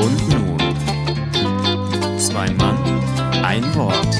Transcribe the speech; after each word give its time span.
Und 0.00 0.28
nun, 0.28 0.58
zwei 2.18 2.50
Mann, 2.50 2.76
ein 3.44 3.74
Wort. 3.74 4.18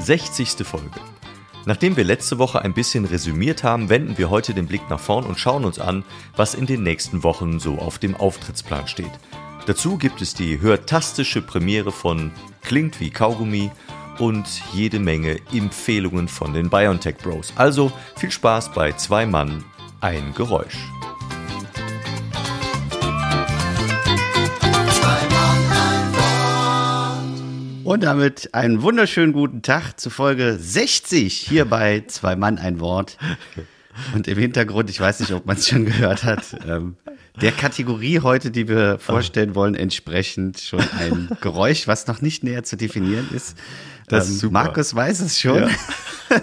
Sechzigste 0.00 0.64
Folge. 0.64 1.00
Nachdem 1.66 1.98
wir 1.98 2.04
letzte 2.04 2.38
Woche 2.38 2.62
ein 2.62 2.72
bisschen 2.72 3.04
resümiert 3.04 3.62
haben, 3.62 3.90
wenden 3.90 4.16
wir 4.16 4.30
heute 4.30 4.54
den 4.54 4.66
Blick 4.66 4.88
nach 4.88 5.00
vorn 5.00 5.26
und 5.26 5.38
schauen 5.38 5.66
uns 5.66 5.78
an, 5.78 6.02
was 6.34 6.54
in 6.54 6.64
den 6.64 6.82
nächsten 6.82 7.22
Wochen 7.24 7.60
so 7.60 7.78
auf 7.78 7.98
dem 7.98 8.16
Auftrittsplan 8.16 8.88
steht. 8.88 9.10
Dazu 9.66 9.98
gibt 9.98 10.22
es 10.22 10.32
die 10.32 10.62
hörtastische 10.62 11.42
Premiere 11.42 11.92
von 11.92 12.30
Klingt 12.62 13.00
wie 13.00 13.10
Kaugummi 13.10 13.70
und 14.18 14.46
jede 14.72 14.98
Menge 14.98 15.38
Empfehlungen 15.52 16.28
von 16.28 16.52
den 16.52 16.70
BioNTech 16.70 17.16
Bros. 17.18 17.52
Also 17.56 17.92
viel 18.16 18.30
Spaß 18.30 18.72
bei 18.72 18.92
Zwei 18.92 19.26
Mann, 19.26 19.64
ein 20.00 20.34
Geräusch. 20.34 20.76
Und 27.84 28.02
damit 28.02 28.52
einen 28.52 28.82
wunderschönen 28.82 29.32
guten 29.32 29.62
Tag 29.62 29.98
zu 29.98 30.10
Folge 30.10 30.58
60 30.60 31.34
hier 31.34 31.64
bei 31.64 32.04
Zwei 32.06 32.36
Mann 32.36 32.58
ein 32.58 32.80
Wort. 32.80 33.16
Und 34.14 34.28
im 34.28 34.38
Hintergrund, 34.38 34.90
ich 34.90 35.00
weiß 35.00 35.20
nicht, 35.20 35.32
ob 35.32 35.46
man 35.46 35.56
es 35.56 35.68
schon 35.68 35.86
gehört 35.86 36.22
hat, 36.22 36.56
ähm, 36.68 36.96
der 37.40 37.52
Kategorie 37.52 38.20
heute, 38.20 38.50
die 38.50 38.68
wir 38.68 38.98
vorstellen 38.98 39.54
wollen, 39.54 39.74
entsprechend 39.74 40.60
schon 40.60 40.84
ein 40.98 41.30
Geräusch, 41.40 41.86
was 41.86 42.06
noch 42.06 42.20
nicht 42.20 42.44
näher 42.44 42.64
zu 42.64 42.76
definieren 42.76 43.28
ist. 43.34 43.56
Das 44.08 44.26
ist 44.28 44.34
Ähm, 44.34 44.40
super. 44.40 44.52
Markus 44.52 44.94
weiß 44.94 45.20
es 45.20 45.38
schon. 45.38 45.62
Ja. 45.62 45.68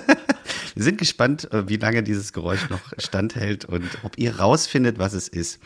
Wir 0.76 0.84
sind 0.84 0.98
gespannt, 0.98 1.50
äh, 1.54 1.70
wie 1.70 1.78
lange 1.78 2.04
dieses 2.04 2.34
Geräusch 2.34 2.70
noch 2.70 2.82
standhält 2.98 3.64
und 3.64 3.86
ob 4.04 4.18
ihr 4.18 4.38
rausfindet, 4.40 5.00
was 5.00 5.14
es 5.14 5.30
ist. 5.30 5.60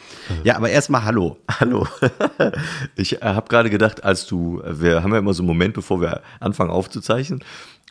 Ja, 0.44 0.56
aber 0.56 0.69
erstmal 0.69 1.03
Hallo. 1.03 1.38
Hallo. 1.59 1.88
Ich 2.95 3.14
habe 3.22 3.47
gerade 3.50 3.69
gedacht, 3.72 4.03
als 4.03 4.28
du, 4.28 4.61
wir 4.66 5.02
haben 5.02 5.11
ja 5.11 5.17
immer 5.19 5.33
so 5.33 5.41
einen 5.41 5.47
Moment, 5.47 5.73
bevor 5.73 6.00
wir 6.02 6.22
anfangen 6.39 6.69
aufzuzeichnen. 6.69 7.44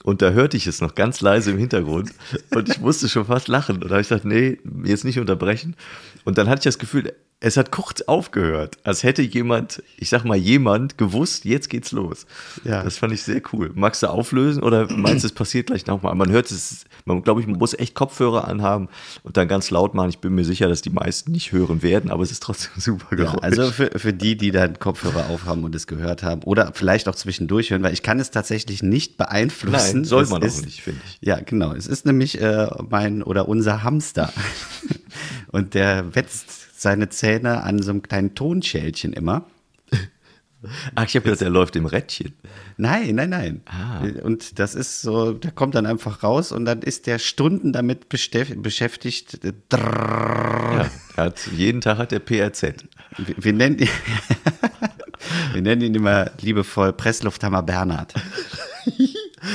Und 0.04 0.22
da 0.22 0.30
hörte 0.30 0.56
ich 0.56 0.68
es 0.68 0.80
noch 0.80 0.94
ganz 0.94 1.20
leise 1.20 1.50
im 1.50 1.58
Hintergrund 1.58 2.12
und 2.54 2.68
ich 2.68 2.78
musste 2.80 3.08
schon 3.08 3.24
fast 3.24 3.48
lachen. 3.48 3.76
Und 3.82 3.86
da 3.86 3.90
habe 3.90 4.00
ich 4.02 4.08
gedacht, 4.08 4.24
nee, 4.24 4.58
jetzt 4.84 5.04
nicht 5.04 5.18
unterbrechen. 5.18 5.74
Und 6.24 6.38
dann 6.38 6.48
hatte 6.48 6.60
ich 6.60 6.64
das 6.64 6.78
Gefühl, 6.78 7.12
es 7.40 7.56
hat 7.56 7.70
kurz 7.70 8.00
aufgehört, 8.02 8.78
als 8.82 9.04
hätte 9.04 9.22
jemand, 9.22 9.80
ich 9.96 10.08
sag 10.08 10.24
mal 10.24 10.36
jemand, 10.36 10.98
gewusst, 10.98 11.44
jetzt 11.44 11.70
geht's 11.70 11.92
los. 11.92 12.26
Ja. 12.64 12.82
Das 12.82 12.98
fand 12.98 13.12
ich 13.12 13.22
sehr 13.22 13.40
cool. 13.52 13.70
Magst 13.74 14.02
du 14.02 14.08
auflösen 14.08 14.62
oder 14.62 14.90
meinst 14.96 15.22
du, 15.22 15.28
es 15.28 15.32
passiert 15.32 15.68
gleich 15.68 15.86
nochmal? 15.86 16.16
Man 16.16 16.30
hört 16.30 16.50
es, 16.50 16.84
man 17.04 17.22
glaube 17.22 17.40
ich, 17.40 17.46
man 17.46 17.58
muss 17.58 17.74
echt 17.74 17.94
Kopfhörer 17.94 18.48
anhaben 18.48 18.88
und 19.22 19.36
dann 19.36 19.46
ganz 19.46 19.70
laut 19.70 19.94
machen. 19.94 20.08
Ich 20.08 20.18
bin 20.18 20.34
mir 20.34 20.44
sicher, 20.44 20.68
dass 20.68 20.82
die 20.82 20.90
meisten 20.90 21.30
nicht 21.30 21.52
hören 21.52 21.82
werden, 21.82 22.10
aber 22.10 22.24
es 22.24 22.32
ist 22.32 22.42
trotzdem 22.42 22.72
super 22.76 23.16
Ja, 23.16 23.26
Geräusch. 23.26 23.42
also 23.42 23.70
für, 23.70 23.90
für 23.96 24.12
die, 24.12 24.36
die 24.36 24.50
dann 24.50 24.80
Kopfhörer 24.80 25.28
aufhaben 25.28 25.62
und 25.62 25.76
es 25.76 25.86
gehört 25.86 26.24
haben 26.24 26.42
oder 26.42 26.72
vielleicht 26.74 27.08
auch 27.08 27.14
zwischendurch 27.14 27.70
hören, 27.70 27.84
weil 27.84 27.92
ich 27.92 28.02
kann 28.02 28.18
es 28.18 28.32
tatsächlich 28.32 28.82
nicht 28.82 29.16
beeinflussen. 29.16 29.98
Nein, 30.00 30.04
soll 30.04 30.26
man 30.26 30.42
auch 30.42 30.46
ist, 30.46 30.64
nicht, 30.64 30.82
finde 30.82 31.00
ich. 31.06 31.18
Ja, 31.20 31.38
genau. 31.38 31.72
Es 31.72 31.86
ist 31.86 32.04
nämlich 32.04 32.40
äh, 32.40 32.68
mein 32.90 33.22
oder 33.22 33.48
unser 33.48 33.84
Hamster. 33.84 34.32
und 35.52 35.74
der 35.74 36.16
wetzt 36.16 36.57
seine 36.80 37.08
Zähne 37.08 37.62
an 37.64 37.82
so 37.82 37.90
einem 37.90 38.02
kleinen 38.02 38.34
Tonschälchen 38.34 39.12
immer. 39.12 39.44
Ach, 40.96 41.04
ich 41.06 41.14
habe 41.14 41.22
gedacht, 41.22 41.40
der 41.40 41.50
läuft 41.50 41.76
im 41.76 41.86
Rädchen. 41.86 42.34
Nein, 42.78 43.14
nein, 43.14 43.30
nein. 43.30 43.60
Ah. 43.66 44.02
Und 44.24 44.58
das 44.58 44.74
ist 44.74 45.02
so, 45.02 45.32
der 45.32 45.52
kommt 45.52 45.76
dann 45.76 45.86
einfach 45.86 46.24
raus 46.24 46.50
und 46.50 46.64
dann 46.64 46.82
ist 46.82 47.06
der 47.06 47.20
Stunden 47.20 47.72
damit 47.72 48.08
beschäftigt. 48.08 49.38
Ja, 49.72 50.90
er 51.16 51.24
hat, 51.24 51.46
jeden 51.52 51.80
Tag 51.80 51.98
hat 51.98 52.10
der 52.10 52.18
PRZ. 52.18 52.62
Wir, 53.18 53.34
wir, 53.38 53.52
nennen, 53.52 53.78
ihn- 53.78 53.88
wir 55.52 55.62
nennen 55.62 55.82
ihn 55.82 55.94
immer 55.94 56.32
liebevoll 56.40 56.92
Presslufthammer 56.92 57.62
Bernhard. 57.62 58.14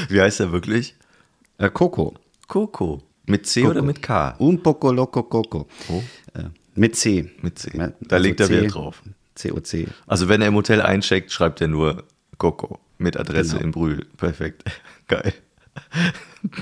Wie 0.09 0.21
heißt 0.21 0.39
er 0.39 0.51
wirklich? 0.53 0.95
Coco. 1.73 2.15
Coco. 2.47 3.03
Mit 3.25 3.45
C 3.45 3.65
oder 3.65 3.81
mit 3.81 4.01
K? 4.01 4.35
Un 4.39 4.61
poco 4.63 4.91
loco 4.91 5.23
Coco. 5.23 5.67
Oh. 5.89 6.03
Äh, 6.33 6.43
mit 6.75 6.95
C. 6.95 7.29
Mit 7.41 7.59
C. 7.59 7.71
Da 8.01 8.17
legt 8.17 8.39
er 8.39 8.47
C- 8.47 8.61
Wert 8.61 8.73
drauf. 8.73 9.01
COC. 9.41 9.87
Also 10.07 10.29
wenn 10.29 10.41
er 10.41 10.47
im 10.49 10.55
Hotel 10.55 10.81
eincheckt, 10.81 11.31
schreibt 11.31 11.59
er 11.61 11.67
nur 11.67 12.03
Coco 12.37 12.79
mit 12.97 13.17
Adresse 13.17 13.53
Genau. 13.53 13.63
in 13.65 13.71
Brühl. 13.71 14.05
Perfekt. 14.17 14.63
Geil. 15.07 15.33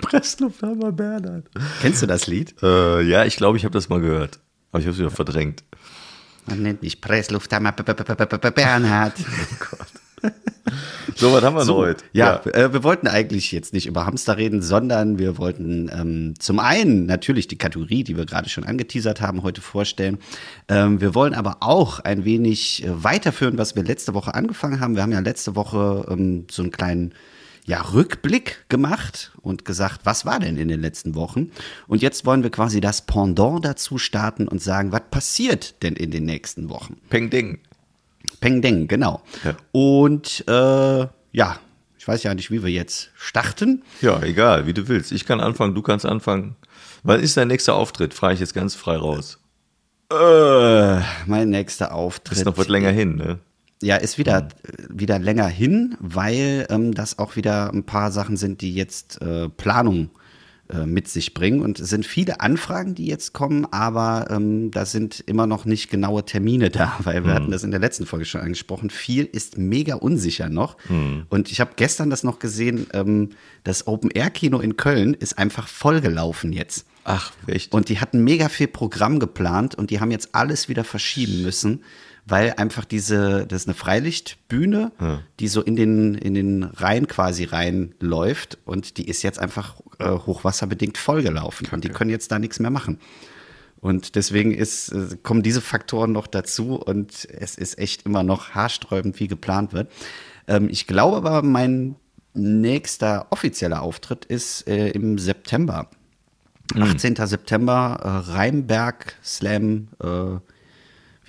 Presslufthammer 0.01 0.91
Bernhard. 0.91 1.45
Kennst 1.81 2.01
du 2.01 2.05
das 2.07 2.27
Lied? 2.27 2.55
Äh, 2.61 3.01
ja, 3.01 3.25
ich 3.25 3.35
glaube, 3.35 3.57
ich 3.57 3.65
habe 3.65 3.73
das 3.73 3.89
mal 3.89 3.99
gehört. 3.99 4.39
Aber 4.71 4.79
ich 4.79 4.85
habe 4.85 4.93
es 4.93 4.99
wieder 4.99 5.11
verdrängt. 5.11 5.63
Man 6.45 6.61
nennt 6.61 6.81
mich 6.81 7.01
Presslufthammer 7.01 7.71
B- 7.73 7.83
B- 7.83 7.93
B- 7.93 8.03
B- 8.15 8.37
B- 8.37 8.51
Bernhard. 8.51 9.13
So, 11.15 11.33
was 11.33 11.43
haben 11.43 11.55
wir 11.55 11.63
So, 11.65 11.73
noch 11.73 11.87
heute? 11.87 12.03
ja, 12.13 12.41
Äh, 12.45 12.71
wir 12.73 12.83
wollten 12.83 13.07
eigentlich 13.07 13.51
jetzt 13.51 13.73
nicht 13.73 13.87
über 13.87 14.05
Hamster 14.05 14.37
reden, 14.37 14.61
sondern 14.61 15.19
wir 15.19 15.37
wollten 15.37 15.89
ähm, 15.93 16.33
zum 16.39 16.59
einen 16.59 17.05
natürlich 17.05 17.47
die 17.47 17.57
Kategorie, 17.57 18.03
die 18.03 18.15
wir 18.17 18.25
gerade 18.25 18.49
schon 18.49 18.63
angeteasert 18.63 19.21
haben, 19.21 19.43
heute 19.43 19.61
vorstellen. 19.61 20.19
Ähm, 20.67 21.01
wir 21.01 21.13
wollen 21.13 21.33
aber 21.33 21.57
auch 21.61 21.99
ein 21.99 22.23
wenig 22.25 22.83
äh, 22.85 23.03
weiterführen, 23.03 23.57
was 23.57 23.75
wir 23.75 23.83
letzte 23.83 24.13
Woche 24.13 24.33
angefangen 24.33 24.79
haben. 24.79 24.95
Wir 24.95 25.03
haben 25.03 25.11
ja 25.11 25.19
letzte 25.19 25.55
Woche 25.55 26.05
ähm, 26.09 26.45
so 26.49 26.61
einen 26.61 26.71
kleinen 26.71 27.13
ja, 27.65 27.81
Rückblick 27.81 28.65
gemacht 28.69 29.31
und 29.41 29.65
gesagt, 29.65 30.01
was 30.03 30.25
war 30.25 30.39
denn 30.39 30.57
in 30.57 30.67
den 30.67 30.81
letzten 30.81 31.13
Wochen? 31.15 31.51
Und 31.87 32.01
jetzt 32.01 32.25
wollen 32.25 32.41
wir 32.43 32.49
quasi 32.49 32.81
das 32.81 33.05
Pendant 33.05 33.63
dazu 33.63 33.97
starten 33.97 34.47
und 34.47 34.61
sagen, 34.61 34.91
was 34.91 35.03
passiert 35.11 35.83
denn 35.83 35.95
in 35.95 36.09
den 36.09 36.25
nächsten 36.25 36.69
Wochen? 36.69 36.97
Peng 37.09 37.29
Ding. 37.29 37.59
Peng 38.39 38.61
Deng, 38.61 38.87
genau. 38.87 39.21
Ja. 39.43 39.55
Und 39.71 40.43
äh, 40.47 41.07
ja, 41.31 41.59
ich 41.97 42.07
weiß 42.07 42.23
ja 42.23 42.33
nicht, 42.33 42.49
wie 42.49 42.63
wir 42.63 42.71
jetzt 42.71 43.11
starten. 43.15 43.83
Ja, 44.01 44.21
egal, 44.23 44.65
wie 44.65 44.73
du 44.73 44.87
willst. 44.87 45.11
Ich 45.11 45.25
kann 45.25 45.39
anfangen, 45.39 45.75
du 45.75 45.81
kannst 45.81 46.05
anfangen. 46.05 46.55
Wann 47.03 47.19
ist 47.19 47.37
dein 47.37 47.47
nächster 47.47 47.75
Auftritt? 47.75 48.13
Frage 48.13 48.35
ich 48.35 48.39
jetzt 48.39 48.53
ganz 48.53 48.75
frei 48.75 48.97
raus. 48.97 49.39
Äh, 50.11 51.01
mein 51.25 51.49
nächster 51.49 51.93
Auftritt. 51.93 52.39
Ist 52.39 52.45
noch 52.45 52.57
was 52.57 52.67
länger 52.67 52.91
hin, 52.91 53.15
ne? 53.15 53.39
Ja, 53.81 53.95
ist 53.95 54.17
wieder, 54.17 54.47
wieder 54.89 55.17
länger 55.17 55.47
hin, 55.47 55.95
weil 55.99 56.67
ähm, 56.69 56.93
das 56.93 57.17
auch 57.17 57.35
wieder 57.35 57.71
ein 57.71 57.83
paar 57.83 58.11
Sachen 58.11 58.37
sind, 58.37 58.61
die 58.61 58.75
jetzt 58.75 59.21
äh, 59.21 59.49
Planung 59.49 60.11
äh, 60.71 60.85
mit 60.85 61.07
sich 61.07 61.33
bringen. 61.33 61.61
Und 61.61 61.79
es 61.79 61.89
sind 61.89 62.05
viele 62.05 62.41
Anfragen, 62.41 62.95
die 62.95 63.05
jetzt 63.05 63.33
kommen, 63.33 63.65
aber 63.71 64.27
ähm, 64.29 64.71
da 64.71 64.85
sind 64.85 65.21
immer 65.25 65.47
noch 65.47 65.65
nicht 65.65 65.89
genaue 65.89 66.25
Termine 66.25 66.69
da, 66.71 66.97
weil 67.03 67.25
wir 67.25 67.33
hatten 67.33 67.51
das 67.51 67.63
in 67.63 67.71
der 67.71 67.79
letzten 67.79 68.05
Folge 68.05 68.25
schon 68.25 68.41
angesprochen. 68.41 68.89
Viel 68.89 69.25
ist 69.25 69.57
mega 69.57 69.95
unsicher 69.95 70.49
noch. 70.49 70.77
Und 71.29 71.51
ich 71.51 71.59
habe 71.59 71.71
gestern 71.75 72.09
das 72.09 72.23
noch 72.23 72.39
gesehen, 72.39 72.87
ähm, 72.93 73.29
das 73.63 73.87
Open-Air-Kino 73.87 74.59
in 74.59 74.77
Köln 74.77 75.13
ist 75.13 75.37
einfach 75.37 75.67
vollgelaufen 75.67 76.53
jetzt. 76.53 76.85
Ach, 77.03 77.31
echt? 77.47 77.73
Und 77.73 77.89
die 77.89 77.99
hatten 77.99 78.23
mega 78.23 78.49
viel 78.49 78.67
Programm 78.67 79.19
geplant 79.19 79.75
und 79.75 79.89
die 79.89 79.99
haben 79.99 80.11
jetzt 80.11 80.35
alles 80.35 80.69
wieder 80.69 80.83
verschieben 80.83 81.41
müssen, 81.41 81.83
weil 82.25 82.53
einfach 82.57 82.85
diese, 82.85 83.45
das 83.47 83.63
ist 83.63 83.67
eine 83.67 83.75
Freilichtbühne, 83.75 84.91
die 85.39 85.47
so 85.47 85.61
in 85.61 85.75
den, 85.75 86.15
in 86.15 86.33
den 86.33 86.63
Rhein 86.63 87.07
quasi 87.07 87.45
reinläuft 87.45 88.57
und 88.65 88.97
die 88.97 89.07
ist 89.07 89.23
jetzt 89.23 89.39
einfach 89.39 89.75
äh, 89.99 90.09
hochwasserbedingt 90.09 90.97
vollgelaufen 90.97 91.67
und 91.71 91.83
die 91.83 91.89
können 91.89 92.09
jetzt 92.09 92.31
da 92.31 92.39
nichts 92.39 92.59
mehr 92.59 92.71
machen. 92.71 92.99
Und 93.79 94.15
deswegen 94.15 94.51
ist, 94.51 94.89
äh, 94.89 95.17
kommen 95.23 95.41
diese 95.41 95.61
Faktoren 95.61 96.11
noch 96.11 96.27
dazu 96.27 96.75
und 96.75 97.27
es 97.31 97.55
ist 97.55 97.79
echt 97.79 98.05
immer 98.05 98.23
noch 98.23 98.51
haarsträubend, 98.51 99.19
wie 99.19 99.27
geplant 99.27 99.73
wird. 99.73 99.91
Ähm, 100.47 100.69
ich 100.69 100.85
glaube 100.85 101.17
aber, 101.17 101.41
mein 101.41 101.95
nächster 102.33 103.27
offizieller 103.31 103.81
Auftritt 103.81 104.25
ist 104.25 104.67
äh, 104.67 104.89
im 104.89 105.17
September. 105.17 105.89
18. 106.79 107.15
September, 107.15 107.99
äh, 108.01 108.31
Rheinberg 108.31 109.15
Slam, 109.23 109.89
äh, 110.01 110.37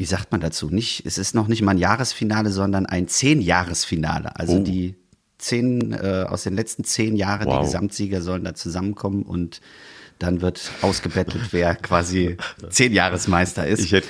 wie 0.02 0.06
sagt 0.06 0.32
man 0.32 0.40
dazu? 0.40 0.68
Nicht, 0.68 1.06
es 1.06 1.16
ist 1.16 1.32
noch 1.32 1.46
nicht 1.46 1.62
mal 1.62 1.70
ein 1.70 1.78
Jahresfinale, 1.78 2.50
sondern 2.50 2.86
ein 2.86 3.06
Zehn-Jahresfinale. 3.06 4.34
Also 4.34 4.54
Oh. 4.54 4.58
die 4.64 4.96
zehn, 5.38 5.92
äh, 5.92 6.26
aus 6.28 6.42
den 6.42 6.56
letzten 6.56 6.82
zehn 6.82 7.14
Jahren, 7.14 7.46
Wow. 7.46 7.60
die 7.60 7.66
Gesamtsieger 7.66 8.20
sollen 8.20 8.42
da 8.42 8.52
zusammenkommen 8.52 9.22
und 9.22 9.60
dann 10.18 10.40
wird 10.40 10.72
ausgebettelt, 10.82 11.52
wer 11.52 11.76
quasi 11.76 12.36
Zehn-Jahresmeister 12.68 13.64
ist. 13.64 13.84
Ich 13.84 13.92
hätte, 13.92 14.08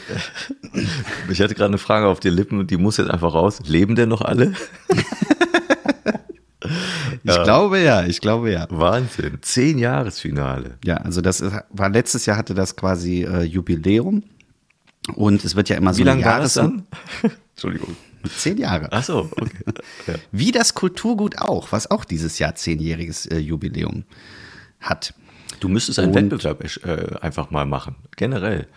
ich 1.31 1.43
hatte 1.43 1.55
gerade 1.55 1.69
eine 1.69 1.77
Frage 1.79 2.07
auf 2.07 2.21
den 2.21 2.33
Lippen 2.33 2.59
und 2.59 2.71
die 2.71 2.79
muss 2.79 2.97
jetzt 2.97 3.11
einfach 3.11 3.35
raus. 3.35 3.59
Leben 3.67 3.95
denn 3.95 4.09
noch 4.09 4.23
alle? 4.23 4.55
Ich 7.25 7.43
glaube 7.45 7.81
ja, 7.81 8.05
ich 8.05 8.21
glaube 8.21 8.51
ja. 8.51 8.67
Wahnsinn. 8.71 9.39
Zehn 9.43 9.79
Jahresfinale. 9.79 10.79
Ja, 10.85 10.97
also 10.97 11.21
das 11.21 11.41
ist, 11.41 11.53
war 11.71 11.89
letztes 11.91 12.27
Jahr 12.27 12.37
hatte 12.37 12.55
das 12.55 12.75
quasi 12.77 13.25
äh, 13.25 13.43
Jubiläum 13.43 14.23
und 15.15 15.45
es 15.45 15.57
wird 15.57 15.69
ja 15.69 15.77
immer 15.77 15.93
so 15.95 16.01
Wie 16.01 16.05
lange 16.05 16.25
war 16.25 16.41
das 16.41 16.55
dann? 16.55 16.87
Entschuldigung. 17.55 17.97
Zehn 18.39 18.57
Jahre. 18.57 18.89
Ach 18.93 19.03
so, 19.03 19.29
okay. 19.33 19.65
Ja. 20.07 20.15
Wie 20.31 20.53
das 20.53 20.75
Kulturgut 20.75 21.39
auch, 21.39 21.73
was 21.73 21.91
auch 21.91 22.05
dieses 22.05 22.39
Jahr 22.39 22.55
zehnjähriges 22.55 23.27
äh, 23.27 23.39
Jubiläum 23.39 24.05
hat. 24.81 25.15
Du 25.61 25.69
müsstest 25.69 25.99
einen 25.99 26.09
Und- 26.17 26.31
Wettbewerb 26.31 26.65
äh, 26.85 27.17
einfach 27.21 27.51
mal 27.51 27.67
machen, 27.67 27.97
generell. 28.17 28.69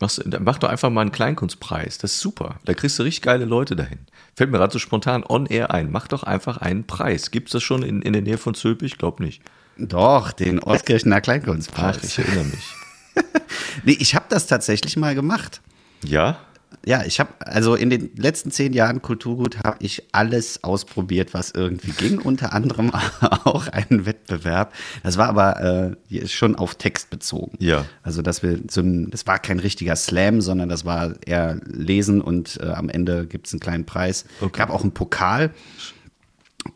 Machst, 0.00 0.24
mach 0.40 0.58
doch 0.58 0.68
einfach 0.68 0.90
mal 0.90 1.02
einen 1.02 1.12
Kleinkunstpreis. 1.12 1.98
Das 1.98 2.12
ist 2.14 2.20
super. 2.20 2.58
Da 2.64 2.74
kriegst 2.74 2.98
du 2.98 3.04
richtig 3.04 3.22
geile 3.22 3.44
Leute 3.44 3.76
dahin. 3.76 4.00
Fällt 4.34 4.50
mir 4.50 4.58
gerade 4.58 4.72
so 4.72 4.80
spontan 4.80 5.22
on 5.26 5.46
air 5.46 5.70
ein. 5.72 5.92
Mach 5.92 6.08
doch 6.08 6.24
einfach 6.24 6.56
einen 6.58 6.84
Preis. 6.84 7.30
Gibt 7.30 7.48
es 7.48 7.52
das 7.52 7.62
schon 7.62 7.84
in, 7.84 8.02
in 8.02 8.12
der 8.12 8.22
Nähe 8.22 8.36
von 8.38 8.54
Zülpich? 8.54 8.92
Ich 8.94 8.98
glaube 8.98 9.22
nicht. 9.22 9.40
Doch, 9.78 10.32
den 10.32 10.58
Ortskirchener 10.58 11.16
Ach, 11.18 11.22
Kleinkunstpreis. 11.22 12.02
ich 12.02 12.18
erinnere 12.18 12.44
mich. 12.44 12.74
nee, 13.84 13.96
ich 13.98 14.14
habe 14.14 14.26
das 14.28 14.46
tatsächlich 14.46 14.96
mal 14.96 15.14
gemacht. 15.14 15.60
Ja? 16.04 16.38
Ja, 16.86 17.02
ich 17.04 17.18
habe, 17.18 17.30
also 17.40 17.74
in 17.74 17.88
den 17.88 18.10
letzten 18.16 18.50
zehn 18.50 18.72
Jahren 18.72 19.00
Kulturgut 19.00 19.62
habe 19.64 19.76
ich 19.80 20.02
alles 20.12 20.62
ausprobiert, 20.64 21.32
was 21.32 21.50
irgendwie 21.50 21.92
ging, 21.92 22.18
unter 22.18 22.52
anderem 22.52 22.90
auch 23.44 23.68
einen 23.68 24.04
Wettbewerb. 24.04 24.72
Das 25.02 25.16
war 25.16 25.28
aber 25.28 25.96
äh, 26.10 26.26
schon 26.26 26.56
auf 26.56 26.74
Text 26.74 27.10
bezogen. 27.10 27.56
Ja. 27.58 27.86
Also, 28.02 28.20
dass 28.20 28.42
wir 28.42 28.58
so 28.70 28.82
ein, 28.82 29.10
das 29.10 29.26
war 29.26 29.38
kein 29.38 29.60
richtiger 29.60 29.96
Slam, 29.96 30.40
sondern 30.40 30.68
das 30.68 30.84
war 30.84 31.14
eher 31.24 31.58
Lesen 31.64 32.20
und 32.20 32.58
äh, 32.60 32.66
am 32.66 32.88
Ende 32.88 33.26
gibt 33.26 33.46
es 33.46 33.54
einen 33.54 33.60
kleinen 33.60 33.84
Preis. 33.86 34.26
Okay. 34.40 34.58
Gab 34.58 34.70
auch 34.70 34.82
einen 34.82 34.92
Pokal. 34.92 35.50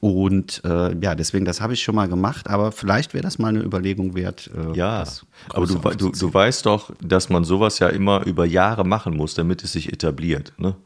Und 0.01 0.63
äh, 0.65 0.95
ja, 1.01 1.15
deswegen, 1.15 1.45
das 1.45 1.61
habe 1.61 1.73
ich 1.73 1.83
schon 1.83 1.95
mal 1.95 2.09
gemacht, 2.09 2.49
aber 2.49 2.73
vielleicht 2.73 3.15
wäre 3.15 3.23
das 3.23 3.39
mal 3.39 3.49
eine 3.49 3.63
Überlegung 3.63 4.15
wert. 4.15 4.51
Äh, 4.55 4.77
Ja, 4.77 5.05
aber 5.49 5.67
du, 5.67 5.79
du, 5.97 6.11
du 6.11 6.35
weißt 6.35 6.67
doch, 6.67 6.93
dass 7.03 7.29
man 7.31 7.45
sowas 7.45 7.79
ja 7.79 7.89
immer 7.89 8.25
über 8.27 8.45
Jahre 8.45 8.85
machen 8.85 9.17
muss, 9.17 9.35
damit 9.35 9.65
es 9.65 9.73
sich 9.73 9.93
etabliert. 9.93 10.53
Ne? 10.59 10.77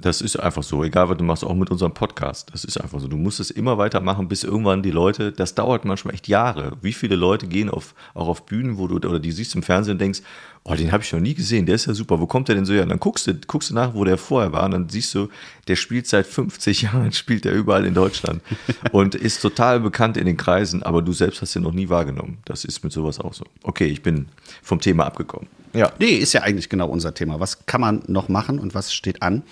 Das 0.00 0.20
ist 0.20 0.36
einfach 0.36 0.62
so, 0.62 0.84
egal 0.84 1.08
was 1.08 1.16
du 1.16 1.24
machst, 1.24 1.44
auch 1.44 1.54
mit 1.54 1.70
unserem 1.70 1.94
Podcast. 1.94 2.50
Das 2.52 2.64
ist 2.64 2.78
einfach 2.80 3.00
so. 3.00 3.08
Du 3.08 3.16
musst 3.16 3.40
es 3.40 3.50
immer 3.50 3.78
weitermachen, 3.78 4.28
bis 4.28 4.44
irgendwann 4.44 4.82
die 4.82 4.90
Leute, 4.90 5.32
das 5.32 5.54
dauert 5.54 5.84
manchmal 5.84 6.14
echt 6.14 6.28
Jahre. 6.28 6.76
Wie 6.82 6.92
viele 6.92 7.16
Leute 7.16 7.46
gehen 7.46 7.70
auf, 7.70 7.94
auch 8.14 8.28
auf 8.28 8.44
Bühnen, 8.44 8.76
wo 8.76 8.88
du, 8.88 8.96
oder 8.96 9.18
die 9.18 9.32
siehst 9.32 9.54
im 9.54 9.62
Fernsehen 9.62 9.92
und 9.92 10.00
denkst, 10.00 10.20
oh, 10.64 10.74
den 10.74 10.92
habe 10.92 11.02
ich 11.02 11.12
noch 11.12 11.20
nie 11.20 11.34
gesehen, 11.34 11.64
der 11.64 11.76
ist 11.76 11.86
ja 11.86 11.94
super, 11.94 12.20
wo 12.20 12.26
kommt 12.26 12.48
der 12.48 12.56
denn 12.56 12.64
so 12.64 12.74
her? 12.74 12.82
Und 12.82 12.90
dann 12.90 13.00
guckst 13.00 13.26
du, 13.26 13.34
guckst 13.46 13.70
du 13.70 13.74
nach, 13.74 13.94
wo 13.94 14.04
der 14.04 14.18
vorher 14.18 14.52
war, 14.52 14.64
und 14.64 14.72
dann 14.72 14.88
siehst 14.88 15.14
du, 15.14 15.28
der 15.68 15.76
spielt 15.76 16.06
seit 16.06 16.26
50 16.26 16.82
Jahren, 16.82 17.12
spielt 17.12 17.46
er 17.46 17.52
überall 17.52 17.86
in 17.86 17.94
Deutschland 17.94 18.42
und 18.92 19.14
ist 19.14 19.40
total 19.40 19.80
bekannt 19.80 20.16
in 20.16 20.26
den 20.26 20.36
Kreisen, 20.36 20.82
aber 20.82 21.02
du 21.02 21.12
selbst 21.12 21.40
hast 21.40 21.56
ihn 21.56 21.62
noch 21.62 21.72
nie 21.72 21.88
wahrgenommen. 21.88 22.38
Das 22.44 22.64
ist 22.64 22.82
mit 22.84 22.92
sowas 22.92 23.20
auch 23.20 23.34
so. 23.34 23.44
Okay, 23.62 23.86
ich 23.86 24.02
bin 24.02 24.26
vom 24.62 24.80
Thema 24.80 25.06
abgekommen. 25.06 25.48
Ja. 25.72 25.92
Nee, 25.98 26.16
ist 26.16 26.32
ja 26.32 26.42
eigentlich 26.42 26.68
genau 26.68 26.88
unser 26.88 27.14
Thema. 27.14 27.38
Was 27.38 27.66
kann 27.66 27.80
man 27.80 28.02
noch 28.06 28.28
machen 28.28 28.58
und 28.58 28.74
was 28.74 28.92
steht 28.92 29.22
an? 29.22 29.42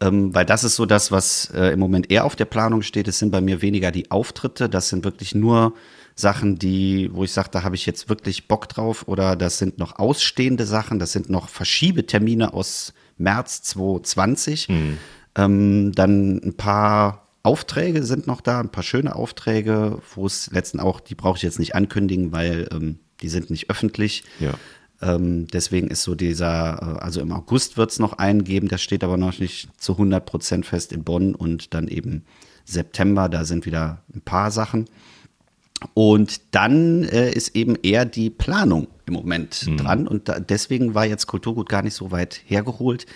Ähm, 0.00 0.34
weil 0.34 0.44
das 0.44 0.62
ist 0.64 0.76
so 0.76 0.86
das, 0.86 1.10
was 1.10 1.50
äh, 1.54 1.72
im 1.72 1.80
Moment 1.80 2.10
eher 2.10 2.24
auf 2.24 2.36
der 2.36 2.44
Planung 2.44 2.82
steht. 2.82 3.08
Es 3.08 3.18
sind 3.18 3.30
bei 3.30 3.40
mir 3.40 3.62
weniger 3.62 3.90
die 3.90 4.10
Auftritte. 4.10 4.68
Das 4.68 4.88
sind 4.88 5.04
wirklich 5.04 5.34
nur 5.34 5.74
Sachen, 6.14 6.58
die, 6.58 7.10
wo 7.12 7.24
ich 7.24 7.32
sage, 7.32 7.48
da 7.50 7.64
habe 7.64 7.74
ich 7.74 7.84
jetzt 7.84 8.08
wirklich 8.08 8.46
Bock 8.46 8.68
drauf. 8.68 9.08
Oder 9.08 9.34
das 9.34 9.58
sind 9.58 9.78
noch 9.78 9.98
ausstehende 9.98 10.66
Sachen. 10.66 10.98
Das 10.98 11.12
sind 11.12 11.30
noch 11.30 11.48
Verschiebetermine 11.48 12.54
aus 12.54 12.92
März 13.16 13.62
2020. 13.62 14.68
Ähm, 15.34 15.92
dann 15.92 16.40
ein 16.44 16.54
paar 16.56 17.28
Aufträge 17.42 18.02
sind 18.02 18.26
noch 18.26 18.40
da, 18.40 18.60
ein 18.60 18.70
paar 18.70 18.82
schöne 18.82 19.16
Aufträge, 19.16 20.00
wo 20.14 20.26
es 20.26 20.50
letzten 20.50 20.80
auch, 20.80 21.00
die 21.00 21.14
brauche 21.14 21.36
ich 21.36 21.42
jetzt 21.42 21.58
nicht 21.58 21.74
ankündigen, 21.74 22.32
weil 22.32 22.68
ähm, 22.72 22.98
die 23.20 23.28
sind 23.28 23.50
nicht 23.50 23.70
öffentlich. 23.70 24.24
Ja. 24.38 24.54
Ähm, 25.00 25.46
deswegen 25.48 25.88
ist 25.88 26.02
so 26.02 26.14
dieser, 26.14 26.96
äh, 26.98 27.00
also 27.00 27.20
im 27.20 27.32
August 27.32 27.76
wird 27.76 27.90
es 27.90 27.98
noch 27.98 28.14
einen 28.14 28.44
geben, 28.44 28.68
das 28.68 28.82
steht 28.82 29.04
aber 29.04 29.16
noch 29.16 29.38
nicht 29.38 29.68
zu 29.78 29.92
100 29.92 30.24
Prozent 30.24 30.66
fest 30.66 30.92
in 30.92 31.04
Bonn 31.04 31.34
und 31.34 31.74
dann 31.74 31.88
eben 31.88 32.24
September, 32.64 33.28
da 33.28 33.44
sind 33.44 33.64
wieder 33.64 34.02
ein 34.14 34.20
paar 34.20 34.50
Sachen. 34.50 34.86
Und 35.94 36.40
dann 36.50 37.04
äh, 37.04 37.30
ist 37.30 37.54
eben 37.54 37.76
eher 37.76 38.04
die 38.04 38.30
Planung 38.30 38.88
im 39.06 39.14
Moment 39.14 39.68
dran 39.78 40.08
und 40.08 40.28
da, 40.28 40.40
deswegen 40.40 40.94
war 40.94 41.06
jetzt 41.06 41.28
Kulturgut 41.28 41.68
gar 41.68 41.82
nicht 41.82 41.94
so 41.94 42.10
weit 42.10 42.40
hergeholt, 42.46 43.06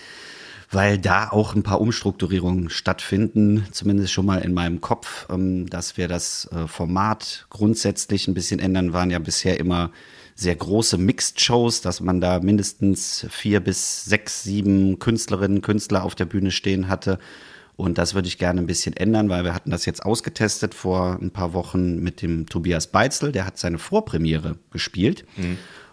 weil 0.71 0.97
da 0.97 1.29
auch 1.29 1.55
ein 1.55 1.63
paar 1.63 1.81
Umstrukturierungen 1.81 2.69
stattfinden, 2.69 3.67
zumindest 3.71 4.13
schon 4.13 4.25
mal 4.25 4.39
in 4.39 4.53
meinem 4.53 4.79
Kopf, 4.79 5.27
ähm, 5.29 5.69
dass 5.69 5.97
wir 5.97 6.07
das 6.07 6.49
äh, 6.53 6.67
Format 6.67 7.47
grundsätzlich 7.49 8.29
ein 8.29 8.33
bisschen 8.33 8.59
ändern, 8.59 8.93
waren 8.93 9.11
ja 9.11 9.19
bisher 9.19 9.59
immer 9.59 9.91
sehr 10.35 10.55
große 10.55 10.97
Mixed-Shows, 10.97 11.81
dass 11.81 12.01
man 12.01 12.21
da 12.21 12.39
mindestens 12.39 13.25
vier 13.29 13.59
bis 13.59 14.05
sechs, 14.05 14.43
sieben 14.43 14.99
Künstlerinnen, 14.99 15.61
Künstler 15.61 16.03
auf 16.03 16.15
der 16.15 16.25
Bühne 16.25 16.51
stehen 16.51 16.87
hatte. 16.87 17.19
Und 17.75 17.97
das 17.97 18.13
würde 18.13 18.27
ich 18.27 18.37
gerne 18.37 18.61
ein 18.61 18.67
bisschen 18.67 18.95
ändern, 18.95 19.29
weil 19.29 19.43
wir 19.43 19.53
hatten 19.53 19.71
das 19.71 19.85
jetzt 19.85 20.05
ausgetestet 20.05 20.73
vor 20.73 21.17
ein 21.21 21.31
paar 21.31 21.53
Wochen 21.53 21.99
mit 21.99 22.21
dem 22.21 22.47
Tobias 22.47 22.87
Beitzel, 22.87 23.31
der 23.31 23.45
hat 23.45 23.57
seine 23.57 23.79
Vorpremiere 23.79 24.57
gespielt. 24.71 25.25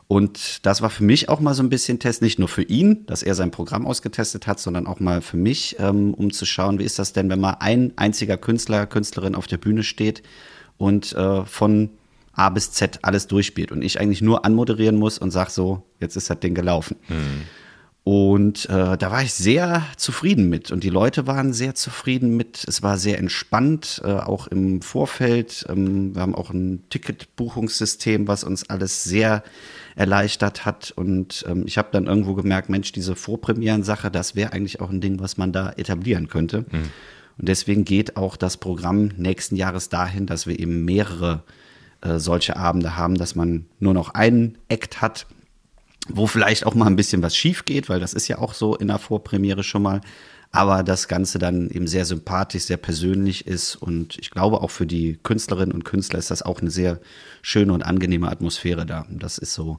Und 0.09 0.67
das 0.67 0.83
war 0.83 0.91
für 0.91 1.05
mich 1.05 1.29
auch 1.29 1.39
mal 1.39 1.55
so 1.55 1.63
ein 1.63 1.71
bisschen 1.71 2.01
Test, 2.01 2.21
nicht 2.21 2.39
nur 2.39 2.49
für 2.49 2.65
ihn, 2.65 3.07
dass 3.07 3.23
er 3.23 3.37
sein 3.37 3.53
Programm 3.53 3.87
ausgetestet 3.87 4.49
hat, 4.49 4.59
sondern 4.59 4.89
auch 4.89 4.99
mal 4.99 5.21
für 5.21 5.37
mich, 5.37 5.77
ähm, 5.79 6.15
um 6.15 6.33
zu 6.33 6.47
schauen, 6.47 6.81
wie 6.81 6.85
ist 6.85 6.99
das 6.99 7.13
denn, 7.13 7.31
wenn 7.31 7.39
mal 7.39 7.59
ein 7.61 7.93
einziger 7.95 8.37
Künstler, 8.37 8.87
Künstlerin 8.87 9.37
auf 9.37 9.47
der 9.47 9.59
Bühne 9.59 9.85
steht 9.85 10.25
und 10.79 11.13
äh, 11.13 11.45
von 11.45 11.91
A 12.41 12.49
bis 12.49 12.73
Z 12.73 13.01
alles 13.03 13.27
durchspielt 13.27 13.71
und 13.71 13.83
ich 13.83 14.01
eigentlich 14.01 14.23
nur 14.23 14.47
anmoderieren 14.47 14.97
muss 14.97 15.19
und 15.19 15.31
sag 15.31 15.51
so, 15.51 15.83
jetzt 16.01 16.17
ist 16.17 16.31
das 16.31 16.41
Ding 16.41 16.55
gelaufen. 16.55 16.97
Und 18.03 18.65
äh, 18.71 18.97
da 18.97 19.11
war 19.11 19.23
ich 19.23 19.35
sehr 19.35 19.83
zufrieden 19.99 20.49
mit. 20.49 20.71
Und 20.71 20.83
die 20.83 20.89
Leute 20.89 21.27
waren 21.27 21.53
sehr 21.53 21.75
zufrieden 21.75 22.35
mit. 22.35 22.65
Es 22.67 22.83
war 22.83 22.97
sehr 22.97 23.19
entspannt, 23.19 24.01
äh, 24.03 24.13
auch 24.13 24.47
im 24.47 24.81
Vorfeld. 24.81 25.67
Ähm, 25.69 26.15
wir 26.15 26.23
haben 26.23 26.35
auch 26.35 26.49
ein 26.49 26.83
Ticketbuchungssystem, 26.89 28.27
was 28.27 28.43
uns 28.43 28.71
alles 28.71 29.05
sehr 29.05 29.45
erleichtert 29.95 30.65
hat. 30.65 30.95
Und 30.97 31.45
ähm, 31.47 31.65
ich 31.67 31.77
habe 31.77 31.91
dann 31.93 32.07
irgendwo 32.07 32.33
gemerkt, 32.33 32.71
Mensch, 32.71 32.91
diese 32.93 33.17
Vorpremieren-Sache, 33.17 34.11
das 34.11 34.35
wäre 34.35 34.55
eigentlich 34.55 34.81
auch 34.81 34.89
ein 34.89 35.03
Ding, 35.03 35.21
was 35.21 35.37
man 35.37 35.53
da 35.53 35.71
etablieren 35.77 36.29
könnte. 36.29 36.65
Und 37.37 37.49
deswegen 37.49 37.85
geht 37.85 38.17
auch 38.17 38.37
das 38.37 38.57
Programm 38.57 39.11
nächsten 39.19 39.57
Jahres 39.57 39.91
dahin, 39.91 40.25
dass 40.25 40.47
wir 40.47 40.59
eben 40.59 40.87
mehrere 40.87 41.45
äh, 41.47 41.60
solche 42.03 42.57
Abende 42.57 42.97
haben, 42.97 43.17
dass 43.17 43.35
man 43.35 43.67
nur 43.79 43.95
noch 43.95 44.15
einen 44.15 44.59
Act 44.69 45.01
hat, 45.03 45.27
wo 46.09 46.27
vielleicht 46.27 46.67
auch 46.67 46.75
mal 46.75 46.87
ein 46.87 46.97
bisschen 46.97 47.23
was 47.23 47.37
schief 47.37 47.65
geht, 47.65 47.89
weil 47.89 48.01
das 48.01 48.15
ist 48.15 48.29
ja 48.29 48.39
auch 48.39 48.55
so 48.55 48.75
in 48.75 48.89
der 48.89 48.99
Vorpremiere 48.99 49.63
schon 49.63 49.83
mal. 49.83 50.01
Aber 50.53 50.83
das 50.83 51.07
Ganze 51.07 51.39
dann 51.39 51.71
eben 51.71 51.87
sehr 51.87 52.05
sympathisch, 52.05 52.65
sehr 52.65 52.77
persönlich 52.77 53.47
ist. 53.47 53.77
Und 53.77 54.19
ich 54.19 54.31
glaube, 54.31 54.63
auch 54.63 54.71
für 54.71 54.87
die 54.87 55.19
Künstlerinnen 55.23 55.73
und 55.73 55.85
Künstler 55.85 56.19
ist 56.19 56.31
das 56.31 56.43
auch 56.43 56.61
eine 56.61 56.71
sehr 56.71 56.99
schöne 57.41 57.73
und 57.73 57.85
angenehme 57.85 58.29
Atmosphäre 58.29 58.85
da. 58.85 59.07
Das 59.11 59.39
ist 59.39 59.55
so 59.55 59.79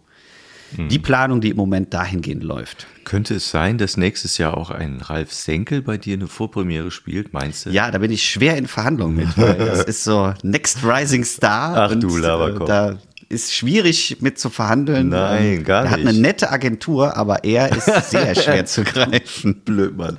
die 0.77 0.99
Planung, 0.99 1.41
die 1.41 1.49
im 1.49 1.57
Moment 1.57 1.93
dahingehend 1.93 2.43
läuft. 2.43 2.87
Könnte 3.03 3.35
es 3.35 3.49
sein, 3.49 3.77
dass 3.77 3.97
nächstes 3.97 4.37
Jahr 4.37 4.55
auch 4.57 4.69
ein 4.69 5.01
Ralf 5.01 5.33
Senkel 5.33 5.81
bei 5.81 5.97
dir 5.97 6.13
eine 6.15 6.27
Vorpremiere 6.27 6.91
spielt, 6.91 7.33
meinst 7.33 7.65
du? 7.65 7.69
Ja, 7.71 7.89
da 7.91 7.97
bin 7.97 8.11
ich 8.11 8.23
schwer 8.23 8.57
in 8.57 8.67
Verhandlungen 8.67 9.15
mit, 9.15 9.37
weil 9.37 9.55
das 9.57 9.83
ist 9.83 10.03
so 10.03 10.33
Next 10.43 10.79
Rising 10.83 11.23
Star. 11.25 11.89
Ach 11.91 11.95
du 11.95 12.15
Laberkopf. 12.17 12.67
Da 12.67 12.97
ist 13.27 13.53
schwierig 13.53 14.17
mit 14.19 14.37
zu 14.39 14.49
verhandeln. 14.49 15.07
Nein, 15.09 15.45
Ähm, 15.59 15.63
gar 15.63 15.85
Er 15.85 15.91
hat 15.91 15.99
nicht. 15.99 16.09
eine 16.09 16.19
nette 16.19 16.51
Agentur, 16.51 17.15
aber 17.15 17.45
er 17.45 17.71
ist 17.75 17.85
sehr 18.11 18.35
schwer 18.35 18.65
zu 18.65 18.83
greifen. 18.83 19.61
Blöd, 19.63 19.95
Mann. 19.95 20.17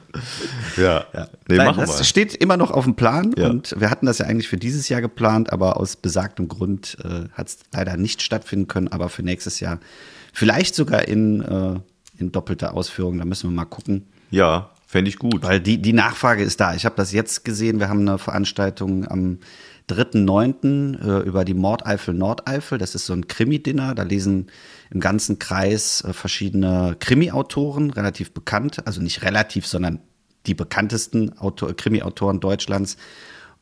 Ja. 0.79 1.05
Nee, 1.47 1.57
Nein, 1.57 1.75
das 1.77 1.99
wir. 1.99 2.05
steht 2.05 2.35
immer 2.35 2.57
noch 2.57 2.71
auf 2.71 2.85
dem 2.85 2.95
Plan 2.97 3.35
Ja. 3.37 3.49
und 3.51 3.75
wir 3.79 3.91
hatten 3.91 4.07
das 4.07 4.19
ja 4.19 4.27
eigentlich 4.27 4.49
für 4.49 4.57
dieses 4.57 4.89
Jahr 4.89 5.03
geplant, 5.03 5.53
aber 5.53 5.77
aus 5.77 5.97
besagtem 5.97 6.49
Grund 6.49 6.97
äh, 7.05 7.29
hat 7.35 7.49
es 7.49 7.59
leider 7.73 7.97
nicht 7.99 8.23
stattfinden 8.23 8.67
können, 8.67 8.89
aber 8.89 9.11
für 9.11 9.23
nächstes 9.23 9.61
Jahr 9.61 9.79
vielleicht 10.33 10.75
sogar 10.75 11.07
in, 11.07 11.41
äh, 11.43 11.81
in 12.19 12.33
doppelter 12.33 12.75
Ausführung, 12.75 13.19
da 13.19 13.25
müssen 13.25 13.51
wir 13.51 13.55
mal 13.55 13.65
gucken. 13.65 14.07
Ja, 14.31 14.71
fände 14.87 15.09
ich 15.09 15.19
gut. 15.19 15.43
Weil 15.43 15.61
die, 15.61 15.81
die 15.81 15.93
Nachfrage 15.93 16.43
ist 16.43 16.61
da. 16.61 16.75
Ich 16.75 16.85
habe 16.85 16.97
das 16.97 17.13
jetzt 17.13 17.45
gesehen. 17.45 17.81
Wir 17.81 17.89
haben 17.89 18.01
eine 18.01 18.19
Veranstaltung 18.19 19.07
am 19.09 19.39
3.9. 19.89 20.99
Äh, 21.01 21.23
über 21.27 21.45
die 21.45 21.55
Mordeifel 21.55 22.15
Nordeifel. 22.15 22.79
Das 22.79 22.95
ist 22.95 23.07
so 23.07 23.13
ein 23.13 23.27
Krimi-Dinner. 23.27 23.95
Da 23.95 24.03
lesen 24.03 24.49
im 24.91 25.01
ganzen 25.01 25.39
Kreis 25.39 26.03
äh, 26.03 26.13
verschiedene 26.13 26.97
Krimi-Autoren, 26.99 27.91
relativ 27.91 28.33
bekannt. 28.33 28.87
Also 28.87 29.01
nicht 29.01 29.23
relativ, 29.23 29.67
sondern 29.67 30.01
die 30.47 30.55
bekanntesten 30.55 31.39
Autor 31.39 31.75
Krimi-Autoren 31.75 32.41
Deutschlands. 32.41 32.97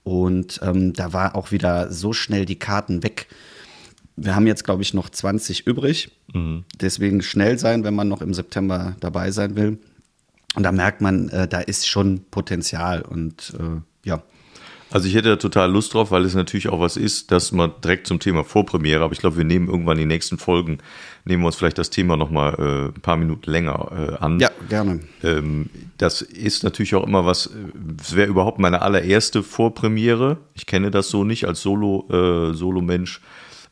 Und 0.03 0.61
ähm, 0.63 0.93
da 0.95 1.13
war 1.13 1.37
auch 1.37 1.53
wieder 1.53 1.93
so 1.93 2.13
schnell 2.13 2.45
die 2.45 2.59
Karten 2.59 3.03
weg. 3.03 3.29
Wir 4.23 4.37
haben 4.37 4.47
jetzt, 4.47 4.65
glaube 4.65 4.83
ich, 4.83 4.93
noch 4.93 5.09
20 5.09 5.67
übrig. 5.67 6.11
Deswegen 6.81 7.23
schnell 7.23 7.59
sein, 7.59 7.85
wenn 7.85 7.95
man 7.95 8.09
noch 8.09 8.21
im 8.21 8.35
September 8.35 8.95
dabei 9.01 9.31
sein 9.31 9.57
will. 9.57 9.79
Und 10.55 10.63
da 10.65 10.73
merkt 10.73 11.01
man, 11.01 11.29
äh, 11.29 11.47
da 11.47 11.61
ist 11.61 11.89
schon 11.89 12.25
Potenzial 12.31 13.03
und 13.03 13.55
äh, 13.59 14.09
ja. 14.09 14.23
Also 14.91 15.07
ich 15.07 15.15
hätte 15.15 15.29
da 15.29 15.37
total 15.37 15.71
Lust 15.71 15.95
drauf, 15.95 16.11
weil 16.11 16.25
es 16.25 16.35
natürlich 16.35 16.69
auch 16.69 16.81
was 16.81 16.97
ist, 16.97 17.31
dass 17.31 17.53
man 17.53 17.73
direkt 17.85 18.09
zum 18.09 18.19
Thema 18.19 18.43
Vorpremiere, 18.43 19.05
aber 19.05 19.13
ich 19.13 19.21
glaube, 19.21 19.37
wir 19.37 19.45
nehmen 19.45 19.69
irgendwann 19.69 19.99
die 19.99 20.07
nächsten 20.07 20.37
Folgen, 20.37 20.79
nehmen 21.25 21.45
wir 21.45 21.47
uns 21.47 21.55
vielleicht 21.55 21.79
das 21.79 21.91
Thema 21.91 22.17
nochmal 22.17 22.55
äh, 22.59 22.97
ein 22.97 23.01
paar 23.01 23.17
Minuten 23.17 23.49
länger 23.49 24.17
äh, 24.19 24.25
an. 24.25 24.41
Ja, 24.41 24.51
gerne. 24.69 24.99
Ähm, 25.23 25.71
das 25.99 26.23
ist 26.23 26.65
natürlich 26.65 26.97
auch 26.97 27.07
immer 27.07 27.25
was, 27.25 27.49
es 28.03 28.17
wäre 28.17 28.29
überhaupt 28.29 28.59
meine 28.59 28.83
allererste 28.83 29.45
Vorpremiere. 29.45 30.39
Ich 30.55 30.67
kenne 30.67 30.91
das 30.91 31.09
so 31.09 31.23
nicht 31.23 31.47
als 31.47 31.63
Solo, 31.63 32.09
äh, 32.11 32.53
Solo-Mensch. 32.55 33.21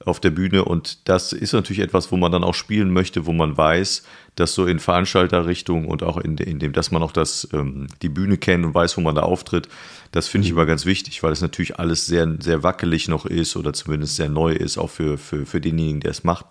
Auf 0.09 0.21
der 0.21 0.31
Bühne 0.31 0.65
und 0.65 1.09
das 1.09 1.33
ist 1.33 1.53
natürlich 1.53 1.83
etwas, 1.83 2.11
wo 2.11 2.17
man 2.17 2.33
dann 2.33 2.45
auch 2.45 2.55
spielen 2.55 2.93
möchte, 2.93 3.27
wo 3.27 3.33
man 3.33 3.57
weiß, 3.57 4.03
dass 4.35 4.55
so 4.55 4.67
in 4.67 4.79
Veranstalterrichtung 4.79 5.87
und 5.87 6.03
auch 6.03 6.17
in, 6.17 6.37
in 6.39 6.59
dem, 6.59 6.73
dass 6.73 6.91
man 6.91 7.03
auch 7.03 7.13
das, 7.13 7.49
ähm, 7.53 7.89
die 8.03 8.09
Bühne 8.09 8.39
kennt 8.39 8.65
und 8.65 8.75
weiß, 8.75 8.97
wo 8.97 9.01
man 9.01 9.15
da 9.15 9.23
auftritt, 9.23 9.69
das 10.13 10.29
finde 10.29 10.47
ich 10.47 10.53
immer 10.53 10.67
ganz 10.67 10.87
wichtig, 10.87 11.23
weil 11.23 11.33
es 11.33 11.41
natürlich 11.41 11.79
alles 11.79 12.07
sehr, 12.07 12.37
sehr 12.41 12.63
wackelig 12.63 13.09
noch 13.09 13.27
ist 13.27 13.57
oder 13.57 13.73
zumindest 13.73 14.17
sehr 14.17 14.29
neu 14.29 14.53
ist, 14.53 14.79
auch 14.79 14.91
für, 14.91 15.19
für, 15.19 15.45
für 15.45 15.61
denjenigen, 15.61 16.01
der 16.01 16.13
es 16.13 16.25
macht. 16.25 16.47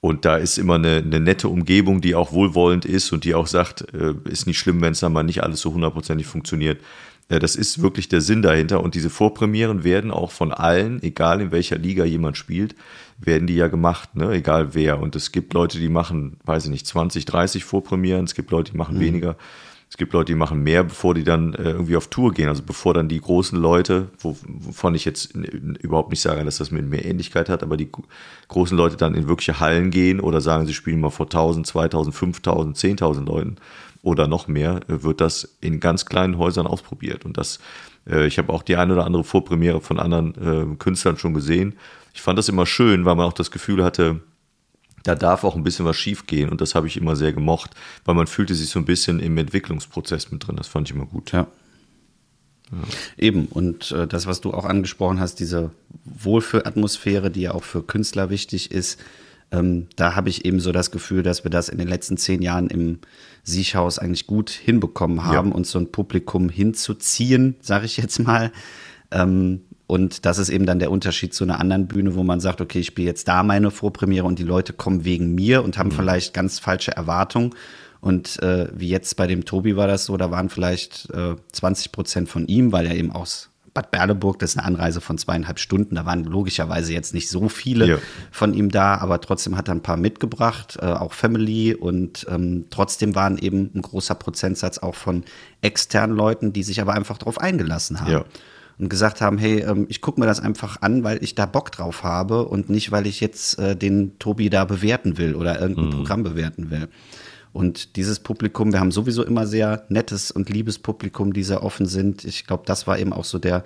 Und 0.00 0.24
da 0.24 0.36
ist 0.36 0.58
immer 0.58 0.74
eine, 0.74 0.98
eine, 0.98 1.20
nette 1.20 1.48
Umgebung, 1.48 2.00
die 2.00 2.14
auch 2.14 2.30
wohlwollend 2.32 2.84
ist 2.84 3.12
und 3.12 3.24
die 3.24 3.34
auch 3.34 3.46
sagt, 3.46 3.92
äh, 3.92 4.14
ist 4.24 4.46
nicht 4.46 4.58
schlimm, 4.58 4.80
wenn 4.80 4.92
es 4.92 5.00
dann 5.00 5.12
mal 5.12 5.24
nicht 5.24 5.42
alles 5.42 5.60
so 5.60 5.72
hundertprozentig 5.72 6.26
funktioniert. 6.26 6.80
Äh, 7.28 7.38
das 7.38 7.56
ist 7.56 7.82
wirklich 7.82 8.08
der 8.08 8.20
Sinn 8.20 8.42
dahinter. 8.42 8.82
Und 8.82 8.94
diese 8.94 9.10
Vorpremieren 9.10 9.84
werden 9.84 10.10
auch 10.10 10.30
von 10.30 10.52
allen, 10.52 11.02
egal 11.02 11.40
in 11.40 11.52
welcher 11.52 11.78
Liga 11.78 12.04
jemand 12.04 12.36
spielt, 12.36 12.74
werden 13.18 13.46
die 13.46 13.56
ja 13.56 13.68
gemacht, 13.68 14.14
ne? 14.14 14.30
egal 14.32 14.74
wer. 14.74 15.00
Und 15.00 15.16
es 15.16 15.32
gibt 15.32 15.54
Leute, 15.54 15.78
die 15.78 15.88
machen, 15.88 16.38
weiß 16.44 16.64
ich 16.64 16.70
nicht, 16.70 16.86
20, 16.86 17.24
30 17.24 17.64
Vorpremieren. 17.64 18.24
Es 18.24 18.34
gibt 18.34 18.50
Leute, 18.50 18.72
die 18.72 18.78
machen 18.78 18.96
mhm. 18.96 19.00
weniger. 19.00 19.36
Es 19.88 19.96
gibt 19.96 20.12
Leute, 20.12 20.32
die 20.32 20.38
machen 20.38 20.62
mehr, 20.62 20.82
bevor 20.82 21.14
die 21.14 21.22
dann 21.22 21.54
äh, 21.54 21.70
irgendwie 21.70 21.96
auf 21.96 22.08
Tour 22.08 22.32
gehen. 22.32 22.48
Also 22.48 22.62
bevor 22.62 22.92
dann 22.92 23.08
die 23.08 23.20
großen 23.20 23.58
Leute, 23.58 24.08
wovon 24.18 24.94
ich 24.94 25.04
jetzt 25.04 25.34
überhaupt 25.34 26.10
nicht 26.10 26.20
sage, 26.20 26.44
dass 26.44 26.58
das 26.58 26.70
mit 26.70 26.88
mehr 26.88 27.04
Ähnlichkeit 27.04 27.48
hat, 27.48 27.62
aber 27.62 27.76
die 27.76 27.88
großen 28.48 28.76
Leute 28.76 28.96
dann 28.96 29.14
in 29.14 29.28
wirkliche 29.28 29.60
Hallen 29.60 29.90
gehen 29.90 30.20
oder 30.20 30.40
sagen, 30.40 30.66
sie 30.66 30.74
spielen 30.74 31.00
mal 31.00 31.10
vor 31.10 31.26
1000, 31.26 31.66
2000, 31.66 32.14
5000, 32.14 32.76
10.000 32.76 33.26
Leuten 33.26 33.56
oder 34.02 34.26
noch 34.26 34.48
mehr, 34.48 34.80
äh, 34.88 35.02
wird 35.02 35.20
das 35.20 35.56
in 35.60 35.80
ganz 35.80 36.06
kleinen 36.06 36.38
Häusern 36.38 36.66
ausprobiert. 36.66 37.24
Und 37.24 37.36
das, 37.36 37.60
äh, 38.08 38.26
ich 38.26 38.38
habe 38.38 38.52
auch 38.52 38.62
die 38.62 38.76
eine 38.76 38.92
oder 38.92 39.04
andere 39.04 39.24
Vorpremiere 39.24 39.80
von 39.80 40.00
anderen 40.00 40.34
äh, 40.72 40.76
Künstlern 40.76 41.16
schon 41.16 41.34
gesehen. 41.34 41.76
Ich 42.12 42.22
fand 42.22 42.38
das 42.38 42.48
immer 42.48 42.66
schön, 42.66 43.04
weil 43.04 43.14
man 43.14 43.26
auch 43.26 43.32
das 43.32 43.50
Gefühl 43.50 43.84
hatte, 43.84 44.20
da 45.06 45.14
darf 45.14 45.44
auch 45.44 45.54
ein 45.54 45.62
bisschen 45.62 45.84
was 45.84 45.96
schiefgehen 45.96 46.48
und 46.48 46.60
das 46.60 46.74
habe 46.74 46.86
ich 46.86 46.96
immer 46.96 47.14
sehr 47.14 47.32
gemocht, 47.32 47.70
weil 48.04 48.14
man 48.14 48.26
fühlte 48.26 48.54
sich 48.54 48.68
so 48.68 48.80
ein 48.80 48.84
bisschen 48.84 49.20
im 49.20 49.38
Entwicklungsprozess 49.38 50.32
mit 50.32 50.46
drin. 50.46 50.56
Das 50.56 50.66
fand 50.66 50.88
ich 50.88 50.94
immer 50.94 51.06
gut. 51.06 51.32
Ja. 51.32 51.46
ja. 52.72 52.78
Eben, 53.16 53.46
und 53.46 53.92
äh, 53.92 54.06
das, 54.06 54.26
was 54.26 54.40
du 54.40 54.52
auch 54.52 54.64
angesprochen 54.64 55.20
hast, 55.20 55.36
diese 55.36 55.70
Wohlfühlatmosphäre, 56.04 57.30
die 57.30 57.42
ja 57.42 57.52
auch 57.52 57.62
für 57.62 57.82
Künstler 57.84 58.30
wichtig 58.30 58.72
ist, 58.72 59.00
ähm, 59.52 59.86
da 59.94 60.16
habe 60.16 60.28
ich 60.28 60.44
eben 60.44 60.58
so 60.58 60.72
das 60.72 60.90
Gefühl, 60.90 61.22
dass 61.22 61.44
wir 61.44 61.52
das 61.52 61.68
in 61.68 61.78
den 61.78 61.86
letzten 61.86 62.16
zehn 62.16 62.42
Jahren 62.42 62.68
im 62.68 62.98
Siechhaus 63.44 64.00
eigentlich 64.00 64.26
gut 64.26 64.50
hinbekommen 64.50 65.24
haben, 65.24 65.50
ja. 65.50 65.54
uns 65.54 65.70
so 65.70 65.78
ein 65.78 65.92
Publikum 65.92 66.48
hinzuziehen, 66.48 67.54
sage 67.60 67.86
ich 67.86 67.96
jetzt 67.96 68.18
mal. 68.18 68.50
Ähm, 69.12 69.60
und 69.86 70.26
das 70.26 70.38
ist 70.38 70.48
eben 70.48 70.66
dann 70.66 70.80
der 70.80 70.90
Unterschied 70.90 71.32
zu 71.32 71.44
einer 71.44 71.60
anderen 71.60 71.86
Bühne, 71.86 72.16
wo 72.16 72.24
man 72.24 72.40
sagt, 72.40 72.60
okay, 72.60 72.80
ich 72.80 72.86
spiele 72.86 73.06
jetzt 73.06 73.28
da 73.28 73.42
meine 73.42 73.70
Vorpremiere 73.70 74.26
und 74.26 74.38
die 74.38 74.44
Leute 74.44 74.72
kommen 74.72 75.04
wegen 75.04 75.34
mir 75.34 75.62
und 75.62 75.78
haben 75.78 75.90
mhm. 75.90 75.94
vielleicht 75.94 76.34
ganz 76.34 76.58
falsche 76.58 76.92
Erwartungen. 76.92 77.54
Und 78.00 78.42
äh, 78.42 78.68
wie 78.74 78.88
jetzt 78.88 79.16
bei 79.16 79.26
dem 79.26 79.44
Tobi 79.44 79.76
war 79.76 79.86
das 79.86 80.04
so, 80.04 80.16
da 80.16 80.30
waren 80.30 80.48
vielleicht 80.48 81.08
äh, 81.10 81.36
20 81.52 81.92
Prozent 81.92 82.28
von 82.28 82.46
ihm, 82.46 82.72
weil 82.72 82.86
er 82.86 82.94
eben 82.96 83.12
aus 83.12 83.50
Bad 83.74 83.90
Berleburg, 83.90 84.38
das 84.38 84.50
ist 84.50 84.58
eine 84.58 84.66
Anreise 84.66 85.00
von 85.00 85.18
zweieinhalb 85.18 85.58
Stunden, 85.58 85.96
da 85.96 86.06
waren 86.06 86.24
logischerweise 86.24 86.92
jetzt 86.94 87.12
nicht 87.12 87.28
so 87.28 87.48
viele 87.48 87.86
ja. 87.86 87.98
von 88.30 88.54
ihm 88.54 88.70
da, 88.70 88.96
aber 88.96 89.20
trotzdem 89.20 89.56
hat 89.56 89.68
er 89.68 89.74
ein 89.74 89.82
paar 89.82 89.98
mitgebracht, 89.98 90.78
äh, 90.80 90.86
auch 90.86 91.12
Family 91.12 91.74
und 91.74 92.26
ähm, 92.30 92.66
trotzdem 92.70 93.14
waren 93.14 93.38
eben 93.38 93.70
ein 93.74 93.82
großer 93.82 94.14
Prozentsatz 94.14 94.78
auch 94.78 94.94
von 94.94 95.24
externen 95.60 96.16
Leuten, 96.16 96.52
die 96.54 96.62
sich 96.62 96.80
aber 96.80 96.94
einfach 96.94 97.18
darauf 97.18 97.38
eingelassen 97.38 98.00
haben. 98.00 98.12
Ja 98.12 98.24
und 98.78 98.88
gesagt 98.88 99.20
haben, 99.20 99.38
hey, 99.38 99.60
ähm, 99.60 99.86
ich 99.88 100.00
gucke 100.00 100.20
mir 100.20 100.26
das 100.26 100.40
einfach 100.40 100.82
an, 100.82 101.02
weil 101.04 101.22
ich 101.22 101.34
da 101.34 101.46
Bock 101.46 101.72
drauf 101.72 102.02
habe 102.02 102.46
und 102.46 102.68
nicht, 102.68 102.92
weil 102.92 103.06
ich 103.06 103.20
jetzt 103.20 103.58
äh, 103.58 103.76
den 103.76 104.18
Tobi 104.18 104.50
da 104.50 104.64
bewerten 104.64 105.18
will 105.18 105.34
oder 105.34 105.60
irgendein 105.60 105.86
mhm. 105.86 105.90
Programm 105.90 106.22
bewerten 106.22 106.70
will. 106.70 106.88
Und 107.52 107.96
dieses 107.96 108.20
Publikum, 108.20 108.72
wir 108.72 108.80
haben 108.80 108.92
sowieso 108.92 109.24
immer 109.24 109.46
sehr 109.46 109.86
nettes 109.88 110.30
und 110.30 110.50
liebes 110.50 110.78
Publikum, 110.78 111.32
die 111.32 111.42
sehr 111.42 111.62
offen 111.62 111.86
sind. 111.86 112.24
Ich 112.24 112.46
glaube, 112.46 112.64
das 112.66 112.86
war 112.86 112.98
eben 112.98 113.14
auch 113.14 113.24
so 113.24 113.38
der 113.38 113.64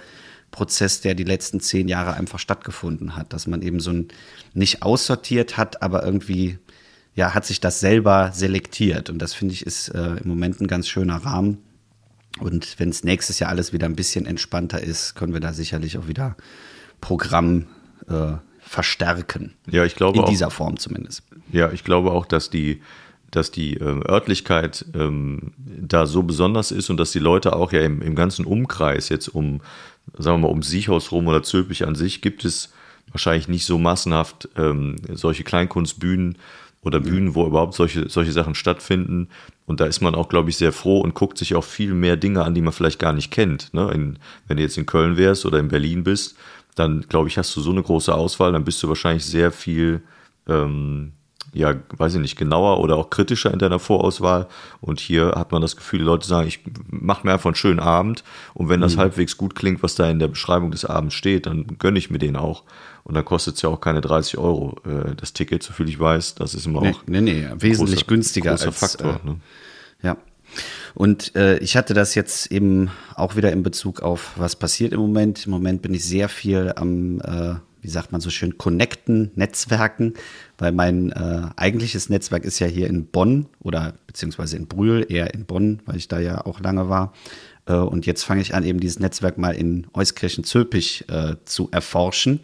Prozess, 0.53 1.01
der 1.01 1.15
die 1.15 1.25
letzten 1.25 1.59
zehn 1.61 1.89
Jahre 1.89 2.15
einfach 2.15 2.39
stattgefunden 2.39 3.17
hat, 3.17 3.33
dass 3.33 3.49
man 3.49 3.63
eben 3.63 3.81
so 3.81 3.91
ein 3.91 4.09
nicht 4.55 4.83
aussortiert 4.83 5.57
hat, 5.57 5.83
aber 5.83 6.05
irgendwie 6.05 6.59
ja, 7.15 7.35
hat 7.35 7.45
sich 7.45 7.61
das 7.61 7.81
selber 7.81 8.31
selektiert. 8.33 9.11
Und 9.11 9.19
das 9.19 9.35
finde 9.35 9.55
ich 9.55 9.67
ist 9.67 9.89
äh, 9.89 10.17
im 10.23 10.29
Moment 10.29 10.61
ein 10.61 10.69
ganz 10.69 10.89
schöner 10.89 11.17
Rahmen. 11.17 11.59
Und 12.39 12.79
wenn 12.79 12.91
es 12.91 13.03
nächstes 13.05 13.39
Jahr 13.39 13.51
alles 13.51 13.73
wieder 13.73 13.87
ein 13.87 13.97
bisschen 13.97 14.27
entspannter 14.27 14.81
ist, 14.81 15.15
können 15.15 15.33
wir 15.33 15.41
da 15.41 15.53
sicherlich 15.53 15.99
auch 15.99 16.07
wieder 16.07 16.37
Programm 17.01 17.67
äh, 18.09 18.35
verstärken. 18.61 19.55
Ja, 19.69 19.85
ich 19.85 19.97
glaube 19.97 20.21
In 20.21 20.27
dieser 20.27 20.49
auch, 20.49 20.53
Form 20.53 20.79
zumindest. 20.79 21.23
Ja, 21.51 21.73
ich 21.73 21.83
glaube 21.83 22.13
auch, 22.13 22.27
dass 22.27 22.51
die, 22.51 22.83
dass 23.31 23.51
die 23.51 23.75
äh, 23.75 24.09
Örtlichkeit 24.09 24.85
ähm, 24.95 25.53
da 25.59 26.07
so 26.07 26.23
besonders 26.23 26.71
ist 26.71 26.89
und 26.89 26.99
dass 26.99 27.11
die 27.11 27.19
Leute 27.19 27.57
auch 27.57 27.73
ja 27.73 27.81
im, 27.81 28.01
im 28.01 28.15
ganzen 28.15 28.45
Umkreis 28.45 29.09
jetzt 29.09 29.29
um, 29.29 29.61
sagen 30.17 30.41
wir 30.41 30.49
mal, 30.49 30.53
um 30.53 30.63
Siechhaus 30.63 31.11
rum 31.11 31.27
oder 31.27 31.43
Zülpich 31.43 31.87
an 31.87 31.97
sich 31.97 32.23
gibt 32.23 32.45
es 32.45 32.73
wahrscheinlich 33.11 33.49
nicht 33.49 33.67
so 33.67 33.79
massenhaft 33.79 34.49
ähm, 34.57 34.97
solche 35.13 35.43
Kleinkunstbühnen, 35.43 36.39
oder 36.83 37.01
Bühnen, 37.01 37.35
wo 37.35 37.47
überhaupt 37.47 37.75
solche, 37.75 38.09
solche 38.09 38.33
Sachen 38.33 38.55
stattfinden. 38.55 39.29
Und 39.67 39.81
da 39.81 39.87
ist 39.87 40.01
man 40.01 40.15
auch, 40.15 40.29
glaube 40.29 40.51
ich, 40.51 40.57
sehr 40.57 40.73
froh 40.73 41.01
und 41.01 41.15
guckt 41.15 41.37
sich 41.37 41.55
auch 41.55 41.65
viel 41.65 41.93
mehr 41.93 42.17
Dinge 42.17 42.43
an, 42.45 42.55
die 42.55 42.63
man 42.63 42.73
vielleicht 42.73 42.99
gar 42.99 43.13
nicht 43.13 43.31
kennt. 43.31 43.73
Ne? 43.75 43.91
In, 43.93 44.19
wenn 44.47 44.57
du 44.57 44.63
jetzt 44.63 44.79
in 44.79 44.87
Köln 44.87 45.17
wärst 45.17 45.45
oder 45.45 45.59
in 45.59 45.69
Berlin 45.69 46.05
bist, 46.05 46.37
dann 46.75 47.03
glaube 47.03 47.29
ich, 47.29 47.37
hast 47.37 47.55
du 47.55 47.61
so 47.61 47.71
eine 47.71 47.83
große 47.83 48.15
Auswahl, 48.15 48.53
dann 48.53 48.65
bist 48.65 48.83
du 48.83 48.89
wahrscheinlich 48.89 49.27
sehr 49.27 49.53
viel, 49.53 50.03
ähm, 50.49 51.13
ja, 51.53 51.75
weiß 51.97 52.15
ich 52.15 52.21
nicht, 52.21 52.37
genauer 52.37 52.81
oder 52.81 52.97
auch 52.97 53.11
kritischer 53.11 53.53
in 53.53 53.59
deiner 53.59 53.79
Vorauswahl. 53.79 54.47
Und 54.81 55.01
hier 55.01 55.33
hat 55.37 55.53
man 55.53 55.63
das 55.63 55.77
Gefühl, 55.77 56.01
die 56.01 56.05
Leute 56.05 56.27
sagen, 56.27 56.47
ich 56.47 56.61
mache 56.89 57.27
mir 57.27 57.33
einfach 57.33 57.47
einen 57.47 57.57
schönen 57.57 57.81
Abend. 57.81 58.23
Und 58.55 58.69
wenn 58.69 58.81
das 58.81 58.97
mhm. 58.97 59.01
halbwegs 59.01 59.37
gut 59.37 59.55
klingt, 59.55 59.83
was 59.83 59.95
da 59.95 60.09
in 60.09 60.19
der 60.19 60.29
Beschreibung 60.29 60.71
des 60.71 60.85
Abends 60.85 61.15
steht, 61.15 61.47
dann 61.47 61.67
gönne 61.79 61.99
ich 61.99 62.11
mir 62.11 62.19
den 62.19 62.37
auch. 62.37 62.65
Und 63.03 63.15
dann 63.15 63.25
kostet 63.25 63.57
es 63.57 63.63
ja 63.63 63.69
auch 63.69 63.81
keine 63.81 64.01
30 64.01 64.39
Euro 64.39 64.77
äh, 64.85 65.15
das 65.17 65.33
Ticket, 65.33 65.63
soviel 65.63 65.89
ich 65.89 65.99
weiß. 65.99 66.37
Das 66.37 66.55
ist 66.55 66.67
immer 66.67 66.83
nee, 66.83 66.91
auch 66.91 67.03
nee, 67.07 67.21
nee, 67.21 67.47
wesentlich 67.57 68.01
großer, 68.01 68.15
günstiger 68.15 68.51
großer 68.51 68.67
als 68.67 68.79
Faktor. 68.79 69.21
Äh, 69.25 69.27
ne? 69.27 69.37
Ja. 70.03 70.17
Und 70.95 71.35
äh, 71.37 71.59
ich 71.59 71.77
hatte 71.77 71.95
das 71.95 72.15
jetzt 72.15 72.51
eben 72.51 72.91
auch 73.15 73.37
wieder 73.37 73.53
in 73.53 73.63
Bezug 73.63 74.03
auf, 74.03 74.33
was 74.37 74.57
passiert 74.57 74.93
im 74.93 75.01
Moment. 75.01 75.47
Im 75.47 75.53
Moment 75.53 75.83
bin 75.83 75.95
ich 75.95 76.05
sehr 76.05 76.29
viel 76.29 76.73
am, 76.77 77.21
äh, 77.21 77.55
wie 77.83 77.89
sagt 77.89 78.13
man 78.13 78.21
so 78.21 78.31
schön, 78.31 78.59
connecten, 78.59 79.31
Netzwerken, 79.35 80.15
weil 80.59 80.73
mein 80.73 81.13
äh, 81.13 81.49
eigentliches 81.57 82.09
Netzwerk 82.09 82.45
ist 82.45 82.59
ja 82.59 82.67
hier 82.67 82.89
in 82.89 83.07
Bonn 83.07 83.47
oder 83.61 83.95
beziehungsweise 84.07 84.57
in 84.57 84.67
Brühl, 84.67 85.07
eher 85.09 85.35
in 85.35 85.45
Bonn, 85.45 85.81
weil 85.87 85.97
ich 85.97 86.09
da 86.09 86.19
ja 86.19 86.45
auch 86.45 86.61
lange 86.61 86.89
war. 86.89 87.13
Äh, 87.67 87.75
und 87.75 88.07
jetzt 88.07 88.25
fange 88.25 88.43
ich 88.43 88.55
an, 88.55 88.65
eben 88.65 88.81
dieses 88.81 88.99
Netzwerk 88.99 89.39
mal 89.39 89.55
in 89.55 89.87
Euskirchen-Zülpich 89.95 91.09
äh, 91.09 91.37
zu 91.45 91.69
erforschen. 91.71 92.41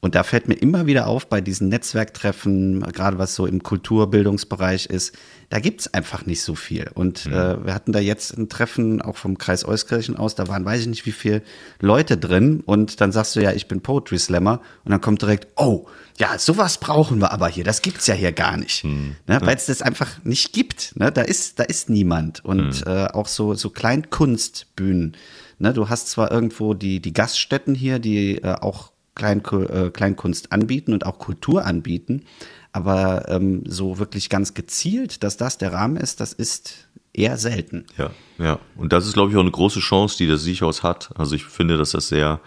Und 0.00 0.14
da 0.14 0.22
fällt 0.22 0.48
mir 0.48 0.54
immer 0.54 0.86
wieder 0.86 1.06
auf 1.06 1.28
bei 1.28 1.42
diesen 1.42 1.68
Netzwerktreffen, 1.68 2.80
gerade 2.92 3.18
was 3.18 3.34
so 3.34 3.44
im 3.44 3.62
Kulturbildungsbereich 3.62 4.86
ist, 4.86 5.14
da 5.50 5.58
gibt's 5.58 5.92
einfach 5.92 6.24
nicht 6.24 6.42
so 6.42 6.54
viel. 6.54 6.90
Und 6.94 7.26
mhm. 7.26 7.32
äh, 7.32 7.66
wir 7.66 7.74
hatten 7.74 7.92
da 7.92 7.98
jetzt 7.98 8.38
ein 8.38 8.48
Treffen 8.48 9.02
auch 9.02 9.16
vom 9.16 9.36
Kreis 9.36 9.66
Euskirchen 9.66 10.16
aus, 10.16 10.34
da 10.36 10.48
waren 10.48 10.64
weiß 10.64 10.82
ich 10.82 10.86
nicht 10.86 11.06
wie 11.06 11.12
viele 11.12 11.42
Leute 11.80 12.16
drin. 12.16 12.62
Und 12.64 13.00
dann 13.00 13.12
sagst 13.12 13.36
du 13.36 13.40
ja, 13.42 13.52
ich 13.52 13.68
bin 13.68 13.82
Poetry 13.82 14.18
Slammer. 14.18 14.62
Und 14.84 14.92
dann 14.92 15.00
kommt 15.02 15.20
direkt, 15.20 15.48
oh, 15.56 15.86
ja, 16.18 16.38
sowas 16.38 16.78
brauchen 16.78 17.18
wir 17.18 17.32
aber 17.32 17.48
hier. 17.48 17.64
Das 17.64 17.82
gibt's 17.82 18.06
ja 18.06 18.14
hier 18.14 18.32
gar 18.32 18.56
nicht. 18.56 18.84
Mhm. 18.84 19.16
Ne, 19.26 19.40
Weil 19.42 19.56
es 19.56 19.66
das 19.66 19.82
einfach 19.82 20.24
nicht 20.24 20.52
gibt. 20.54 20.96
Ne? 20.96 21.12
Da, 21.12 21.22
ist, 21.22 21.58
da 21.58 21.64
ist 21.64 21.90
niemand. 21.90 22.42
Und 22.44 22.86
mhm. 22.86 22.90
äh, 22.92 23.06
auch 23.08 23.26
so, 23.26 23.54
so 23.54 23.68
Kleinkunstbühnen. 23.68 25.16
Ne? 25.58 25.72
Du 25.74 25.88
hast 25.88 26.08
zwar 26.08 26.30
irgendwo 26.30 26.72
die, 26.74 27.00
die 27.00 27.12
Gaststätten 27.12 27.74
hier, 27.74 27.98
die 27.98 28.36
äh, 28.36 28.54
auch 28.54 28.92
Klein, 29.20 29.42
äh, 29.44 29.90
Kleinkunst 29.90 30.50
anbieten 30.50 30.94
und 30.94 31.04
auch 31.04 31.18
Kultur 31.18 31.66
anbieten. 31.66 32.24
Aber 32.72 33.28
ähm, 33.28 33.64
so 33.66 33.98
wirklich 33.98 34.30
ganz 34.30 34.54
gezielt, 34.54 35.22
dass 35.22 35.36
das 35.36 35.58
der 35.58 35.72
Rahmen 35.72 35.96
ist, 35.96 36.20
das 36.20 36.32
ist 36.32 36.88
eher 37.12 37.36
selten. 37.36 37.84
Ja, 37.98 38.10
ja. 38.38 38.58
Und 38.76 38.92
das 38.92 39.06
ist, 39.06 39.12
glaube 39.12 39.30
ich, 39.30 39.36
auch 39.36 39.42
eine 39.42 39.50
große 39.50 39.80
Chance, 39.80 40.16
die 40.16 40.26
das 40.26 40.42
Siechhaus 40.42 40.82
hat. 40.82 41.10
Also 41.16 41.34
ich 41.34 41.44
finde, 41.44 41.76
dass 41.76 41.90
das 41.90 42.08
sehr, 42.08 42.40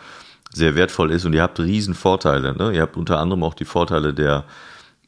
sehr 0.52 0.76
wertvoll 0.76 1.12
ist 1.12 1.26
und 1.26 1.34
ihr 1.34 1.44
habt 1.44 1.60
riesen 1.60 1.94
Vorteile. 1.94 2.56
Ne? 2.56 2.74
Ihr 2.74 2.82
habt 2.82 2.98
unter 2.98 3.20
anderem 3.20 3.44
auch 3.44 3.54
die 3.54 3.66
Vorteile 3.66 4.14
der, 4.14 4.46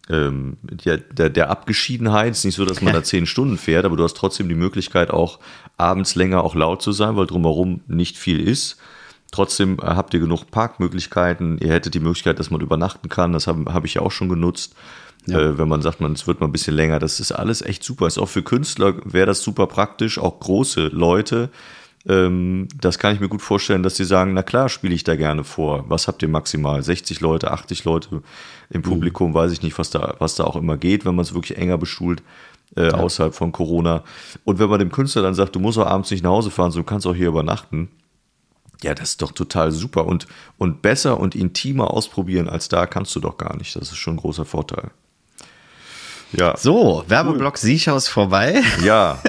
ähm, 0.10 0.58
der, 0.62 0.98
der, 0.98 1.30
der 1.30 1.50
Abgeschiedenheit. 1.50 2.34
Es 2.34 2.40
ist 2.40 2.46
nicht 2.46 2.56
so, 2.56 2.66
dass 2.66 2.82
man 2.82 2.94
da 2.94 3.02
zehn 3.02 3.26
Stunden 3.26 3.58
fährt, 3.58 3.86
aber 3.86 3.96
du 3.96 4.04
hast 4.04 4.18
trotzdem 4.18 4.50
die 4.50 4.56
Möglichkeit, 4.56 5.10
auch 5.10 5.40
abends 5.78 6.16
länger 6.16 6.44
auch 6.44 6.54
laut 6.54 6.82
zu 6.82 6.92
sein, 6.92 7.16
weil 7.16 7.26
drumherum 7.26 7.82
nicht 7.88 8.18
viel 8.18 8.46
ist. 8.46 8.78
Trotzdem 9.36 9.80
äh, 9.80 9.88
habt 9.88 10.14
ihr 10.14 10.22
genug 10.22 10.50
Parkmöglichkeiten. 10.50 11.58
Ihr 11.58 11.74
hättet 11.74 11.94
die 11.94 12.00
Möglichkeit, 12.00 12.40
dass 12.40 12.52
man 12.52 12.62
übernachten 12.62 13.10
kann. 13.10 13.34
Das 13.34 13.48
habe 13.48 13.74
hab 13.74 13.84
ich 13.84 13.96
ja 13.96 14.02
auch 14.02 14.12
schon 14.12 14.30
genutzt. 14.30 14.76
Ja. 15.26 15.40
Äh, 15.40 15.58
wenn 15.58 15.68
man 15.68 15.82
sagt, 15.82 16.00
man, 16.00 16.14
es 16.14 16.26
wird 16.26 16.40
mal 16.40 16.46
ein 16.46 16.54
bisschen 16.54 16.74
länger. 16.74 17.00
Das 17.00 17.20
ist 17.20 17.34
alles 17.34 17.62
echt 17.62 17.84
super. 17.84 18.08
Ist 18.08 18.18
auch 18.18 18.30
für 18.30 18.44
Künstler 18.44 18.94
wäre 19.04 19.26
das 19.26 19.44
super 19.44 19.68
praktisch. 19.68 20.20
Auch 20.20 20.40
große 20.40 20.88
Leute 20.88 21.50
Ähm, 22.08 22.68
das 22.80 23.00
kann 23.00 23.16
ich 23.16 23.20
mir 23.20 23.30
gut 23.30 23.42
vorstellen, 23.42 23.82
dass 23.82 23.96
sie 23.96 24.06
sagen, 24.06 24.34
na 24.36 24.44
klar, 24.44 24.70
spiele 24.70 24.94
ich 24.94 25.04
da 25.04 25.16
gerne 25.16 25.44
vor. 25.44 25.86
Was 25.90 26.08
habt 26.08 26.22
ihr 26.22 26.30
maximal? 26.30 26.84
60 26.84 27.20
Leute, 27.20 27.50
80 27.52 27.84
Leute 27.84 28.22
im 28.70 28.84
Publikum, 28.84 29.34
weiß 29.34 29.52
ich 29.52 29.64
nicht, 29.64 29.78
was 29.80 29.90
da, 29.90 30.16
was 30.20 30.36
da 30.36 30.44
auch 30.44 30.56
immer 30.56 30.78
geht, 30.78 31.04
wenn 31.04 31.16
man 31.16 31.24
es 31.24 31.34
wirklich 31.34 31.58
enger 31.58 31.80
bestuhlt. 31.80 32.22
Äh, 32.76 32.92
außerhalb 32.92 33.34
von 33.34 33.52
Corona. 33.52 34.04
Und 34.44 34.60
wenn 34.60 34.70
man 34.70 34.80
dem 34.80 34.92
Künstler 34.92 35.24
dann 35.24 35.34
sagt, 35.34 35.56
du 35.56 35.60
musst 35.60 35.78
auch 35.78 35.88
abends 35.88 36.12
nicht 36.12 36.24
nach 36.24 36.32
Hause 36.32 36.52
fahren, 36.52 36.72
so 36.72 36.80
du 36.80 36.86
kannst 36.86 37.08
auch 37.08 37.16
hier 37.16 37.30
übernachten, 37.30 37.90
ja, 38.84 38.94
das 38.94 39.12
ist 39.12 39.22
doch 39.22 39.32
total 39.32 39.72
super 39.72 40.06
und, 40.06 40.28
und 40.58 40.82
besser 40.82 41.20
und 41.20 41.36
intimer 41.36 41.92
ausprobieren 41.92 42.50
als 42.50 42.70
da 42.70 42.86
kannst 42.86 43.16
du 43.16 43.20
doch 43.20 43.38
gar 43.38 43.56
nicht. 43.58 43.76
Das 43.76 43.92
ist 43.92 43.98
schon 43.98 44.16
ein 44.16 44.20
großer 44.20 44.46
Vorteil. 44.46 44.92
Ja. 46.32 46.58
So, 46.58 47.04
Werbeblock 47.08 47.54
cool. 47.54 47.60
Siechhaus 47.60 48.08
vorbei. 48.08 48.62
Ja, 48.84 49.22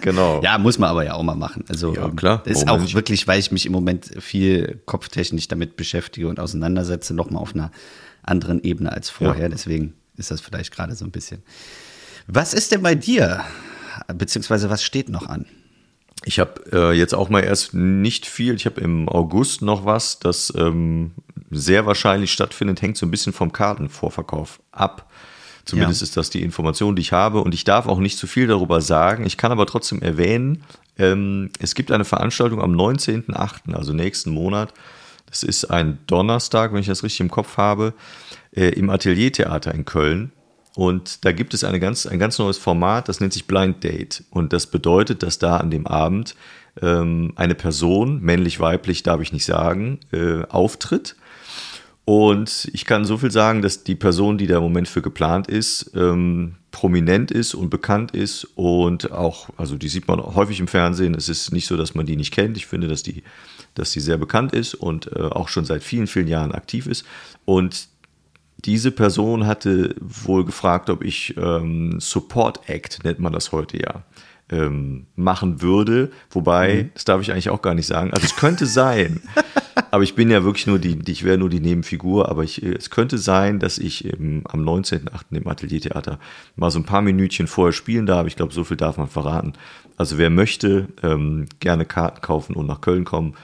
genau. 0.00 0.40
ja, 0.44 0.58
muss 0.58 0.78
man 0.78 0.90
aber 0.90 1.04
ja 1.04 1.14
auch 1.14 1.22
mal 1.22 1.36
machen. 1.36 1.64
Also 1.68 1.94
ja, 1.94 2.08
klar. 2.08 2.42
ist 2.46 2.68
auch 2.68 2.80
nicht? 2.80 2.94
wirklich, 2.94 3.28
weil 3.28 3.38
ich 3.38 3.52
mich 3.52 3.66
im 3.66 3.72
Moment 3.72 4.10
viel 4.18 4.80
kopftechnisch 4.86 5.48
damit 5.48 5.76
beschäftige 5.76 6.28
und 6.28 6.40
auseinandersetze, 6.40 7.14
nochmal 7.14 7.42
auf 7.42 7.54
einer 7.54 7.70
anderen 8.22 8.62
Ebene 8.62 8.92
als 8.92 9.10
vorher. 9.10 9.44
Ja. 9.44 9.48
Deswegen 9.48 9.94
ist 10.16 10.30
das 10.30 10.40
vielleicht 10.40 10.74
gerade 10.74 10.94
so 10.94 11.04
ein 11.04 11.10
bisschen. 11.10 11.42
Was 12.26 12.54
ist 12.54 12.72
denn 12.72 12.82
bei 12.82 12.94
dir? 12.94 13.44
Beziehungsweise 14.12 14.70
was 14.70 14.82
steht 14.82 15.08
noch 15.08 15.28
an? 15.28 15.46
Ich 16.24 16.38
habe 16.38 16.60
äh, 16.72 16.92
jetzt 16.92 17.14
auch 17.14 17.28
mal 17.28 17.44
erst 17.44 17.74
nicht 17.74 18.26
viel. 18.26 18.54
Ich 18.54 18.66
habe 18.66 18.80
im 18.80 19.08
August 19.08 19.62
noch 19.62 19.84
was, 19.84 20.18
das 20.18 20.52
ähm, 20.56 21.12
sehr 21.50 21.86
wahrscheinlich 21.86 22.32
stattfindet, 22.32 22.82
hängt 22.82 22.96
so 22.96 23.06
ein 23.06 23.10
bisschen 23.10 23.32
vom 23.32 23.52
Kartenvorverkauf 23.52 24.60
ab. 24.72 25.10
Zumindest 25.64 26.00
ja. 26.00 26.04
ist 26.04 26.16
das 26.16 26.30
die 26.30 26.42
Information, 26.42 26.96
die 26.96 27.02
ich 27.02 27.12
habe. 27.12 27.40
Und 27.42 27.54
ich 27.54 27.64
darf 27.64 27.86
auch 27.86 27.98
nicht 27.98 28.18
zu 28.18 28.26
viel 28.26 28.46
darüber 28.46 28.80
sagen. 28.80 29.26
Ich 29.26 29.36
kann 29.36 29.52
aber 29.52 29.66
trotzdem 29.66 30.00
erwähnen, 30.00 30.64
ähm, 30.98 31.50
es 31.60 31.74
gibt 31.74 31.92
eine 31.92 32.04
Veranstaltung 32.04 32.60
am 32.60 32.74
19.08., 32.74 33.74
also 33.74 33.92
nächsten 33.92 34.30
Monat. 34.30 34.72
Das 35.26 35.42
ist 35.42 35.66
ein 35.66 35.98
Donnerstag, 36.06 36.72
wenn 36.72 36.80
ich 36.80 36.86
das 36.86 37.02
richtig 37.02 37.20
im 37.20 37.30
Kopf 37.30 37.56
habe, 37.56 37.92
äh, 38.54 38.70
im 38.70 38.90
Ateliertheater 38.90 39.74
in 39.74 39.84
Köln. 39.84 40.32
Und 40.78 41.24
da 41.24 41.32
gibt 41.32 41.54
es 41.54 41.64
eine 41.64 41.80
ganz, 41.80 42.06
ein 42.06 42.20
ganz 42.20 42.38
neues 42.38 42.56
Format, 42.56 43.08
das 43.08 43.18
nennt 43.18 43.32
sich 43.32 43.48
Blind 43.48 43.82
Date. 43.82 44.22
Und 44.30 44.52
das 44.52 44.68
bedeutet, 44.68 45.24
dass 45.24 45.40
da 45.40 45.56
an 45.56 45.72
dem 45.72 45.88
Abend 45.88 46.36
ähm, 46.80 47.32
eine 47.34 47.56
Person, 47.56 48.20
männlich, 48.20 48.60
weiblich, 48.60 49.02
darf 49.02 49.20
ich 49.20 49.32
nicht 49.32 49.44
sagen, 49.44 49.98
äh, 50.12 50.44
auftritt. 50.44 51.16
Und 52.04 52.70
ich 52.72 52.84
kann 52.84 53.04
so 53.04 53.18
viel 53.18 53.32
sagen, 53.32 53.60
dass 53.60 53.82
die 53.82 53.96
Person, 53.96 54.38
die 54.38 54.46
da 54.46 54.58
im 54.58 54.62
Moment 54.62 54.86
für 54.86 55.02
geplant 55.02 55.48
ist, 55.48 55.90
ähm, 55.96 56.54
prominent 56.70 57.32
ist 57.32 57.54
und 57.54 57.70
bekannt 57.70 58.12
ist 58.12 58.44
und 58.54 59.10
auch, 59.10 59.48
also 59.56 59.74
die 59.74 59.88
sieht 59.88 60.06
man 60.06 60.20
häufig 60.20 60.60
im 60.60 60.68
Fernsehen. 60.68 61.16
Es 61.16 61.28
ist 61.28 61.52
nicht 61.52 61.66
so, 61.66 61.76
dass 61.76 61.96
man 61.96 62.06
die 62.06 62.14
nicht 62.14 62.32
kennt. 62.32 62.56
Ich 62.56 62.68
finde, 62.68 62.86
dass 62.86 63.02
die, 63.02 63.24
dass 63.74 63.90
die 63.90 64.00
sehr 64.00 64.16
bekannt 64.16 64.52
ist 64.52 64.74
und 64.74 65.10
äh, 65.10 65.22
auch 65.22 65.48
schon 65.48 65.64
seit 65.64 65.82
vielen, 65.82 66.06
vielen 66.06 66.28
Jahren 66.28 66.52
aktiv 66.52 66.86
ist. 66.86 67.04
Und 67.44 67.88
diese 68.64 68.90
Person 68.90 69.46
hatte 69.46 69.94
wohl 70.00 70.44
gefragt, 70.44 70.90
ob 70.90 71.04
ich 71.04 71.36
ähm, 71.36 72.00
Support 72.00 72.68
Act, 72.68 73.04
nennt 73.04 73.20
man 73.20 73.32
das 73.32 73.52
heute 73.52 73.78
ja, 73.78 74.02
ähm, 74.50 75.06
machen 75.14 75.62
würde. 75.62 76.10
Wobei, 76.30 76.84
mhm. 76.84 76.90
das 76.94 77.04
darf 77.04 77.20
ich 77.20 77.30
eigentlich 77.30 77.50
auch 77.50 77.62
gar 77.62 77.74
nicht 77.74 77.86
sagen. 77.86 78.12
Also 78.12 78.24
es 78.24 78.36
könnte 78.36 78.66
sein, 78.66 79.20
aber 79.90 80.02
ich 80.02 80.14
bin 80.14 80.30
ja 80.30 80.42
wirklich 80.42 80.66
nur 80.66 80.78
die, 80.78 80.98
ich 81.06 81.24
wäre 81.24 81.38
nur 81.38 81.50
die 81.50 81.60
Nebenfigur, 81.60 82.28
aber 82.28 82.42
ich, 82.42 82.62
es 82.62 82.90
könnte 82.90 83.18
sein, 83.18 83.60
dass 83.60 83.78
ich 83.78 84.04
im, 84.04 84.42
am 84.48 84.64
19.8. 84.64 85.08
im 85.30 85.46
Ateliertheater 85.46 86.18
mal 86.56 86.70
so 86.70 86.80
ein 86.80 86.84
paar 86.84 87.02
Minütchen 87.02 87.46
vorher 87.46 87.72
spielen 87.72 88.06
darf. 88.06 88.26
Ich 88.26 88.36
glaube, 88.36 88.52
so 88.52 88.64
viel 88.64 88.76
darf 88.76 88.96
man 88.96 89.08
verraten. 89.08 89.52
Also 89.96 90.18
wer 90.18 90.30
möchte, 90.30 90.88
ähm, 91.02 91.46
gerne 91.60 91.84
Karten 91.84 92.20
kaufen 92.20 92.56
und 92.56 92.66
nach 92.66 92.80
Köln 92.80 93.04
kommen. 93.04 93.34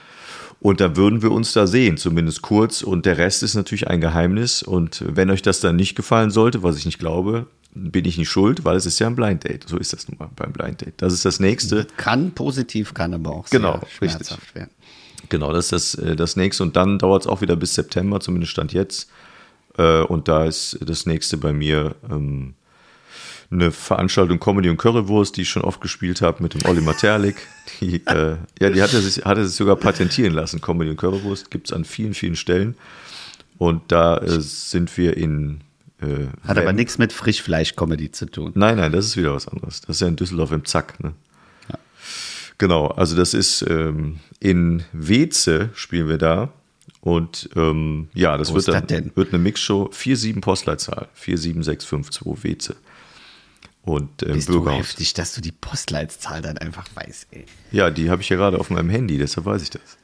Und 0.59 0.79
da 0.81 0.95
würden 0.95 1.21
wir 1.21 1.31
uns 1.31 1.53
da 1.53 1.67
sehen, 1.67 1.97
zumindest 1.97 2.41
kurz. 2.41 2.81
Und 2.81 3.05
der 3.05 3.17
Rest 3.17 3.43
ist 3.43 3.55
natürlich 3.55 3.87
ein 3.87 4.01
Geheimnis. 4.01 4.63
Und 4.63 5.03
wenn 5.07 5.29
euch 5.29 5.41
das 5.41 5.59
dann 5.59 5.75
nicht 5.75 5.95
gefallen 5.95 6.31
sollte, 6.31 6.63
was 6.63 6.77
ich 6.77 6.85
nicht 6.85 6.99
glaube, 6.99 7.47
bin 7.75 8.05
ich 8.05 8.17
nicht 8.17 8.29
schuld, 8.29 8.63
weil 8.63 8.77
es 8.77 8.85
ist 8.85 8.99
ja 8.99 9.07
ein 9.07 9.15
Blind 9.15 9.43
Date. 9.43 9.67
So 9.67 9.77
ist 9.77 9.93
das 9.93 10.07
nun 10.07 10.17
mal 10.17 10.29
beim 10.35 10.53
Blind 10.53 10.81
Date. 10.81 10.93
Das 10.97 11.13
ist 11.13 11.25
das 11.25 11.39
nächste. 11.39 11.85
Kann 11.97 12.31
positiv, 12.31 12.93
kann 12.93 13.13
aber 13.13 13.31
auch 13.31 13.49
genau, 13.49 13.81
schmerzhaft 13.89 14.41
richtig. 14.41 14.55
werden. 14.55 14.71
Genau, 15.29 15.51
das 15.51 15.71
ist 15.71 15.95
das, 15.95 16.03
äh, 16.03 16.15
das 16.15 16.35
nächste. 16.35 16.63
Und 16.63 16.75
dann 16.75 16.99
dauert 16.99 17.23
es 17.23 17.27
auch 17.27 17.41
wieder 17.41 17.55
bis 17.55 17.75
September, 17.75 18.19
zumindest 18.19 18.51
Stand 18.53 18.73
jetzt. 18.73 19.09
Äh, 19.77 20.01
und 20.01 20.27
da 20.27 20.45
ist 20.45 20.79
das 20.81 21.05
nächste 21.05 21.37
bei 21.37 21.51
mir 21.51 21.95
ähm, 22.09 22.53
eine 23.51 23.71
Veranstaltung 23.71 24.39
Comedy 24.39 24.69
und 24.69 24.77
Currywurst, 24.77 25.37
die 25.37 25.41
ich 25.41 25.49
schon 25.49 25.63
oft 25.63 25.81
gespielt 25.81 26.21
habe 26.21 26.41
mit 26.41 26.53
dem 26.53 26.65
Olli 26.65 26.81
Materlik. 26.81 27.35
Die, 27.79 27.95
äh, 28.07 28.37
ja, 28.59 28.69
die 28.69 28.81
hat 28.81 28.93
er, 28.93 29.01
sich, 29.01 29.23
hat 29.23 29.37
er 29.37 29.45
sich 29.45 29.55
sogar 29.55 29.75
patentieren 29.75 30.33
lassen. 30.33 30.61
Comedy 30.61 30.91
und 30.91 30.97
Currywurst 30.97 31.51
gibt 31.51 31.67
es 31.67 31.73
an 31.73 31.85
vielen, 31.85 32.13
vielen 32.13 32.35
Stellen. 32.35 32.75
Und 33.57 33.91
da 33.91 34.17
äh, 34.17 34.41
sind 34.41 34.95
wir 34.97 35.15
in. 35.15 35.61
Äh, 36.01 36.27
hat 36.45 36.57
aber 36.57 36.73
nichts 36.73 36.97
mit 36.97 37.13
Frischfleisch-Comedy 37.13 38.11
zu 38.11 38.25
tun. 38.25 38.51
Nein, 38.55 38.77
nein, 38.77 38.91
das 38.91 39.05
ist 39.05 39.17
wieder 39.17 39.33
was 39.33 39.47
anderes. 39.47 39.81
Das 39.81 39.97
ist 39.97 40.01
ja 40.01 40.07
in 40.07 40.17
Düsseldorf 40.17 40.51
im 40.51 40.65
Zack. 40.65 41.01
Ne? 41.01 41.13
Ja. 41.69 41.77
Genau, 42.57 42.87
also 42.87 43.15
das 43.15 43.33
ist 43.33 43.65
ähm, 43.69 44.19
in 44.39 44.83
Weze 44.91 45.69
spielen 45.73 46.09
wir 46.09 46.17
da. 46.17 46.49
Und 46.99 47.49
ähm, 47.55 48.09
ja, 48.15 48.35
das, 48.35 48.51
wird, 48.53 48.67
dann, 48.67 48.87
das 48.87 49.03
wird 49.15 49.31
eine 49.31 49.41
Mixshow 49.41 49.89
47 49.91 50.41
Postleitzahl, 50.41 51.07
47652 51.13 52.43
Weze 52.43 52.75
und 53.85 54.23
äh, 54.23 54.33
Bist 54.33 54.47
Bürgerhaus. 54.47 54.77
Du 54.77 54.83
heftig, 54.83 55.13
dass 55.13 55.33
du 55.33 55.41
die 55.41 55.51
Postleitzahl 55.51 56.41
dann 56.41 56.57
einfach 56.57 56.87
weißt, 56.93 57.27
ey. 57.31 57.45
Ja, 57.71 57.89
die 57.89 58.09
habe 58.09 58.21
ich 58.21 58.29
ja 58.29 58.35
gerade 58.35 58.59
auf 58.59 58.69
meinem 58.69 58.89
Handy, 58.89 59.17
deshalb 59.17 59.45
weiß 59.45 59.61
ich 59.61 59.69
das. 59.69 59.97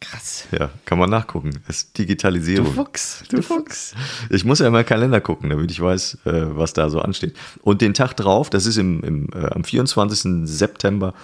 Krass. 0.00 0.46
Ja, 0.50 0.70
kann 0.84 0.98
man 0.98 1.08
nachgucken. 1.08 1.50
Das 1.66 1.76
ist 1.76 1.96
Digitalisierung. 1.96 2.66
Du 2.66 2.72
Fuchs, 2.72 3.24
du 3.30 3.40
Fuchs. 3.42 3.94
Ich 4.28 4.44
muss 4.44 4.58
ja 4.58 4.66
immer 4.66 4.84
Kalender 4.84 5.20
gucken, 5.22 5.48
damit 5.48 5.70
ich 5.70 5.80
weiß, 5.80 6.18
äh, 6.26 6.56
was 6.56 6.74
da 6.74 6.90
so 6.90 7.00
ansteht. 7.00 7.34
Und 7.62 7.80
den 7.80 7.94
Tag 7.94 8.14
drauf, 8.14 8.50
das 8.50 8.66
ist 8.66 8.76
im, 8.76 9.02
im 9.02 9.28
äh, 9.32 9.46
am 9.46 9.64
24. 9.64 10.46
September, 10.46 11.14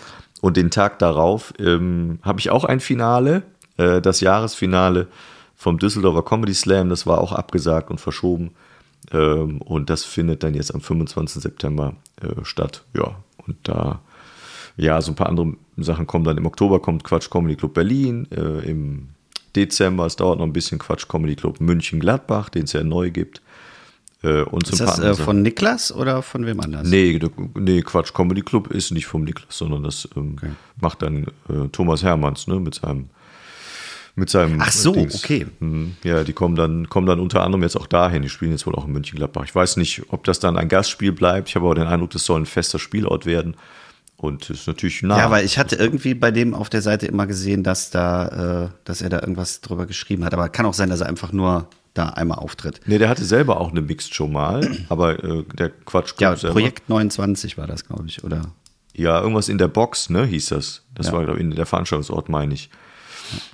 und 0.41 0.57
den 0.57 0.71
Tag 0.71 0.99
darauf 0.99 1.53
ähm, 1.59 2.19
habe 2.23 2.41
ich 2.41 2.51
auch 2.51 2.65
ein 2.65 2.81
Finale, 2.81 3.43
äh, 3.77 4.01
das 4.01 4.21
Jahresfinale 4.21 5.09
vom 5.55 5.79
Düsseldorfer 5.79 6.23
Comedy 6.23 6.55
Slam. 6.55 6.89
Das 6.89 7.07
war 7.07 7.21
auch 7.21 7.33
abgesagt 7.33 7.91
und 7.91 8.01
verschoben. 8.01 8.53
Ähm, 9.13 9.61
und 9.63 9.91
das 9.91 10.05
findet 10.05 10.43
dann 10.43 10.55
jetzt 10.55 10.75
am 10.75 10.81
25. 10.81 11.43
September 11.43 11.95
äh, 12.21 12.45
statt. 12.45 12.85
Ja, 12.95 13.17
und 13.47 13.57
da, 13.65 14.01
ja, 14.77 15.01
so 15.01 15.13
ein 15.13 15.17
paar 15.17 15.29
andere 15.29 15.55
Sachen 15.77 16.07
kommen 16.07 16.25
dann. 16.25 16.37
Im 16.37 16.47
Oktober 16.47 16.81
kommt 16.81 17.05
Quatsch 17.05 17.31
Comedy 17.31 17.57
Club 17.57 17.75
Berlin. 17.75 18.27
Äh, 18.31 18.71
Im 18.71 19.09
Dezember, 19.57 20.07
es 20.07 20.17
dauert 20.17 20.39
noch 20.39 20.47
ein 20.47 20.53
bisschen, 20.53 20.79
Quatsch 20.79 21.09
Comedy 21.09 21.37
Club 21.37 21.61
München-Gladbach, 21.61 22.51
den 22.51 22.65
es 22.65 22.73
ja 22.73 22.85
neu 22.85 23.11
gibt. 23.11 23.43
Äh, 24.23 24.43
und 24.43 24.69
ist 24.69 24.81
das 24.81 24.99
äh, 24.99 25.15
von 25.15 25.43
Niklas 25.43 25.93
oder 25.93 26.23
von 26.23 26.45
wem 26.45 26.61
anders? 26.61 26.87
Nee, 26.87 27.19
nee, 27.55 27.83
Quatsch 27.83 28.13
Comedy 28.13 28.43
Club 28.43 28.71
ist 28.71 28.91
nicht 28.91 29.07
vom 29.07 29.25
Niklas, 29.25 29.57
sondern 29.57 29.83
das 29.83 30.09
ähm, 30.15 30.37
okay. 30.37 30.51
macht 30.81 31.03
dann 31.03 31.25
äh, 31.49 31.69
Thomas 31.73 32.03
Hermanns 32.03 32.47
ne, 32.47 32.61
mit 32.61 32.75
seinem 32.75 33.09
mit 34.15 34.31
seinem 34.31 34.61
Ach 34.61 34.73
so, 34.73 34.93
Dings. 34.93 35.15
okay. 35.15 35.47
Mhm. 35.61 35.97
Ja, 36.03 36.25
die 36.25 36.33
kommen 36.33 36.57
dann, 36.57 36.89
kommen 36.89 37.07
dann 37.07 37.21
unter 37.21 37.43
anderem 37.43 37.63
jetzt 37.63 37.77
auch 37.77 37.87
dahin. 37.87 38.23
Die 38.23 38.29
spielen 38.29 38.51
jetzt 38.51 38.67
wohl 38.67 38.75
auch 38.75 38.87
in 38.87 38.93
München-Gladbach. 38.93 39.45
Ich 39.45 39.55
weiß 39.55 39.77
nicht, 39.77 40.03
ob 40.09 40.25
das 40.25 40.41
dann 40.41 40.57
ein 40.57 40.69
Gastspiel 40.69 41.13
bleibt. 41.13 41.49
Ich 41.49 41.57
habe 41.57 41.67
aber 41.67 41.75
den 41.75 41.87
Eindruck, 41.87 42.11
das 42.11 42.25
soll 42.25 42.41
ein 42.41 42.47
fester 42.47 42.79
Spielort 42.79 43.27
werden. 43.27 43.57
Und 44.17 44.51
ist 44.51 44.67
natürlich 44.67 45.03
nah. 45.03 45.17
Ja, 45.17 45.31
weil 45.31 45.47
ich 45.47 45.59
hatte 45.59 45.77
irgendwie 45.77 46.13
bei 46.13 46.31
dem 46.31 46.53
auf 46.53 46.69
der 46.69 46.83
Seite 46.83 47.07
immer 47.07 47.27
gesehen, 47.27 47.63
dass 47.63 47.91
da, 47.91 48.67
äh, 48.67 48.69
dass 48.85 49.01
er 49.01 49.09
da 49.09 49.21
irgendwas 49.21 49.63
drüber 49.63 49.87
geschrieben 49.87 50.25
hat. 50.25 50.35
Aber 50.35 50.51
kann 50.51 50.67
auch 50.67 50.75
sein, 50.75 50.91
dass 50.91 51.01
er 51.01 51.09
einfach 51.09 51.33
nur 51.33 51.69
da 51.95 52.11
einmal 52.11 52.39
auftritt. 52.39 52.81
Nee, 52.85 52.99
der 52.99 53.09
hatte 53.09 53.25
selber 53.25 53.59
auch 53.59 53.71
eine 53.71 53.81
Mixed 53.81 54.15
Show 54.15 54.27
mal, 54.27 54.69
aber 54.89 55.25
äh, 55.25 55.45
der 55.55 55.71
Quatsch. 55.71 56.13
Ja, 56.19 56.37
selber. 56.37 56.53
Projekt 56.53 56.89
29 56.89 57.57
war 57.57 57.67
das, 57.67 57.87
glaube 57.87 58.05
ich, 58.07 58.23
oder? 58.23 58.43
Ja, 58.93 59.21
irgendwas 59.21 59.49
in 59.49 59.57
der 59.57 59.69
Box, 59.69 60.11
ne, 60.11 60.27
hieß 60.27 60.51
das. 60.51 60.83
Das 60.95 61.07
ja. 61.07 61.13
war, 61.15 61.25
glaube 61.25 61.41
ich, 61.41 61.55
der 61.55 61.67
Veranstaltungsort, 61.67 62.29
meine 62.29 62.53
ich. 62.53 62.71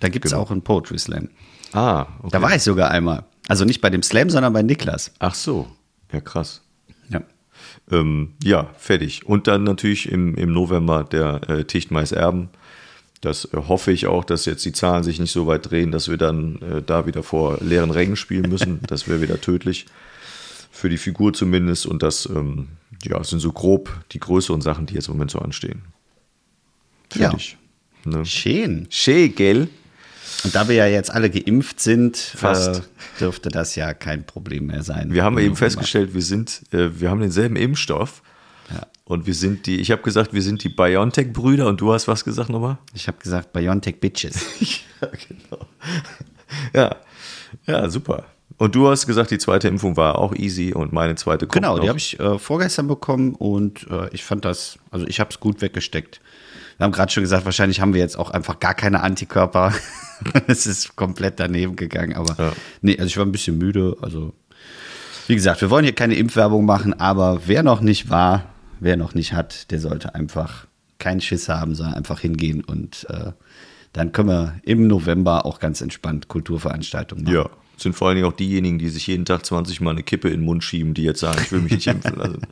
Da 0.01 0.09
gibt 0.09 0.25
es 0.25 0.33
genau. 0.33 0.43
auch 0.43 0.51
einen 0.51 0.63
Poetry 0.63 0.99
Slam. 0.99 1.29
Ah, 1.73 2.07
okay. 2.21 2.29
Da 2.33 2.43
war 2.43 2.55
ich 2.55 2.63
sogar 2.63 2.91
einmal. 2.91 3.25
Also 3.49 3.65
nicht 3.65 3.81
bei 3.81 3.91
dem 3.91 4.03
Slam, 4.03 4.31
sondern 4.31 4.53
bei 4.53 4.63
Niklas. 4.63 5.13
Ach 5.19 5.35
so, 5.35 5.69
ja 6.13 6.21
krass. 6.21 6.63
Ja. 7.09 7.23
Ähm, 7.91 8.35
ja, 8.43 8.71
fertig. 8.77 9.27
Und 9.27 9.47
dann 9.47 9.65
natürlich 9.65 10.11
im, 10.11 10.35
im 10.35 10.53
November 10.53 11.05
der 11.05 11.49
äh, 11.49 11.65
Tichtmais 11.65 12.13
Erben. 12.13 12.51
Das 13.21 13.47
äh, 13.47 13.57
hoffe 13.57 13.93
ich 13.93 14.07
auch, 14.07 14.25
dass 14.25 14.45
jetzt 14.45 14.65
die 14.65 14.73
Zahlen 14.73 15.05
sich 15.05 15.21
nicht 15.21 15.33
so 15.33 15.47
weit 15.47 15.71
drehen, 15.71 15.93
dass 15.93 16.09
wir 16.09 16.17
dann 16.17 16.61
äh, 16.63 16.83
da 16.83 17.07
wieder 17.07 17.23
vor 17.23 17.59
leeren 17.61 17.91
Rängen 17.91 18.17
spielen 18.17 18.51
müssen. 18.51 18.81
das 18.87 19.09
wäre 19.09 19.21
wieder 19.21 19.41
tödlich. 19.41 19.87
Für 20.71 20.89
die 20.89 20.99
Figur 20.99 21.33
zumindest. 21.33 21.87
Und 21.87 22.03
das 22.03 22.27
ähm, 22.27 22.69
ja, 23.03 23.23
sind 23.25 23.41
so 23.41 23.53
grob 23.53 23.91
die 24.13 24.21
größeren 24.21 24.61
Sachen, 24.61 24.87
die 24.87 24.95
jetzt 24.95 25.09
im 25.09 25.15
Moment 25.15 25.31
so 25.31 25.39
anstehen. 25.39 25.83
Fertig. 27.11 27.53
Ja. 27.53 27.66
Ne? 28.07 28.25
Schön. 28.25 28.87
Schön, 28.91 29.35
gell? 29.35 29.69
Und 30.45 30.55
da 30.55 30.69
wir 30.69 30.77
ja 30.77 30.87
jetzt 30.87 31.11
alle 31.11 31.31
geimpft 31.31 31.81
sind, 31.81 32.17
Fast. 32.17 32.79
Äh, 32.79 32.83
dürfte 33.21 33.49
das 33.49 33.75
ja 33.75 33.95
kein 33.95 34.25
Problem 34.25 34.67
mehr 34.67 34.83
sein. 34.83 35.13
Wir 35.13 35.25
haben 35.25 35.39
eben 35.39 35.57
festgestellt, 35.57 36.15
wir 36.15 36.23
sind, 36.23 36.63
äh, 36.73 37.01
wir 37.01 37.11
haben 37.11 37.21
denselben 37.21 37.57
Impfstoff. 37.57 38.23
Und 39.09 39.25
wir 39.25 39.35
sind 39.35 39.67
die, 39.67 39.77
ich 39.81 39.93
habe 39.93 40.03
gesagt, 40.03 40.33
wir 40.33 40.43
sind 40.43 40.65
die 40.65 40.69
Biontech-Brüder 40.69 41.69
und 41.69 41.81
du 41.81 41.93
hast 41.93 42.09
was 42.09 42.25
gesagt 42.25 42.51
nochmal? 42.51 42.79
Ich 42.93 43.07
habe 43.07 43.17
gesagt, 43.19 43.53
Biontech 43.53 44.01
Bitches. 44.01 44.45
ja, 45.01 45.09
genau. 45.29 45.67
Ja, 46.75 46.97
ja, 47.69 47.89
super. 47.89 48.25
Und 48.59 48.75
du 48.75 48.89
hast 48.89 49.07
gesagt, 49.07 49.31
die 49.31 49.39
zweite 49.39 49.69
Impfung 49.69 49.97
war 49.97 50.19
auch 50.19 50.35
easy 50.35 50.73
und 50.73 50.93
meine 50.93 51.15
zweite 51.15 51.47
kommt 51.47 51.55
Genau, 51.55 51.77
noch. 51.77 51.83
die 51.83 51.89
habe 51.89 51.99
ich 51.99 52.19
äh, 52.19 52.37
vorgestern 52.41 52.89
bekommen 52.89 53.37
und 53.37 53.87
äh, 53.89 54.09
ich 54.13 54.25
fand 54.25 54.45
das, 54.45 54.77
also 54.91 55.07
ich 55.07 55.21
habe 55.21 55.31
es 55.31 55.39
gut 55.39 55.61
weggesteckt. 55.63 56.21
Wir 56.79 56.85
haben 56.85 56.93
gerade 56.93 57.11
schon 57.11 57.23
gesagt, 57.23 57.45
wahrscheinlich 57.45 57.81
haben 57.81 57.95
wir 57.95 58.01
jetzt 58.01 58.19
auch 58.19 58.31
einfach 58.31 58.61
gar 58.61 58.75
keine 58.75 59.03
Antikörper. 59.03 59.73
es 60.47 60.67
ist 60.67 60.97
komplett 60.97 61.41
daneben 61.41 61.77
gegangen, 61.77 62.15
aber 62.15 62.35
Ja. 62.43 62.53
nee, 62.83 62.93
also 62.99 63.07
ich 63.07 63.17
war 63.17 63.25
ein 63.25 63.33
bisschen 63.33 63.59
müde. 63.59 63.97
Also 64.03 64.35
wie 65.27 65.35
gesagt, 65.35 65.61
wir 65.61 65.71
wollen 65.71 65.85
hier 65.85 65.95
keine 65.95 66.15
Impfwerbung 66.15 66.65
machen, 66.65 66.99
aber 67.01 67.43
wer 67.47 67.63
noch 67.63 67.81
nicht 67.81 68.11
war, 68.11 68.45
wer 68.79 68.97
noch 68.97 69.15
nicht 69.15 69.33
hat, 69.33 69.71
der 69.71 69.81
sollte 69.81 70.15
einfach 70.15 70.67
keinen 70.99 71.21
Schiss 71.21 71.49
haben, 71.49 71.75
sondern 71.75 71.95
einfach 71.95 72.21
hingehen 72.21 72.63
und 72.63 73.07
äh, 73.11 73.33
dann 73.93 74.13
können 74.13 74.29
wir 74.29 74.55
im 74.63 74.87
November 74.87 75.47
auch 75.47 75.59
ganz 75.59 75.81
entspannt 75.81 76.29
Kulturveranstaltungen 76.29 77.25
machen. 77.25 77.35
Ja, 77.35 77.51
sind 77.77 77.95
vor 77.95 78.09
allen 78.09 78.17
Dingen 78.17 78.29
auch 78.29 78.33
diejenigen, 78.37 78.79
die 78.79 78.89
sich 78.89 79.07
jeden 79.07 79.25
Tag 79.25 79.45
20 79.47 79.81
Mal 79.81 79.91
eine 79.91 80.03
Kippe 80.03 80.29
in 80.29 80.41
den 80.41 80.45
Mund 80.45 80.65
schieben, 80.65 80.95
die 80.95 81.03
jetzt 81.03 81.21
sagen, 81.21 81.41
ich 81.43 81.53
will 81.53 81.61
mich 81.61 81.73
nicht 81.73 81.87
impfen 81.87 82.17
lassen. 82.17 82.41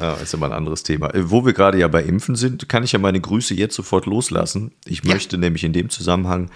Ja, 0.00 0.14
ist 0.14 0.34
aber 0.34 0.46
ein 0.46 0.52
anderes 0.52 0.82
Thema. 0.82 1.14
Äh, 1.14 1.30
Wo 1.30 1.46
wir 1.46 1.52
gerade 1.52 1.78
ja 1.78 1.86
bei 1.86 2.02
Impfen 2.02 2.34
sind, 2.34 2.68
kann 2.68 2.82
ich 2.82 2.90
ja 2.90 2.98
meine 2.98 3.20
Grüße 3.20 3.54
jetzt 3.54 3.76
sofort 3.76 4.06
loslassen. 4.06 4.72
Ich 4.86 5.04
Ja. 5.04 5.12
möchte 5.14 5.38
nämlich 5.38 5.62
in 5.62 5.72
dem 5.72 5.88
Zusammenhang 5.88 6.50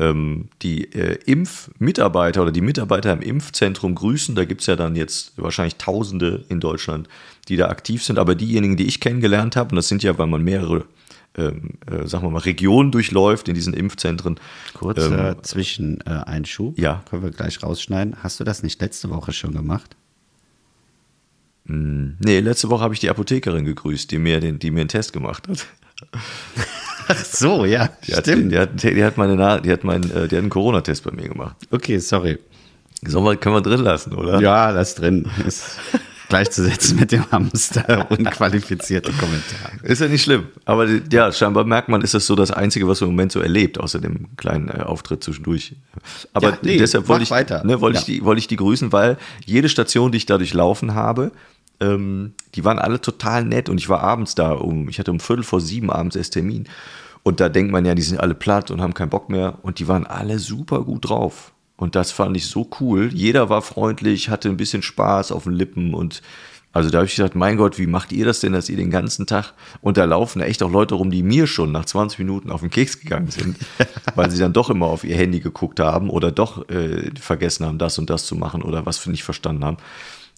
ähm, 0.00 0.48
die 0.62 0.92
äh, 0.92 1.16
Impfmitarbeiter 1.26 2.42
oder 2.42 2.50
die 2.50 2.60
Mitarbeiter 2.60 3.12
im 3.12 3.20
Impfzentrum 3.22 3.94
grüßen. 3.94 4.34
Da 4.34 4.44
gibt 4.44 4.62
es 4.62 4.66
ja 4.66 4.74
dann 4.74 4.96
jetzt 4.96 5.32
wahrscheinlich 5.36 5.76
Tausende 5.76 6.44
in 6.48 6.58
Deutschland, 6.58 7.08
die 7.48 7.56
da 7.56 7.68
aktiv 7.68 8.02
sind. 8.02 8.18
Aber 8.18 8.34
diejenigen, 8.34 8.76
die 8.76 8.86
ich 8.86 8.98
kennengelernt 8.98 9.54
habe, 9.54 9.70
und 9.70 9.76
das 9.76 9.86
sind 9.86 10.02
ja, 10.02 10.18
weil 10.18 10.26
man 10.26 10.42
mehrere, 10.42 10.84
ähm, 11.36 11.78
äh, 11.86 12.06
sagen 12.06 12.24
wir 12.24 12.30
mal, 12.30 12.38
Regionen 12.38 12.90
durchläuft 12.90 13.48
in 13.48 13.54
diesen 13.54 13.74
Impfzentren. 13.74 14.38
Kurzer 14.74 15.42
Zwischeneinschub. 15.42 16.76
Ähm, 16.78 16.84
ja. 16.84 17.02
Können 17.08 17.22
wir 17.22 17.30
gleich 17.30 17.62
rausschneiden. 17.62 18.16
Hast 18.22 18.40
du 18.40 18.44
das 18.44 18.62
nicht 18.62 18.80
letzte 18.80 19.10
Woche 19.10 19.32
schon 19.32 19.52
gemacht? 19.52 19.96
Nee, 21.64 22.40
letzte 22.40 22.70
Woche 22.70 22.82
habe 22.82 22.92
ich 22.94 23.00
die 23.00 23.08
Apothekerin 23.08 23.64
gegrüßt, 23.64 24.10
die 24.10 24.18
mir, 24.18 24.40
den, 24.40 24.58
die 24.58 24.70
mir 24.70 24.80
einen 24.80 24.88
Test 24.88 25.12
gemacht 25.12 25.48
hat. 25.48 25.66
Ach 27.08 27.24
so, 27.24 27.64
ja, 27.64 27.88
Die 28.06 28.14
hat, 28.14 28.26
die 28.26 28.58
hat, 28.58 28.82
die 28.82 29.04
hat, 29.04 29.16
meine 29.16 29.60
die 29.62 29.70
hat, 29.70 29.84
meinen, 29.84 30.10
äh, 30.10 30.28
die 30.28 30.36
hat 30.36 30.42
einen 30.42 30.50
Corona-Test 30.50 31.04
bei 31.04 31.12
mir 31.12 31.28
gemacht. 31.28 31.56
Okay, 31.70 31.98
sorry. 31.98 32.38
Sollen 33.04 33.24
wir, 33.24 33.36
können 33.36 33.56
wir 33.56 33.60
drin 33.60 33.80
lassen, 33.80 34.14
oder? 34.14 34.40
Ja, 34.40 34.70
lass 34.70 34.94
drin. 34.94 35.28
Gleichzusetzen 36.32 36.98
mit 36.98 37.12
dem 37.12 37.30
Hamster. 37.30 38.10
Unqualifizierte 38.10 39.12
Kommentare. 39.12 39.76
Ist 39.82 40.00
ja 40.00 40.08
nicht 40.08 40.22
schlimm. 40.22 40.46
Aber 40.64 40.88
ja, 41.10 41.30
scheinbar 41.30 41.64
merkt 41.64 41.90
man, 41.90 42.00
ist 42.00 42.14
das 42.14 42.26
so 42.26 42.34
das 42.34 42.50
Einzige, 42.50 42.88
was 42.88 43.02
man 43.02 43.10
im 43.10 43.16
Moment 43.16 43.32
so 43.32 43.40
erlebt, 43.40 43.78
außer 43.78 44.00
dem 44.00 44.34
kleinen 44.38 44.68
äh, 44.68 44.80
Auftritt 44.80 45.22
zwischendurch. 45.22 45.76
Aber 46.32 46.52
Ja, 46.52 46.58
nee, 46.62 46.78
deshalb 46.78 47.06
wollte 47.08 47.24
ich, 47.24 47.30
weiter. 47.30 47.62
Ne, 47.64 47.82
wollte, 47.82 47.96
Ja. 47.96 48.00
ich 48.00 48.06
die, 48.06 48.24
wollte 48.24 48.38
ich 48.38 48.46
die 48.48 48.56
grüßen, 48.56 48.92
weil 48.92 49.18
jede 49.44 49.68
Station, 49.68 50.10
die 50.10 50.16
ich 50.16 50.24
da 50.24 50.38
durchlaufen 50.38 50.94
habe, 50.94 51.32
ähm, 51.80 52.32
die 52.54 52.64
waren 52.64 52.78
alle 52.78 52.98
total 52.98 53.44
nett 53.44 53.68
und 53.68 53.76
ich 53.76 53.90
war 53.90 54.00
abends 54.00 54.34
da 54.34 54.52
um, 54.52 54.88
ich 54.88 54.98
hatte 54.98 55.10
um 55.10 55.20
Viertel 55.20 55.42
vor 55.44 55.60
sieben 55.60 55.90
abends 55.90 56.16
erst 56.16 56.32
Termin. 56.32 56.66
Und 57.24 57.40
da 57.40 57.50
denkt 57.50 57.72
man 57.72 57.84
ja, 57.84 57.94
die 57.94 58.00
sind 58.02 58.18
alle 58.20 58.34
platt 58.34 58.70
und 58.70 58.80
haben 58.80 58.94
keinen 58.94 59.10
Bock 59.10 59.28
mehr. 59.28 59.58
Und 59.60 59.78
die 59.80 59.86
waren 59.86 60.06
alle 60.06 60.38
super 60.38 60.82
gut 60.82 61.10
drauf. 61.10 61.51
Und 61.76 61.94
das 61.94 62.12
fand 62.12 62.36
ich 62.36 62.46
so 62.46 62.68
cool. 62.80 63.10
Jeder 63.12 63.48
war 63.48 63.62
freundlich, 63.62 64.28
hatte 64.28 64.48
ein 64.48 64.56
bisschen 64.56 64.82
Spaß 64.82 65.32
auf 65.32 65.44
den 65.44 65.54
Lippen 65.54 65.94
und 65.94 66.22
also 66.74 66.88
da 66.88 66.98
habe 66.98 67.06
ich 67.06 67.16
gedacht, 67.16 67.34
mein 67.34 67.58
Gott, 67.58 67.78
wie 67.78 67.86
macht 67.86 68.12
ihr 68.12 68.24
das 68.24 68.40
denn, 68.40 68.54
dass 68.54 68.70
ihr 68.70 68.78
den 68.78 68.90
ganzen 68.90 69.26
Tag 69.26 69.52
und 69.82 69.98
da 69.98 70.04
laufen 70.06 70.40
echt 70.40 70.62
auch 70.62 70.70
Leute 70.70 70.94
rum, 70.94 71.10
die 71.10 71.22
mir 71.22 71.46
schon 71.46 71.70
nach 71.70 71.84
20 71.84 72.18
Minuten 72.20 72.50
auf 72.50 72.60
den 72.60 72.70
Keks 72.70 73.00
gegangen 73.00 73.30
sind, 73.30 73.58
weil 74.14 74.30
sie 74.30 74.38
dann 74.38 74.54
doch 74.54 74.70
immer 74.70 74.86
auf 74.86 75.04
ihr 75.04 75.16
Handy 75.16 75.40
geguckt 75.40 75.80
haben 75.80 76.08
oder 76.08 76.32
doch 76.32 76.68
äh, 76.70 77.10
vergessen 77.20 77.66
haben, 77.66 77.78
das 77.78 77.98
und 77.98 78.08
das 78.08 78.24
zu 78.24 78.36
machen 78.36 78.62
oder 78.62 78.86
was 78.86 79.06
nicht 79.06 79.22
verstanden 79.22 79.64
haben. 79.64 79.76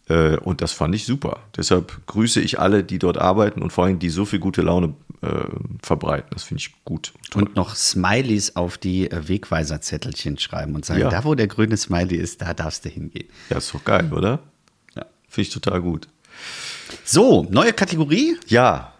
Äh, 0.09 0.37
und 0.39 0.61
das 0.61 0.73
fand 0.73 0.95
ich 0.95 1.07
super. 1.07 1.39
Deshalb 1.57 2.05
grüße 2.07 2.41
ich 2.41 2.59
alle, 2.59 2.83
die 2.83 2.99
dort 2.99 3.19
arbeiten 3.19 3.63
und 3.63 3.73
vor 3.73 3.85
allem 3.85 4.01
die 4.01 4.11
so 4.11 4.25
viel 4.25 4.41
gute 4.41 4.63
Laune 4.63 4.95
äh, 5.23 5.45
verbreiten. 5.83 6.29
Das 6.33 6.45
finde 6.45 6.61
ich 6.63 6.73
gut. 6.85 7.13
Und 7.35 7.57
noch 7.57 7.75
Smileys 7.75 8.57
auf 8.57 8.79
die 8.79 9.11
äh, 9.11 9.29
Wegweiserzettelchen 9.29 10.39
schreiben 10.39 10.75
und 10.75 10.85
sagen, 10.85 11.01
Ja. 11.01 11.11
da 11.11 11.25
wo 11.25 11.35
der 11.35 11.47
grüne 11.47 11.77
Smiley 11.77 12.17
ist, 12.17 12.43
da 12.43 12.55
darfst 12.55 12.85
du 12.85 12.89
hingehen. 12.89 13.29
Ja, 13.51 13.59
ist 13.59 13.73
doch 13.75 13.85
geil, 13.85 14.13
oder? 14.13 14.41
Ja. 14.97 15.07
Finde 15.29 15.49
ich 15.49 15.55
total 15.55 15.81
gut. 15.83 16.09
So, 17.05 17.47
neue 17.51 17.73
Kategorie. 17.73 18.37
Ja. 18.47 18.93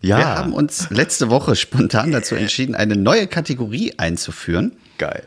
Ja. 0.00 0.18
Wir 0.18 0.26
haben 0.26 0.52
uns 0.52 0.90
letzte 0.90 1.30
Woche 1.30 1.56
spontan 1.56 2.10
dazu 2.12 2.34
entschieden, 2.34 2.74
eine 2.74 2.94
neue 2.96 3.26
Kategorie 3.26 3.94
einzuführen. 3.98 4.76
geil. 4.98 5.26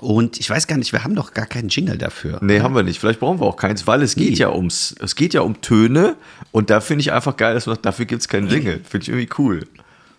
Und 0.00 0.38
ich 0.40 0.50
weiß 0.50 0.66
gar 0.66 0.76
nicht, 0.76 0.92
wir 0.92 1.04
haben 1.04 1.14
doch 1.14 1.32
gar 1.34 1.46
keinen 1.46 1.68
Jingle 1.68 1.96
dafür. 1.98 2.38
Nee, 2.42 2.60
haben 2.60 2.74
wir 2.74 2.82
nicht. 2.82 2.98
Vielleicht 2.98 3.20
brauchen 3.20 3.40
wir 3.40 3.46
auch 3.46 3.56
keins, 3.56 3.86
weil 3.86 4.02
es 4.02 4.14
geht 4.16 4.30
Nee. 4.32 4.36
ja 4.36 4.50
ums, 4.52 4.94
es 5.00 5.14
geht 5.14 5.34
ja 5.34 5.42
um 5.42 5.60
Töne 5.60 6.16
und 6.52 6.70
da 6.70 6.80
finde 6.80 7.02
ich 7.02 7.12
einfach 7.12 7.36
geil, 7.36 7.54
dass 7.54 7.66
man 7.66 7.76
sagt, 7.76 7.86
dafür 7.86 8.04
gibt 8.04 8.20
es 8.22 8.28
keinen 8.28 8.48
Jingle. 8.48 8.80
Finde 8.88 9.02
ich 9.04 9.08
irgendwie 9.08 9.28
cool. 9.38 9.66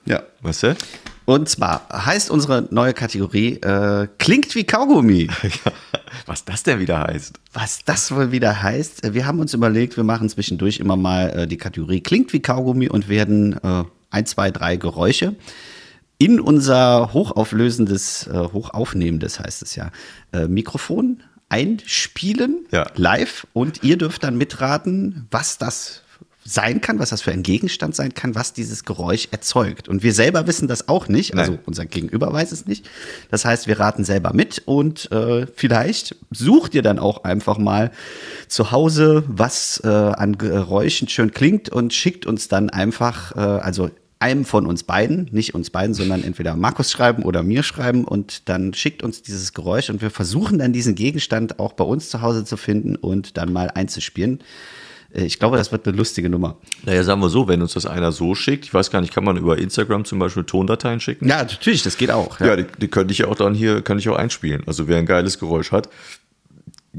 Ja. 0.06 0.24
Weißt 0.42 0.64
du? 0.64 0.76
Und 1.26 1.50
zwar 1.50 1.88
heißt 1.92 2.30
unsere 2.30 2.68
neue 2.70 2.94
Kategorie 2.94 3.56
äh, 3.56 4.08
Klingt 4.20 4.54
wie 4.54 4.64
Kaugummi. 4.64 5.28
Was 6.28 6.46
das 6.46 6.62
denn 6.64 6.80
wieder 6.80 7.02
heißt. 7.02 7.40
Was 7.54 7.80
das 7.84 8.12
wohl 8.12 8.32
wieder 8.32 8.62
heißt, 8.62 9.04
äh, 9.04 9.14
wir 9.16 9.26
haben 9.26 9.40
uns 9.40 9.54
überlegt, 9.56 9.98
wir 9.98 10.04
machen 10.04 10.30
zwischendurch 10.30 10.80
immer 10.80 10.96
mal 10.96 11.30
äh, 11.32 11.48
die 11.48 11.58
Kategorie 11.58 12.02
Klingt 12.02 12.32
wie 12.34 12.42
Kaugummi 12.42 12.88
und 12.90 13.10
werden 13.10 13.54
äh, 13.64 13.84
ein, 14.12 14.26
zwei, 14.28 14.52
drei 14.52 14.76
Geräusche 14.78 15.36
in 16.18 16.40
unser 16.40 17.14
hochauflösendes, 17.14 18.28
äh, 18.28 18.34
hochaufnehmendes 18.54 19.40
heißt 19.40 19.62
es 19.62 19.76
ja, 19.76 19.92
äh, 20.34 20.48
Mikrofon 20.48 21.22
einspielen, 21.50 22.66
Ja. 22.72 22.88
live. 22.96 23.48
Und 23.54 23.84
ihr 23.84 23.98
dürft 23.98 24.24
dann 24.24 24.38
mitraten, 24.38 25.28
was 25.32 25.58
das 25.58 26.02
sein 26.48 26.80
kann, 26.80 27.00
was 27.00 27.10
das 27.10 27.24
für 27.24 27.32
ein 27.32 27.42
Gegenstand 27.42 27.96
sein 27.96 28.14
kann, 28.14 28.36
was 28.36 28.54
dieses 28.54 28.86
Geräusch 28.86 29.30
erzeugt. 29.32 29.90
Und 29.90 30.04
wir 30.04 30.14
selber 30.14 30.46
wissen 30.46 30.68
das 30.68 30.88
auch 30.88 31.08
nicht, 31.08 31.36
also 31.36 31.54
Nein. 31.54 31.62
unser 31.66 31.86
Gegenüber 31.88 32.32
weiß 32.32 32.52
es 32.52 32.68
nicht. 32.68 32.88
Das 33.32 33.46
heißt, 33.46 33.66
wir 33.66 33.80
raten 33.80 34.04
selber 34.04 34.32
mit 34.32 34.62
und 34.66 35.12
äh, 35.12 35.48
vielleicht 35.56 36.16
sucht 36.30 36.76
ihr 36.76 36.84
dann 36.84 37.00
auch 37.00 37.24
einfach 37.24 37.58
mal 37.58 37.92
zu 38.48 38.72
Hause, 38.72 39.24
was 39.28 39.82
äh, 39.84 39.88
an 39.88 40.38
Geräuschen 40.38 41.08
schön 41.08 41.32
klingt 41.32 41.70
und 41.70 41.94
schickt 41.96 42.28
uns 42.28 42.48
dann 42.48 42.70
einfach, 42.70 43.36
äh, 43.36 43.40
also 43.40 43.90
einem 44.26 44.44
von 44.44 44.66
uns 44.66 44.82
beiden, 44.84 45.30
nicht 45.32 45.54
uns 45.54 45.70
beiden, 45.70 45.94
sondern 45.94 46.24
entweder 46.24 46.56
Markus 46.56 46.90
schreiben 46.92 47.22
oder 47.22 47.44
mir 47.44 47.62
schreiben 47.62 48.06
und 48.06 48.50
dann 48.50 48.74
schickt 48.74 49.04
uns 49.04 49.22
dieses 49.22 49.54
Geräusch 49.54 49.92
und 49.92 50.02
wir 50.02 50.10
versuchen 50.10 50.58
dann 50.58 50.74
diesen 50.74 50.96
Gegenstand 50.96 51.60
auch 51.60 51.74
bei 51.74 51.84
uns 51.84 52.10
zu 52.10 52.24
Hause 52.24 52.44
zu 52.44 52.58
finden 52.58 52.96
und 52.96 53.38
dann 53.38 53.54
mal 53.54 53.70
einzuspielen. 53.70 54.40
Äh, 55.14 55.26
Ich 55.26 55.38
glaube, 55.38 55.58
das 55.58 55.72
wird 55.72 55.88
eine 55.88 55.96
lustige 55.96 56.28
Nummer. 56.28 56.58
Naja, 56.86 57.04
sagen 57.04 57.22
wir 57.22 57.30
so, 57.30 57.48
wenn 57.48 57.62
uns 57.62 57.74
das 57.74 57.86
einer 57.86 58.12
so 58.12 58.34
schickt, 58.34 58.66
ich 58.66 58.74
weiß 58.74 58.90
gar 58.90 59.02
nicht, 59.02 59.14
kann 59.14 59.24
man 59.24 59.38
über 59.38 59.60
Instagram 59.60 60.06
zum 60.06 60.18
Beispiel 60.18 60.44
Tondateien 60.44 61.00
schicken? 61.00 61.30
Ja, 61.30 61.38
natürlich, 61.44 61.84
das 61.84 61.96
geht 61.96 62.10
auch. 62.10 62.40
Ja, 62.40 62.56
die, 62.56 62.66
die 62.82 62.88
könnte 62.88 63.12
ich 63.12 63.20
ja 63.20 63.28
auch 63.28 63.36
dann 63.36 63.54
hier, 63.54 63.84
kann 63.84 64.00
ich 64.00 64.10
auch 64.10 64.18
einspielen. 64.18 64.64
Also 64.66 64.88
wer 64.88 64.98
ein 64.98 65.06
geiles 65.06 65.38
Geräusch 65.38 65.72
hat, 65.72 65.88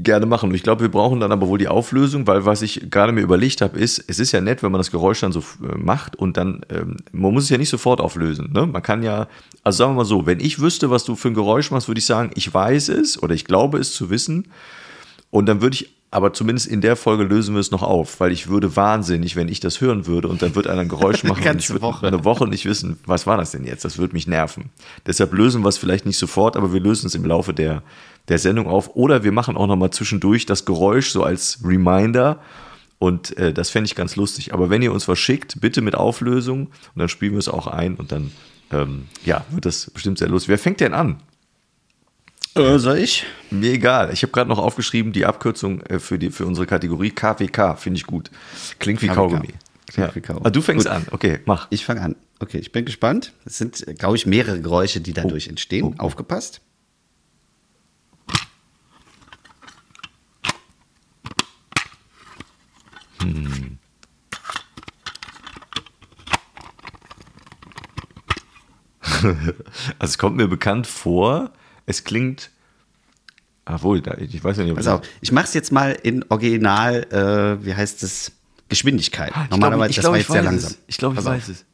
gerne 0.03 0.25
machen. 0.25 0.49
Und 0.49 0.55
ich 0.55 0.63
glaube, 0.63 0.81
wir 0.81 0.91
brauchen 0.91 1.19
dann 1.19 1.31
aber 1.31 1.47
wohl 1.47 1.57
die 1.57 1.67
Auflösung, 1.67 2.27
weil 2.27 2.45
was 2.45 2.61
ich 2.61 2.89
gerade 2.89 3.11
mir 3.11 3.21
überlegt 3.21 3.61
habe, 3.61 3.79
ist, 3.79 4.03
es 4.07 4.19
ist 4.19 4.31
ja 4.31 4.41
nett, 4.41 4.63
wenn 4.63 4.71
man 4.71 4.79
das 4.79 4.91
Geräusch 4.91 5.21
dann 5.21 5.31
so 5.31 5.39
äh, 5.39 5.77
macht 5.77 6.15
und 6.15 6.37
dann, 6.37 6.61
ähm, 6.69 6.97
man 7.11 7.33
muss 7.33 7.45
es 7.45 7.49
ja 7.49 7.57
nicht 7.57 7.69
sofort 7.69 7.99
auflösen. 7.99 8.51
Ne? 8.53 8.65
Man 8.65 8.81
kann 8.81 9.03
ja, 9.03 9.27
also 9.63 9.77
sagen 9.77 9.91
wir 9.93 9.97
mal 9.97 10.05
so, 10.05 10.25
wenn 10.25 10.39
ich 10.39 10.59
wüsste, 10.59 10.89
was 10.89 11.03
du 11.03 11.15
für 11.15 11.29
ein 11.29 11.33
Geräusch 11.33 11.71
machst, 11.71 11.87
würde 11.87 11.99
ich 11.99 12.05
sagen, 12.05 12.31
ich 12.35 12.53
weiß 12.53 12.89
es 12.89 13.21
oder 13.21 13.33
ich 13.33 13.45
glaube 13.45 13.79
es 13.79 13.93
zu 13.93 14.09
wissen. 14.09 14.47
Und 15.29 15.47
dann 15.47 15.61
würde 15.61 15.75
ich, 15.75 15.89
aber 16.09 16.31
zumindest 16.31 16.67
in 16.67 16.79
der 16.79 16.95
Folge 16.95 17.23
lösen 17.23 17.53
wir 17.53 17.59
es 17.59 17.71
noch 17.71 17.83
auf, 17.83 18.19
weil 18.19 18.31
ich 18.31 18.47
würde 18.47 18.75
wahnsinnig, 18.75 19.35
wenn 19.35 19.49
ich 19.49 19.59
das 19.59 19.81
hören 19.81 20.05
würde 20.05 20.29
und 20.29 20.41
dann 20.41 20.55
wird 20.55 20.67
einer 20.67 20.81
ein 20.81 20.89
Geräusch 20.89 21.23
machen 21.25 21.39
und 21.39 21.43
ganze 21.43 21.59
ich 21.59 21.69
würde 21.71 21.81
Woche. 21.81 22.07
eine 22.07 22.23
Woche 22.23 22.47
nicht 22.47 22.65
wissen, 22.65 22.97
was 23.05 23.27
war 23.27 23.37
das 23.37 23.51
denn 23.51 23.65
jetzt? 23.65 23.83
Das 23.83 23.97
würde 23.97 24.13
mich 24.13 24.27
nerven. 24.27 24.69
Deshalb 25.05 25.33
lösen 25.33 25.63
wir 25.63 25.69
es 25.69 25.77
vielleicht 25.77 26.05
nicht 26.05 26.17
sofort, 26.17 26.55
aber 26.55 26.71
wir 26.71 26.79
lösen 26.79 27.07
es 27.07 27.15
im 27.15 27.25
Laufe 27.25 27.53
der, 27.53 27.83
der 28.29 28.39
Sendung 28.39 28.67
auf. 28.67 28.95
Oder 28.95 29.23
wir 29.23 29.31
machen 29.31 29.57
auch 29.57 29.67
nochmal 29.67 29.91
zwischendurch 29.91 30.45
das 30.45 30.65
Geräusch 30.65 31.09
so 31.09 31.23
als 31.23 31.59
Reminder. 31.63 32.39
Und 32.99 33.37
äh, 33.37 33.53
das 33.53 33.69
fände 33.69 33.87
ich 33.87 33.95
ganz 33.95 34.15
lustig. 34.15 34.53
Aber 34.53 34.69
wenn 34.69 34.81
ihr 34.81 34.91
uns 34.91 35.07
was 35.07 35.19
schickt, 35.19 35.61
bitte 35.61 35.81
mit 35.81 35.95
Auflösung 35.95 36.67
und 36.67 36.99
dann 36.99 37.09
spielen 37.09 37.33
wir 37.33 37.39
es 37.39 37.49
auch 37.49 37.67
ein 37.67 37.95
und 37.95 38.11
dann 38.11 38.31
ähm, 38.71 39.05
ja, 39.23 39.45
wird 39.51 39.65
das 39.65 39.89
bestimmt 39.91 40.17
sehr 40.17 40.29
lustig. 40.29 40.49
Wer 40.49 40.57
fängt 40.57 40.79
denn 40.79 40.93
an? 40.93 41.21
Äh, 42.55 42.79
soll 42.79 42.97
ich? 42.97 43.25
Mir 43.51 43.71
egal. 43.71 44.11
Ich 44.11 44.23
habe 44.23 44.33
gerade 44.33 44.49
noch 44.49 44.57
aufgeschrieben, 44.57 45.13
die 45.13 45.25
Abkürzung 45.25 45.81
äh, 45.81 45.99
für, 45.99 46.17
die, 46.17 46.31
für 46.31 46.45
unsere 46.45 46.65
Kategorie 46.65 47.11
KWK, 47.11 47.77
finde 47.77 47.97
ich 47.97 48.05
gut. 48.05 48.31
Klingt 48.79 49.01
wie 49.01 49.07
KWK. 49.07 49.15
Kaugummi. 49.15 49.47
Kaugummi. 49.95 50.41
Ah, 50.43 50.49
du 50.49 50.61
fängst 50.61 50.85
Gut. 50.85 50.95
an. 50.95 51.05
Okay, 51.11 51.39
mach. 51.45 51.67
Ich 51.69 51.85
fange 51.85 52.01
an. 52.01 52.15
Okay, 52.39 52.57
ich 52.57 52.71
bin 52.71 52.85
gespannt. 52.85 53.33
Es 53.45 53.57
sind, 53.57 53.85
glaube 53.97 54.17
ich, 54.17 54.25
mehrere 54.25 54.59
Geräusche, 54.59 54.99
die 54.99 55.13
dadurch 55.13 55.47
entstehen. 55.47 55.85
Oh, 55.85 55.93
oh. 55.97 56.05
Hm. 63.21 63.77
also 69.99 70.11
es 70.11 70.17
kommt 70.17 70.37
mir 70.37 70.47
bekannt 70.47 70.87
vor, 70.87 71.51
es 71.85 72.03
klingt. 72.03 72.51
Obwohl, 73.65 74.01
ich 74.19 74.43
weiß 74.43 74.57
ja 74.57 74.63
nicht, 74.63 74.71
ob 74.71 74.77
also, 74.77 75.01
ich 75.19 75.31
mache 75.31 75.45
es 75.45 75.53
jetzt 75.53 75.71
mal 75.73 75.91
in 75.91 76.23
Original, 76.29 77.03
äh, 77.11 77.65
wie 77.65 77.75
heißt 77.75 78.01
es, 78.03 78.31
Geschwindigkeit. 78.69 79.31
Ah, 79.33 79.43
ich 79.45 79.49
Normalerweise, 79.49 79.77
glaub, 79.77 79.89
ich, 79.89 79.95
das 79.95 80.03
glaub, 80.03 80.11
war 80.11 80.19
jetzt 80.19 80.31
sehr 80.31 80.43
langsam. 80.43 80.71
Es. 80.71 80.77
Ich 80.87 80.97
glaube, 80.97 81.13
ich 81.15 81.17
Pass 81.17 81.25
weiß 81.25 81.49
es. 81.49 81.65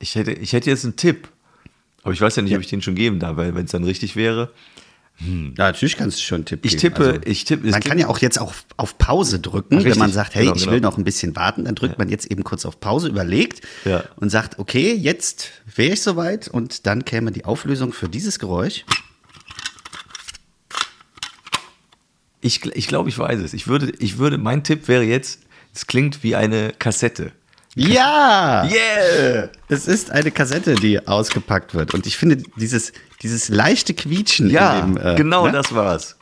Ich 0.00 0.14
hätte, 0.16 0.32
ich 0.32 0.52
hätte 0.52 0.68
jetzt 0.68 0.84
einen 0.84 0.96
Tipp, 0.96 1.28
aber 2.02 2.12
ich 2.12 2.20
weiß 2.20 2.36
ja 2.36 2.42
nicht, 2.42 2.52
ja. 2.52 2.58
ob 2.58 2.62
ich 2.62 2.68
den 2.68 2.82
schon 2.82 2.94
geben 2.94 3.20
darf, 3.20 3.36
weil 3.36 3.54
wenn 3.54 3.64
es 3.64 3.70
dann 3.70 3.84
richtig 3.84 4.16
wäre. 4.16 4.52
Ja, 5.20 5.26
natürlich 5.66 5.96
kannst 5.96 6.18
du 6.18 6.22
schon 6.22 6.36
einen 6.38 6.44
Tipp 6.44 6.64
Ich 6.64 6.76
geben. 6.76 6.94
tippe, 6.96 7.20
ich 7.24 7.44
tippe. 7.44 7.68
Man 7.70 7.80
kann 7.80 7.98
ja 7.98 8.08
auch 8.08 8.18
jetzt 8.18 8.38
auf, 8.40 8.64
auf 8.76 8.98
Pause 8.98 9.38
drücken, 9.38 9.78
Ach, 9.80 9.84
wenn 9.84 9.96
man 9.98 10.12
sagt, 10.12 10.34
hey, 10.34 10.42
Genau, 10.44 10.56
ich 10.56 10.62
genau. 10.62 10.72
will 10.72 10.80
noch 10.80 10.98
ein 10.98 11.04
bisschen 11.04 11.36
warten, 11.36 11.64
dann 11.64 11.76
drückt 11.76 11.98
man 11.98 12.08
jetzt 12.08 12.26
eben 12.30 12.42
kurz 12.42 12.66
auf 12.66 12.80
Pause, 12.80 13.08
überlegt 13.08 13.60
Ja. 13.84 14.04
und 14.16 14.30
sagt, 14.30 14.58
okay, 14.58 14.92
jetzt 14.92 15.50
wäre 15.76 15.94
ich 15.94 16.02
soweit 16.02 16.48
und 16.48 16.86
dann 16.86 17.04
käme 17.04 17.30
die 17.30 17.44
Auflösung 17.44 17.92
für 17.92 18.08
dieses 18.08 18.38
Geräusch. 18.40 18.84
Ich, 22.40 22.64
ich 22.74 22.88
glaube, 22.88 23.08
ich 23.08 23.18
weiß 23.18 23.40
es. 23.40 23.54
Ich 23.54 23.66
würde, 23.68 23.92
ich 23.98 24.18
würde, 24.18 24.36
mein 24.36 24.64
Tipp 24.64 24.88
wäre 24.88 25.04
jetzt, 25.04 25.40
es 25.74 25.86
klingt 25.86 26.22
wie 26.22 26.36
eine 26.36 26.72
Kassette. 26.78 27.32
Ja! 27.74 28.64
Yeah! 28.66 29.50
Es 29.68 29.88
ist 29.88 30.10
eine 30.10 30.30
Kassette, 30.30 30.74
die 30.74 31.06
ausgepackt 31.06 31.74
wird. 31.74 31.92
Und 31.94 32.06
ich 32.06 32.16
finde 32.16 32.36
dieses, 32.56 32.92
dieses 33.22 33.48
leichte 33.48 33.94
Quietschen 33.94 34.48
Ja, 34.50 34.78
in 34.80 34.94
dem. 34.94 35.04
äh, 35.06 35.14
genau 35.16 35.46
ne? 35.46 35.52
das 35.52 35.74
war's. 35.74 36.16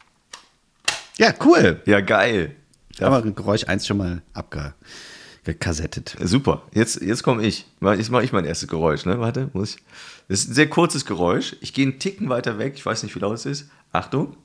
Ja, 1.19 1.35
cool. 1.45 1.83
Ja, 1.85 2.01
geil. 2.01 2.57
Ja, 2.99 3.09
Aber 3.09 3.23
Geräusch 3.23 3.65
1 3.65 3.87
schon 3.87 3.99
mal 3.99 4.23
abgekassettet. 4.33 6.17
Super. 6.23 6.63
Jetzt, 6.73 7.03
jetzt 7.03 7.23
komme 7.23 7.43
ich. 7.43 7.67
Jetzt 7.83 8.11
mache 8.11 8.25
ich 8.25 8.33
mein 8.33 8.45
erstes 8.45 8.69
Geräusch. 8.69 9.05
Ne? 9.05 9.21
Warte, 9.21 9.51
muss 9.53 9.77
ich. 9.77 9.83
Das 10.29 10.41
ist 10.41 10.51
ein 10.51 10.55
sehr 10.55 10.71
kurzes 10.71 11.05
Geräusch. 11.05 11.57
Ich 11.61 11.75
gehe 11.75 11.87
einen 11.87 11.99
Ticken 11.99 12.29
weiter 12.31 12.59
weg. 12.59 12.73
Ich 12.77 12.87
weiß 12.87 13.03
nicht, 13.03 13.15
wie 13.15 13.19
laut 13.21 13.35
es 13.35 13.45
ist. 13.47 13.69
Achtung. 13.93 14.37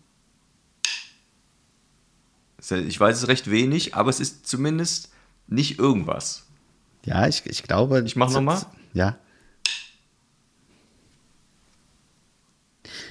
Ich 2.69 2.99
weiß 2.99 3.17
es 3.17 3.27
recht 3.29 3.49
wenig, 3.49 3.95
aber 3.95 4.09
es 4.09 4.19
ist 4.19 4.45
zumindest 4.47 5.09
nicht 5.47 5.79
irgendwas. 5.79 6.46
Ja, 7.07 7.25
ich, 7.25 7.43
ich 7.45 7.63
glaube. 7.63 8.03
Ich 8.05 8.17
mach 8.17 8.29
noch 8.31 8.41
mal. 8.41 8.61
Ja. 8.93 9.17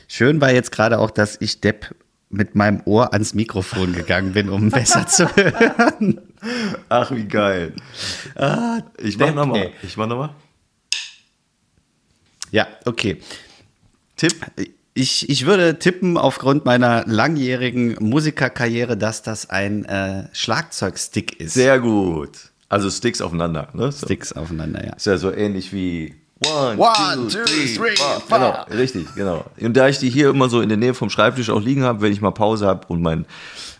Schön 0.06 0.40
war 0.40 0.52
jetzt 0.52 0.70
gerade 0.70 0.98
auch, 0.98 1.10
dass 1.10 1.40
ich 1.40 1.62
Depp 1.62 1.94
mit 2.28 2.54
meinem 2.54 2.82
Ohr 2.84 3.14
ans 3.14 3.32
Mikrofon 3.32 3.94
gegangen 3.94 4.32
bin, 4.32 4.50
um 4.50 4.70
besser 4.70 5.06
zu 5.06 5.34
hören. 5.34 6.20
Ach, 6.90 7.10
wie 7.10 7.24
geil. 7.24 7.72
ich 8.98 9.16
mach 9.16 9.26
Depp, 9.26 9.34
nochmal. 9.34 9.72
Ich 9.82 9.96
mach 9.96 10.06
nochmal. 10.06 10.30
Ja, 12.50 12.68
okay. 12.84 13.18
Tipp. 14.16 14.34
Ich, 14.92 15.28
ich 15.28 15.46
würde 15.46 15.78
tippen 15.78 16.18
aufgrund 16.18 16.66
meiner 16.66 17.06
langjährigen 17.06 17.96
Musikerkarriere, 18.00 18.96
dass 18.96 19.22
das 19.22 19.48
ein 19.48 19.86
äh, 19.86 20.28
Schlagzeugstick 20.32 21.40
ist. 21.40 21.54
Sehr 21.54 21.80
gut. 21.80 22.52
Also 22.68 22.90
Sticks 22.90 23.20
aufeinander. 23.20 23.68
Ne? 23.72 23.92
So. 23.92 24.06
Sticks 24.06 24.32
aufeinander, 24.32 24.84
ja. 24.84 24.92
Ist 24.94 25.06
ja 25.06 25.16
so 25.16 25.32
ähnlich 25.32 25.72
wie 25.72 26.14
One, 26.44 26.76
One, 26.76 27.28
two, 27.28 27.44
three, 27.44 27.96
four. 27.96 28.20
four. 28.20 28.38
Genau, 28.38 28.64
richtig, 28.70 29.06
genau. 29.14 29.44
Und 29.58 29.74
da 29.74 29.88
ich 29.88 29.98
die 29.98 30.10
hier 30.10 30.28
immer 30.28 30.50
so 30.50 30.60
in 30.60 30.68
der 30.68 30.76
Nähe 30.76 30.92
vom 30.92 31.08
Schreibtisch 31.08 31.48
auch 31.48 31.62
liegen 31.62 31.82
habe, 31.82 32.02
wenn 32.02 32.12
ich 32.12 32.20
mal 32.20 32.30
Pause 32.30 32.66
habe 32.66 32.86
und 32.88 33.00
mein, 33.00 33.24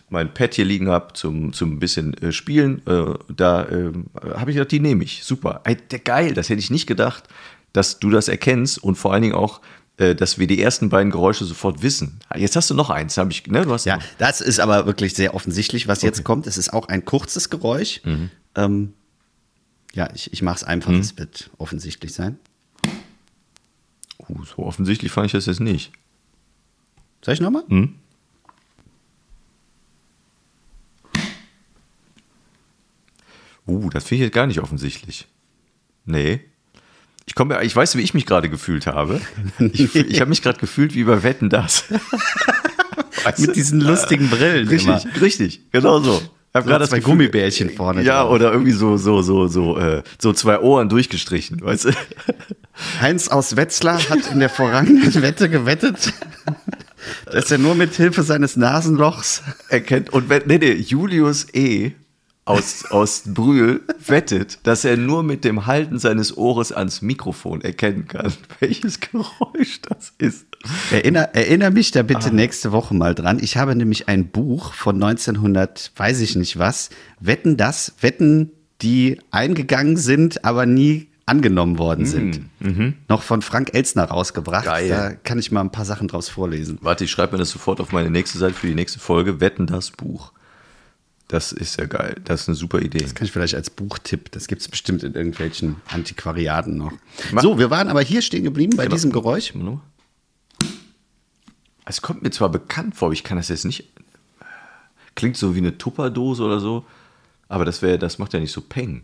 mein 0.09 0.33
Pad 0.33 0.55
hier 0.55 0.65
liegen 0.65 0.89
habe 0.89 1.13
zum, 1.13 1.53
zum 1.53 1.77
bisschen 1.77 2.15
äh, 2.15 2.31
Spielen, 2.31 2.81
äh, 2.87 3.13
da 3.35 3.67
ähm, 3.69 4.07
habe 4.35 4.49
ich 4.49 4.57
gedacht, 4.57 4.71
die 4.71 4.79
nehme 4.79 5.03
ich. 5.03 5.23
Super. 5.23 5.61
Ey, 5.65 5.75
der, 5.75 5.99
geil, 5.99 6.33
das 6.33 6.49
hätte 6.49 6.59
ich 6.59 6.71
nicht 6.71 6.87
gedacht, 6.87 7.25
dass 7.73 7.99
du 7.99 8.09
das 8.09 8.27
erkennst 8.27 8.83
und 8.83 8.95
vor 8.95 9.13
allen 9.13 9.21
Dingen 9.21 9.35
auch, 9.35 9.59
äh, 9.59 9.61
dass 9.97 10.37
wir 10.37 10.45
die 10.45 10.61
ersten 10.61 10.89
beiden 10.89 11.11
Geräusche 11.11 11.43
sofort 11.43 11.81
wissen. 11.81 12.19
Jetzt 12.35 12.55
hast 12.55 12.69
du 12.69 12.75
noch 12.75 12.91
eins, 12.91 13.17
habe 13.17 13.31
ich, 13.31 13.47
ne? 13.47 13.63
Du 13.63 13.73
hast 13.73 13.85
Ja, 13.85 13.97
noch- 13.97 14.03
das 14.19 14.41
ist 14.41 14.59
aber 14.59 14.85
wirklich 14.85 15.15
sehr 15.15 15.33
offensichtlich, 15.33 15.87
was 15.87 16.03
jetzt 16.03 16.23
kommt. 16.23 16.45
Es 16.45 16.57
ist 16.57 16.71
auch 16.71 16.87
ein 16.87 17.03
kurzes 17.03 17.49
Geräusch. 17.49 18.01
Ähm, 18.55 18.93
ja, 19.93 20.09
ich, 20.13 20.31
ich 20.31 20.41
mache 20.43 20.57
es 20.57 20.63
einfach, 20.63 20.91
es 20.93 21.17
wird 21.17 21.49
offensichtlich 21.57 22.13
sein. 22.13 22.37
Uh, 24.29 24.43
so 24.43 24.57
offensichtlich 24.63 25.11
fand 25.11 25.25
ich 25.27 25.31
das 25.31 25.45
jetzt 25.47 25.61
nicht. 25.61 25.91
Soll 27.23 27.33
ich 27.33 27.39
nochmal? 27.41 27.63
Uh, 33.67 33.89
das 33.89 34.05
finde 34.05 34.23
ich 34.23 34.27
jetzt 34.27 34.33
gar 34.33 34.47
nicht 34.47 34.59
offensichtlich. 34.59 35.27
Nee. 36.05 36.41
Ich 37.27 37.35
komme, 37.35 37.61
ich 37.63 37.75
weiß, 37.75 37.95
wie 37.97 38.01
ich 38.01 38.13
mich 38.13 38.25
gerade 38.25 38.49
gefühlt 38.49 38.87
habe. 38.87 39.21
Ich, 39.59 39.93
ich 39.95 40.19
habe 40.21 40.29
mich 40.29 40.41
gerade 40.41 40.59
gefühlt 40.59 40.95
wie 40.95 41.03
bei 41.03 41.21
Wetten 41.23 41.49
das. 41.49 41.83
Mit 43.37 43.55
diesen 43.57 43.81
lustigen 43.81 44.29
Brillen 44.29 44.67
richtig, 44.69 44.87
immer. 44.87 45.21
richtig, 45.21 45.61
genau 45.71 45.99
so. 45.99 46.21
Ich 46.21 46.53
hab 46.53 46.63
So 46.63 46.69
gerade 46.69 46.79
das 46.83 46.89
zwei 46.91 46.97
Gefühl- 46.99 47.11
Gummibärchen 47.11 47.69
vorne 47.71 48.01
Ja, 48.03 48.23
drauf. 48.23 48.31
oder 48.31 48.51
irgendwie 48.53 48.71
so, 48.71 48.95
so, 48.97 49.21
so, 49.21 49.47
so, 49.47 49.77
äh, 49.77 50.01
so 50.17 50.31
zwei 50.33 50.59
Ohren 50.59 50.87
durchgestrichen, 50.87 51.61
weißt 51.61 51.85
du? 51.85 51.91
Heinz 53.01 53.27
aus 53.27 53.57
Wetzlar 53.57 53.99
hat 54.09 54.31
in 54.31 54.39
der 54.39 54.49
vorangehenden 54.49 55.21
Wette 55.21 55.49
gewettet, 55.49 56.13
dass 57.31 57.51
er 57.51 57.57
nur 57.57 57.75
mit 57.75 57.93
Hilfe 57.95 58.23
seines 58.23 58.55
Nasenlochs 58.55 59.43
Er 59.69 59.81
kennt, 59.81 60.11
und 60.11 60.29
nee, 60.47 60.57
nee, 60.57 60.71
Julius 60.73 61.47
E. 61.53 61.91
aus, 62.47 62.85
aus 62.85 63.23
Brühl 63.25 63.81
wettet, 64.05 64.59
dass 64.63 64.85
er 64.85 64.97
nur 64.97 65.23
mit 65.23 65.43
dem 65.43 65.65
Halten 65.65 65.99
seines 65.99 66.35
Ohres 66.37 66.71
ans 66.71 67.01
Mikrofon 67.01 67.61
erkennen 67.61 68.07
kann, 68.07 68.33
welches 68.59 68.99
Geräusch 68.99 69.81
das 69.81 70.13
ist. 70.17 70.45
Erinner, 70.91 71.29
erinner 71.33 71.69
mich 71.69 71.91
da 71.91 72.03
bitte 72.03 72.33
nächste 72.33 72.71
Woche 72.71 72.93
mal 72.95 73.13
dran. 73.13 73.39
Ich 73.41 73.57
habe 73.57 73.75
nämlich 73.75 74.07
ein 74.07 74.29
Buch 74.29 74.73
von 74.73 74.95
1900, 74.95 75.91
weiß 75.95 76.21
ich 76.21 76.35
nicht 76.35 76.57
was, 76.57 76.89
Wetten 77.19 77.57
das, 77.57 77.93
Wetten, 78.01 78.51
die 78.81 79.19
eingegangen 79.31 79.97
sind, 79.97 80.45
aber 80.45 80.65
nie 80.65 81.07
angenommen 81.25 81.77
worden 81.77 82.05
sind. 82.05 82.41
Noch 83.09 83.21
von 83.21 83.41
Frank 83.41 83.73
Elzner 83.73 84.05
rausgebracht. 84.05 84.65
Geil. 84.65 84.87
Da 84.87 85.11
kann 85.11 85.37
ich 85.37 85.51
mal 85.51 85.61
ein 85.61 85.71
paar 85.71 85.83
Sachen 85.83 86.07
draus 86.07 86.29
vorlesen. 86.29 86.77
Warte, 86.81 87.03
ich 87.03 87.11
schreibe 87.11 87.33
mir 87.33 87.39
das 87.39 87.49
sofort 87.49 87.81
auf 87.81 87.91
meine 87.91 88.09
nächste 88.09 88.37
Seite 88.37 88.53
für 88.53 88.67
die 88.67 88.75
nächste 88.75 88.99
Folge. 88.99 89.41
Wetten 89.41 89.67
das 89.67 89.91
Buch. 89.91 90.31
Das 91.27 91.51
ist 91.51 91.77
ja 91.77 91.85
geil. 91.85 92.15
Das 92.23 92.41
ist 92.41 92.47
eine 92.47 92.55
super 92.55 92.79
Idee. 92.79 92.99
Das 92.99 93.13
kann 93.13 93.25
ich 93.25 93.31
vielleicht 93.33 93.55
als 93.55 93.69
Buchtipp. 93.69 94.31
Das 94.31 94.47
gibt 94.47 94.61
es 94.61 94.67
bestimmt 94.69 95.03
in 95.03 95.13
irgendwelchen 95.13 95.75
Antiquariaten 95.89 96.77
noch. 96.77 96.93
Mach- 97.33 97.41
So, 97.43 97.59
wir 97.59 97.69
waren 97.69 97.89
aber 97.89 98.01
hier 98.01 98.21
stehen 98.21 98.43
geblieben 98.43 98.77
bei 98.77 98.83
Genau. 98.83 98.95
diesem 98.95 99.11
Geräusch. 99.11 99.53
Es 101.85 102.01
kommt 102.01 102.21
mir 102.21 102.31
zwar 102.31 102.49
bekannt 102.49 102.95
vor, 102.95 103.07
aber 103.07 103.13
ich 103.13 103.23
kann 103.23 103.37
das 103.37 103.49
jetzt 103.49 103.65
nicht. 103.65 103.89
Klingt 105.15 105.35
so 105.37 105.53
wie 105.55 105.59
eine 105.59 105.77
Tupperdose 105.77 106.43
oder 106.43 106.59
so, 106.59 106.85
aber 107.49 107.65
das 107.65 107.81
wäre, 107.81 107.97
das 107.97 108.19
macht 108.19 108.33
ja 108.33 108.39
nicht 108.39 108.51
so 108.51 108.61
Peng. 108.61 109.03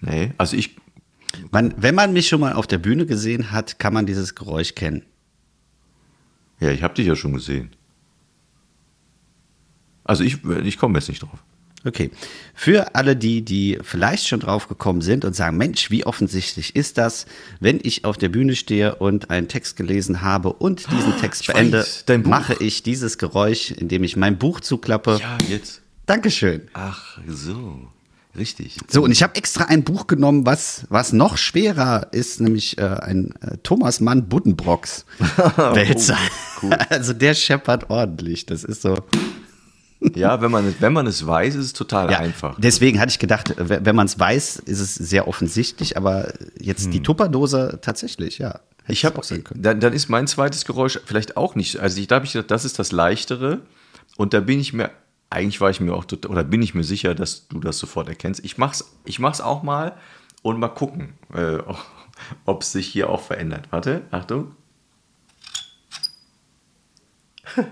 Nee, 0.00 0.32
also 0.38 0.56
ich. 0.56 0.76
Man, 1.52 1.74
wenn 1.76 1.94
man 1.94 2.12
mich 2.12 2.28
schon 2.28 2.40
mal 2.40 2.52
auf 2.54 2.66
der 2.66 2.78
Bühne 2.78 3.06
gesehen 3.06 3.52
hat, 3.52 3.78
kann 3.78 3.94
man 3.94 4.04
dieses 4.04 4.34
Geräusch 4.34 4.74
kennen. 4.74 5.04
Ja, 6.58 6.70
ich 6.70 6.82
habe 6.82 6.94
dich 6.94 7.06
ja 7.06 7.14
schon 7.16 7.32
gesehen. 7.32 7.70
Also 10.10 10.24
ich, 10.24 10.38
ich 10.64 10.76
komme 10.76 10.98
jetzt 10.98 11.08
nicht 11.08 11.22
drauf. 11.22 11.38
Okay. 11.84 12.10
Für 12.52 12.96
alle 12.96 13.14
die, 13.14 13.42
die 13.42 13.78
vielleicht 13.80 14.26
schon 14.26 14.40
drauf 14.40 14.66
gekommen 14.66 15.02
sind 15.02 15.24
und 15.24 15.36
sagen, 15.36 15.56
Mensch, 15.56 15.88
wie 15.92 16.04
offensichtlich 16.04 16.74
ist 16.74 16.98
das, 16.98 17.26
wenn 17.60 17.78
ich 17.80 18.04
auf 18.04 18.18
der 18.18 18.28
Bühne 18.28 18.56
stehe 18.56 18.96
und 18.96 19.30
einen 19.30 19.46
Text 19.46 19.76
gelesen 19.76 20.20
habe 20.20 20.52
und 20.52 20.90
diesen 20.90 21.16
Text 21.18 21.42
ich 21.42 21.46
beende, 21.46 21.78
weiß, 21.78 22.04
mache 22.24 22.56
ich 22.58 22.82
dieses 22.82 23.18
Geräusch, 23.18 23.70
indem 23.70 24.02
ich 24.02 24.16
mein 24.16 24.36
Buch 24.36 24.58
zuklappe. 24.58 25.20
Ja, 25.20 25.38
jetzt. 25.48 25.80
Dankeschön. 26.06 26.62
Ach 26.72 27.18
so. 27.28 27.88
Richtig. 28.36 28.78
So, 28.88 29.04
und 29.04 29.12
ich 29.12 29.22
habe 29.22 29.36
extra 29.36 29.66
ein 29.66 29.84
Buch 29.84 30.08
genommen, 30.08 30.46
was, 30.46 30.86
was 30.88 31.12
noch 31.12 31.36
schwerer 31.36 32.08
ist, 32.10 32.40
nämlich 32.40 32.78
äh, 32.78 32.82
ein 32.82 33.32
äh, 33.42 33.58
Thomas 33.62 34.00
Mann 34.00 34.28
Buddenbrocks 34.28 35.04
Wälzer. 35.56 36.18
Oh, 36.18 36.66
cool. 36.66 36.78
Also 36.90 37.12
der 37.12 37.34
scheppert 37.34 37.90
ordentlich. 37.90 38.46
Das 38.46 38.64
ist 38.64 38.82
so. 38.82 38.98
Ja, 40.14 40.40
wenn 40.40 40.50
man, 40.50 40.66
es- 40.66 40.80
wenn 40.80 40.92
man 40.94 41.06
es 41.06 41.26
weiß, 41.26 41.54
ist 41.56 41.64
es 41.66 41.72
total 41.74 42.10
Ja, 42.10 42.18
einfach. 42.20 42.56
Deswegen 42.58 42.98
hatte 43.00 43.10
ich 43.10 43.18
gedacht, 43.18 43.54
wenn 43.58 43.94
man 43.94 44.06
es 44.06 44.18
weiß, 44.18 44.56
ist 44.56 44.80
es 44.80 44.94
sehr 44.94 45.28
offensichtlich, 45.28 45.96
aber 45.96 46.32
jetzt 46.58 46.92
die 46.92 47.02
Tupperdose 47.02 47.78
tatsächlich, 47.82 48.38
ja. 48.38 48.54
Hm. 48.54 48.60
Ich 48.88 49.04
habe, 49.04 49.18
auch 49.18 49.24
sehen 49.24 49.44
können. 49.44 49.62
dann, 49.62 49.78
dann 49.78 49.92
ist 49.92 50.08
mein 50.08 50.26
zweites 50.26 50.64
Geräusch 50.64 50.98
vielleicht 51.04 51.36
auch 51.36 51.54
nicht. 51.54 51.78
Also 51.78 52.00
ich, 52.00 52.06
da 52.08 52.16
habe 52.16 52.24
ich 52.24 52.32
gedacht, 52.32 52.50
das 52.50 52.64
ist 52.64 52.78
das 52.78 52.92
leichtere. 52.92 53.60
Und 54.16 54.32
da 54.34 54.40
bin 54.40 54.58
ich 54.58 54.72
mir, 54.72 54.90
eigentlich 55.28 55.60
war 55.60 55.70
ich 55.70 55.80
mir 55.80 55.92
auch, 55.94 56.04
tot- 56.06 56.26
oder 56.26 56.42
bin 56.44 56.60
ich 56.62 56.74
mir 56.74 56.82
sicher, 56.82 57.14
dass 57.14 57.46
du 57.48 57.60
das 57.60 57.78
sofort 57.78 58.08
erkennst. 58.08 58.42
Ich 58.44 58.58
mach's, 58.58 58.90
ich 59.04 59.18
mach's 59.20 59.40
auch 59.40 59.62
mal 59.62 59.92
und 60.42 60.58
mal 60.58 60.68
gucken, 60.68 61.12
äh, 61.34 61.58
ob 62.46 62.62
es 62.62 62.72
sich 62.72 62.86
hier 62.88 63.10
auch 63.10 63.20
verändert. 63.22 63.68
Warte, 63.70 64.00
Achtung. 64.10 64.56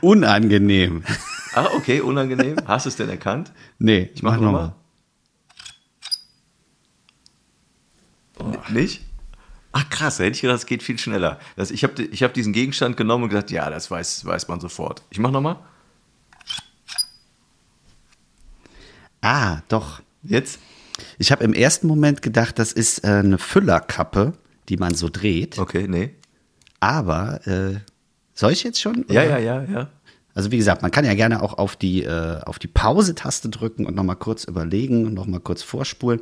Unangenehm. 0.00 1.02
Ah, 1.54 1.70
okay, 1.74 2.00
unangenehm. 2.00 2.56
Hast 2.66 2.86
du 2.86 2.88
es 2.88 2.96
denn 2.96 3.08
erkannt? 3.08 3.52
nee, 3.78 4.10
Ich 4.14 4.22
mach 4.22 4.34
noch 4.36 4.42
nochmal. 4.42 4.74
Nicht? 8.70 9.02
Ach 9.72 9.88
krass, 9.90 10.18
hätte 10.18 10.30
ich 10.32 10.40
gedacht, 10.40 10.58
es 10.58 10.66
geht 10.66 10.82
viel 10.82 10.98
schneller. 10.98 11.38
Das, 11.56 11.70
ich 11.70 11.82
habe 11.84 12.02
ich 12.02 12.22
hab 12.22 12.34
diesen 12.34 12.52
Gegenstand 12.52 12.96
genommen 12.96 13.24
und 13.24 13.30
gesagt, 13.30 13.50
ja, 13.50 13.70
das 13.70 13.90
weiß, 13.90 14.24
weiß 14.24 14.48
man 14.48 14.60
sofort. 14.60 15.02
Ich 15.10 15.18
mach 15.18 15.30
nochmal. 15.30 15.56
Ah, 19.20 19.62
doch. 19.68 20.00
Jetzt? 20.22 20.58
Ich 21.18 21.32
habe 21.32 21.42
im 21.44 21.54
ersten 21.54 21.86
Moment 21.86 22.22
gedacht, 22.22 22.58
das 22.58 22.72
ist 22.72 23.04
äh, 23.04 23.08
eine 23.08 23.38
Füllerkappe, 23.38 24.34
die 24.68 24.76
man 24.76 24.94
so 24.94 25.08
dreht. 25.08 25.58
Okay, 25.58 25.86
nee. 25.88 26.14
Aber 26.78 27.44
äh, 27.46 27.80
soll 28.34 28.52
ich 28.52 28.62
jetzt 28.62 28.80
schon? 28.80 29.04
Ja, 29.08 29.22
oder? 29.22 29.38
ja, 29.38 29.62
ja, 29.62 29.62
ja. 29.64 29.88
Also 30.34 30.50
wie 30.50 30.56
gesagt, 30.56 30.82
man 30.82 30.90
kann 30.90 31.04
ja 31.04 31.14
gerne 31.14 31.42
auch 31.42 31.58
auf 31.58 31.76
die, 31.76 32.02
äh, 32.02 32.40
die 32.60 32.66
Pause-Taste 32.66 33.48
drücken 33.48 33.86
und 33.86 33.94
nochmal 33.94 34.16
kurz 34.16 34.44
überlegen 34.44 35.06
und 35.06 35.14
nochmal 35.14 35.40
kurz 35.40 35.62
vorspulen. 35.62 36.20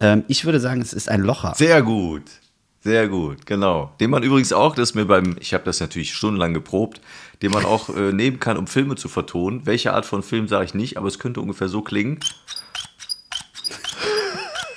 Ähm, 0.00 0.24
ich 0.28 0.44
würde 0.44 0.60
sagen, 0.60 0.80
es 0.80 0.92
ist 0.92 1.08
ein 1.08 1.20
Locher. 1.20 1.54
Sehr 1.56 1.82
gut. 1.82 2.22
Sehr 2.82 3.08
gut, 3.08 3.44
genau. 3.44 3.92
Den 4.00 4.08
man 4.08 4.22
übrigens 4.22 4.54
auch, 4.54 4.74
das 4.74 4.94
mir 4.94 5.04
beim, 5.04 5.36
ich 5.38 5.52
habe 5.52 5.64
das 5.64 5.80
natürlich 5.80 6.14
stundenlang 6.14 6.54
geprobt, 6.54 7.02
den 7.42 7.50
man 7.50 7.66
auch 7.66 7.94
äh, 7.94 8.12
nehmen 8.12 8.40
kann, 8.40 8.56
um 8.56 8.66
Filme 8.66 8.96
zu 8.96 9.08
vertonen. 9.08 9.66
Welche 9.66 9.92
Art 9.92 10.06
von 10.06 10.22
Film 10.22 10.48
sage 10.48 10.64
ich 10.64 10.72
nicht, 10.72 10.96
aber 10.96 11.06
es 11.08 11.18
könnte 11.18 11.42
ungefähr 11.42 11.68
so 11.68 11.82
klingen. 11.82 12.20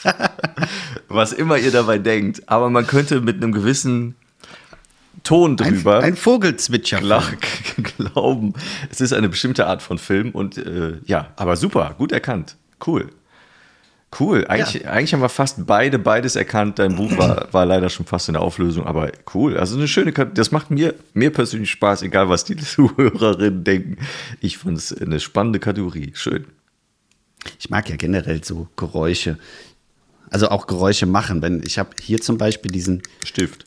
Was 1.08 1.32
immer 1.32 1.58
ihr 1.58 1.72
dabei 1.72 1.98
denkt. 1.98 2.50
Aber 2.50 2.70
man 2.70 2.86
könnte 2.86 3.22
mit 3.22 3.38
einem 3.38 3.54
gewissen 3.54 4.16
Ton 5.24 5.56
drüber 5.58 6.00
Ein, 6.00 6.04
ein 6.04 6.16
Vogelzwitscher. 6.18 7.00
gla- 7.00 7.24
glauben, 7.98 8.54
es 8.90 9.00
ist 9.02 9.14
eine 9.14 9.30
bestimmte 9.30 9.68
Art 9.68 9.82
von 9.82 9.98
Film 9.98 10.32
und 10.32 10.58
äh, 10.58 10.98
ja, 11.06 11.32
aber 11.38 11.56
super, 11.56 11.96
gut 11.98 12.12
erkannt. 12.12 12.58
Cool. 12.86 13.10
Cool. 14.20 14.46
Eigentlich, 14.48 14.88
eigentlich 14.88 15.14
haben 15.14 15.22
wir 15.22 15.30
fast 15.30 15.66
beide 15.66 15.98
beides 15.98 16.36
erkannt. 16.36 16.78
Dein 16.78 16.96
Buch 16.98 17.18
war, 17.18 17.48
war 17.54 17.66
leider 17.66 17.90
schon 17.90 18.06
fast 18.06 18.28
in 18.30 18.34
der 18.34 18.44
Auflösung, 18.44 18.86
aber 18.86 19.12
cool. 19.34 19.58
Also 19.58 19.76
eine 19.78 19.88
schöne, 19.88 20.12
das 20.12 20.52
macht 20.52 20.70
mir, 20.70 20.94
mir 21.16 21.32
persönlich 21.32 21.72
Spaß, 21.72 22.04
egal 22.04 22.30
was 22.30 22.44
die 22.46 22.56
Zuhörerinnen 22.58 23.64
denken. 23.64 23.98
Ich 24.40 24.58
fand 24.60 24.78
es 24.78 24.96
eine 24.96 25.20
spannende 25.20 25.60
Kategorie. 25.60 26.12
Schön. 26.16 26.46
Ich 27.60 27.70
mag 27.72 27.90
ja 27.90 27.96
generell 27.96 28.44
so 28.44 28.68
Geräusche. 28.76 29.40
Also 30.30 30.50
auch 30.50 30.68
Geräusche 30.68 31.06
machen. 31.08 31.42
Wenn 31.42 31.64
ich 31.66 31.80
habe 31.80 31.90
hier 32.00 32.20
zum 32.20 32.38
Beispiel 32.38 32.72
diesen, 32.72 33.02
Stift. 33.26 33.66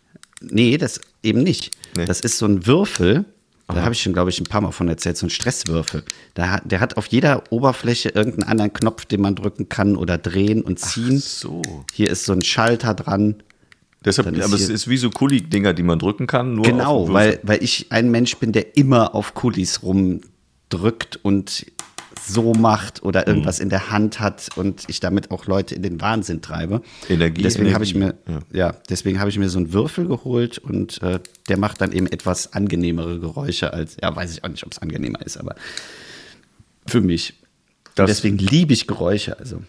Nee, 0.50 0.78
das 0.78 1.00
eben 1.22 1.42
nicht. 1.42 1.76
Nee. 1.96 2.04
Das 2.04 2.20
ist 2.20 2.38
so 2.38 2.46
ein 2.46 2.66
Würfel. 2.66 3.24
Da 3.68 3.82
habe 3.82 3.94
ich 3.94 4.02
schon, 4.02 4.12
glaube 4.12 4.30
ich, 4.30 4.40
ein 4.40 4.44
paar 4.44 4.60
Mal 4.60 4.70
von 4.70 4.88
erzählt, 4.88 5.16
so 5.16 5.26
ein 5.26 5.30
Stresswürfel. 5.30 6.04
Da 6.34 6.60
der 6.60 6.78
hat 6.78 6.96
auf 6.96 7.08
jeder 7.08 7.42
Oberfläche 7.50 8.10
irgendeinen 8.10 8.48
anderen 8.48 8.72
Knopf, 8.72 9.06
den 9.06 9.20
man 9.20 9.34
drücken 9.34 9.68
kann 9.68 9.96
oder 9.96 10.18
drehen 10.18 10.62
und 10.62 10.78
ziehen. 10.78 11.18
So. 11.18 11.62
Hier 11.92 12.08
ist 12.08 12.26
so 12.26 12.32
ein 12.32 12.42
Schalter 12.42 12.94
dran. 12.94 13.42
Deshalb, 14.04 14.28
aber 14.28 14.54
es 14.54 14.68
ist 14.68 14.88
wie 14.88 14.96
so 14.96 15.10
Kuli-Dinger, 15.10 15.72
die 15.74 15.82
man 15.82 15.98
drücken 15.98 16.28
kann. 16.28 16.62
Genau, 16.62 17.12
weil, 17.12 17.40
weil 17.42 17.62
ich 17.62 17.86
ein 17.90 18.08
Mensch 18.12 18.36
bin, 18.36 18.52
der 18.52 18.76
immer 18.76 19.16
auf 19.16 19.34
Kulis 19.34 19.82
rumdrückt 19.82 21.18
und 21.22 21.66
so 22.24 22.52
macht 22.54 23.02
Mhm. 23.02 23.08
oder 23.08 23.26
irgendwas 23.26 23.58
in 23.60 23.68
der 23.68 23.90
Hand 23.90 24.20
hat 24.20 24.48
und 24.56 24.84
ich 24.88 25.00
damit 25.00 25.30
auch 25.30 25.46
Leute 25.46 25.74
in 25.74 25.82
den 25.82 26.00
Wahnsinn 26.00 26.42
treibe. 26.42 26.82
Energie, 27.08 27.42
Deswegen 27.42 27.74
habe 27.74 27.84
ich 27.84 27.94
mir, 27.94 28.14
Energie, 28.26 28.44
ja. 28.52 28.74
deswegen 28.88 29.20
habe 29.20 29.30
ich 29.30 29.38
mir 29.38 29.48
so 29.48 29.58
einen 29.58 29.72
Würfel 29.72 30.06
geholt 30.06 30.58
und 30.58 31.02
äh, 31.02 31.20
der 31.48 31.58
macht 31.58 31.80
dann 31.80 31.92
eben 31.92 32.06
etwas 32.06 32.52
angenehmere 32.52 33.18
Geräusche 33.20 33.72
als, 33.72 33.96
ja, 34.02 34.14
weiß 34.14 34.32
ich 34.32 34.44
auch 34.44 34.48
nicht, 34.48 34.64
ob 34.64 34.72
es 34.72 34.78
angenehmer 34.78 35.24
ist, 35.24 35.36
aber 35.36 35.54
für 36.86 37.00
mich. 37.00 37.34
Deswegen 37.96 38.38
liebe 38.38 38.72
ich 38.72 38.86
Geräusche. 38.86 39.38
Also 39.38 39.62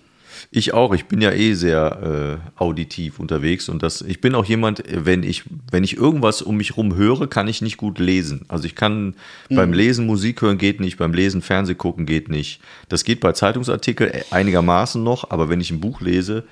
Ich 0.52 0.74
auch. 0.74 0.94
Ich 0.94 1.06
bin 1.06 1.22
ja 1.22 1.32
eh 1.32 1.54
sehr 1.54 2.40
äh, 2.58 2.62
auditiv 2.62 3.20
unterwegs 3.20 3.70
und 3.70 3.84
das. 3.84 4.02
Ich 4.02 4.22
bin 4.22 4.36
auch 4.36 4.46
jemand, 4.46 4.84
wenn 4.88 5.24
ich 5.24 5.44
wenn 5.72 5.84
ich 5.84 5.98
irgendwas 5.98 6.42
um 6.42 6.58
mich 6.58 6.78
rum 6.78 6.96
höre, 6.96 7.28
kann 7.28 7.48
ich 7.48 7.62
nicht 7.62 7.78
gut 7.78 8.00
lesen. 8.00 8.46
Also 8.48 8.66
ich 8.66 8.76
kann 8.76 9.16
beim 9.50 9.74
Lesen 9.74 10.06
Musik 10.06 10.42
hören 10.42 10.58
geht 10.58 10.80
nicht, 10.80 10.98
beim 10.98 11.14
Lesen 11.14 11.42
Fernseh 11.42 11.76
gucken 11.76 12.06
geht 12.06 12.30
nicht. 12.30 12.62
Das 12.90 13.04
geht 13.04 13.20
bei 13.20 13.32
Zeitungsartikeln 13.32 14.12
einigermaßen 14.32 15.04
noch, 15.04 15.32
aber 15.32 15.50
wenn 15.50 15.62
ich 15.62 15.72
ein 15.72 15.80
Buch 15.80 16.02
lese, 16.02 16.44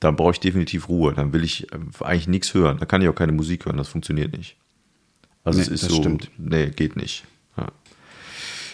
dann 0.00 0.16
brauche 0.16 0.32
ich 0.32 0.40
definitiv 0.40 0.88
Ruhe. 0.88 1.12
Dann 1.14 1.32
will 1.32 1.44
ich 1.44 1.72
äh, 1.72 1.76
eigentlich 2.00 2.28
nichts 2.28 2.54
hören. 2.54 2.78
Da 2.78 2.86
kann 2.86 3.02
ich 3.02 3.08
auch 3.08 3.14
keine 3.14 3.32
Musik 3.32 3.66
hören. 3.66 3.76
Das 3.76 3.88
funktioniert 3.88 4.36
nicht. 4.36 4.56
Also 5.44 5.58
Nee, 5.58 5.64
es 5.64 5.68
ist 5.70 5.82
das 5.84 5.90
so. 5.90 5.96
stimmt. 5.96 6.30
Nee, 6.38 6.70
geht 6.70 6.96
nicht. 6.96 7.24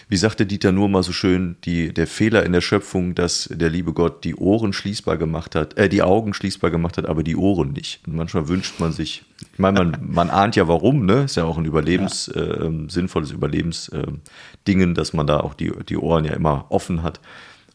Ja. 0.07 0.11
Wie 0.11 0.17
sagte 0.17 0.45
Dieter 0.45 0.71
nur 0.71 0.87
mal 0.87 1.03
so 1.03 1.11
schön, 1.11 1.57
die, 1.65 1.93
der 1.93 2.07
Fehler 2.07 2.45
in 2.45 2.53
der 2.53 2.61
Schöpfung, 2.61 3.13
dass 3.13 3.49
der 3.51 3.69
liebe 3.69 3.91
Gott 3.93 4.23
die 4.23 4.35
Ohren 4.35 4.71
schließbar 4.71 5.17
gemacht 5.17 5.53
hat, 5.53 5.77
äh, 5.77 5.89
die 5.89 6.01
Augen 6.01 6.33
schließbar 6.33 6.71
gemacht 6.71 6.97
hat, 6.97 7.05
aber 7.05 7.23
die 7.23 7.35
Ohren 7.35 7.73
nicht. 7.73 7.99
Und 8.07 8.15
manchmal 8.15 8.47
wünscht 8.47 8.79
man 8.79 8.93
sich, 8.93 9.25
ich 9.53 9.59
meine, 9.59 9.83
man, 9.83 9.97
man 10.01 10.29
ahnt 10.29 10.55
ja 10.55 10.67
warum, 10.67 11.05
ne? 11.05 11.23
Ist 11.23 11.35
ja 11.35 11.43
auch 11.43 11.57
ein 11.57 11.65
Überlebens, 11.65 12.29
äh, 12.29 12.39
ähm, 12.39 12.89
sinnvolles 12.89 13.31
Überlebensdingen, 13.31 14.21
Dingen, 14.65 14.95
dass 14.95 15.13
man 15.13 15.27
da 15.27 15.41
auch 15.41 15.53
die, 15.53 15.71
die 15.89 15.97
Ohren 15.97 16.25
ja 16.25 16.33
immer 16.33 16.65
offen 16.69 17.03
hat. 17.03 17.19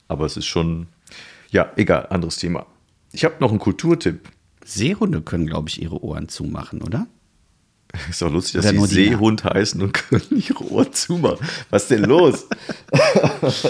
Aber 0.08 0.24
es 0.26 0.36
ist 0.36 0.46
schon, 0.46 0.86
ja, 1.50 1.70
egal, 1.76 2.06
anderes 2.10 2.36
Thema. 2.36 2.66
Ich 3.12 3.24
habe 3.24 3.36
noch 3.40 3.50
einen 3.50 3.58
Kulturtipp. 3.58 4.30
Seehunde 4.64 5.20
können, 5.20 5.46
glaube 5.46 5.68
ich, 5.68 5.82
ihre 5.82 6.02
Ohren 6.02 6.28
zumachen, 6.28 6.82
oder? 6.82 7.06
Ist 8.08 8.22
auch 8.22 8.30
lustig, 8.30 8.62
dass 8.62 8.70
sie 8.70 8.86
Seehund 8.86 9.44
heißen 9.44 9.80
und 9.82 9.92
können 9.92 10.22
ihre 10.30 10.70
Ohren 10.70 10.92
zumachen. 10.92 11.46
Was 11.70 11.82
ist 11.82 11.90
denn 11.90 12.04
los? 12.04 12.46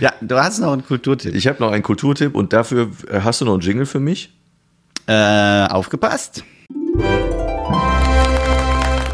Ja, 0.00 0.12
du 0.20 0.36
hast 0.36 0.60
noch 0.60 0.72
einen 0.72 0.84
Kulturtipp. 0.84 1.34
Ich 1.34 1.46
habe 1.46 1.60
noch 1.60 1.72
einen 1.72 1.82
Kulturtipp 1.82 2.34
und 2.34 2.52
dafür 2.52 2.90
äh, 3.10 3.20
hast 3.20 3.40
du 3.40 3.44
noch 3.44 3.54
einen 3.54 3.62
Jingle 3.62 3.86
für 3.86 4.00
mich? 4.00 4.32
Äh, 5.06 5.66
aufgepasst. 5.66 6.44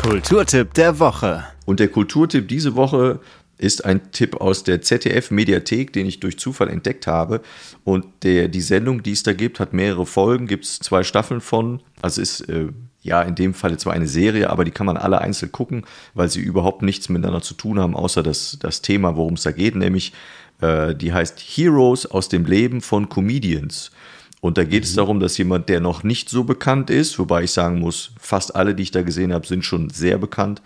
Kulturtipp 0.02 0.74
der 0.74 0.98
Woche. 0.98 1.44
Und 1.64 1.80
der 1.80 1.88
Kulturtipp 1.88 2.48
diese 2.48 2.76
Woche 2.76 3.20
ist 3.58 3.84
ein 3.84 4.10
Tipp 4.12 4.36
aus 4.40 4.64
der 4.64 4.82
ZDF-Mediathek, 4.82 5.92
den 5.92 6.06
ich 6.06 6.20
durch 6.20 6.38
Zufall 6.38 6.68
entdeckt 6.68 7.06
habe. 7.06 7.40
Und 7.84 8.06
der, 8.22 8.48
die 8.48 8.60
Sendung, 8.60 9.02
die 9.02 9.12
es 9.12 9.22
da 9.22 9.32
gibt, 9.32 9.60
hat 9.60 9.72
mehrere 9.72 10.06
Folgen, 10.06 10.46
gibt 10.46 10.64
es 10.64 10.78
zwei 10.80 11.02
Staffeln 11.02 11.40
von. 11.40 11.80
Also 12.02 12.20
ist 12.20 12.40
äh, 12.48 12.68
ja 13.04 13.22
in 13.22 13.36
dem 13.36 13.54
Fall 13.54 13.78
zwar 13.78 13.92
eine 13.92 14.08
Serie, 14.08 14.50
aber 14.50 14.64
die 14.64 14.72
kann 14.72 14.86
man 14.86 14.96
alle 14.96 15.20
einzeln 15.20 15.52
gucken, 15.52 15.84
weil 16.14 16.28
sie 16.28 16.40
überhaupt 16.40 16.82
nichts 16.82 17.08
miteinander 17.08 17.42
zu 17.42 17.54
tun 17.54 17.78
haben, 17.78 17.94
außer 17.94 18.24
das, 18.24 18.58
das 18.60 18.82
Thema, 18.82 19.14
worum 19.14 19.34
es 19.34 19.42
da 19.42 19.52
geht, 19.52 19.76
nämlich 19.76 20.12
äh, 20.60 20.94
die 20.94 21.12
heißt 21.12 21.38
Heroes 21.38 22.06
aus 22.06 22.28
dem 22.28 22.44
Leben 22.44 22.80
von 22.80 23.08
Comedians. 23.08 23.92
Und 24.40 24.58
da 24.58 24.64
geht 24.64 24.84
es 24.84 24.94
darum, 24.94 25.20
dass 25.20 25.38
jemand, 25.38 25.68
der 25.68 25.80
noch 25.80 26.02
nicht 26.02 26.28
so 26.28 26.44
bekannt 26.44 26.90
ist, 26.90 27.18
wobei 27.18 27.44
ich 27.44 27.52
sagen 27.52 27.78
muss, 27.78 28.10
fast 28.18 28.56
alle, 28.56 28.74
die 28.74 28.82
ich 28.82 28.90
da 28.90 29.02
gesehen 29.02 29.32
habe, 29.32 29.46
sind 29.46 29.64
schon 29.64 29.88
sehr 29.90 30.18
bekannt 30.18 30.60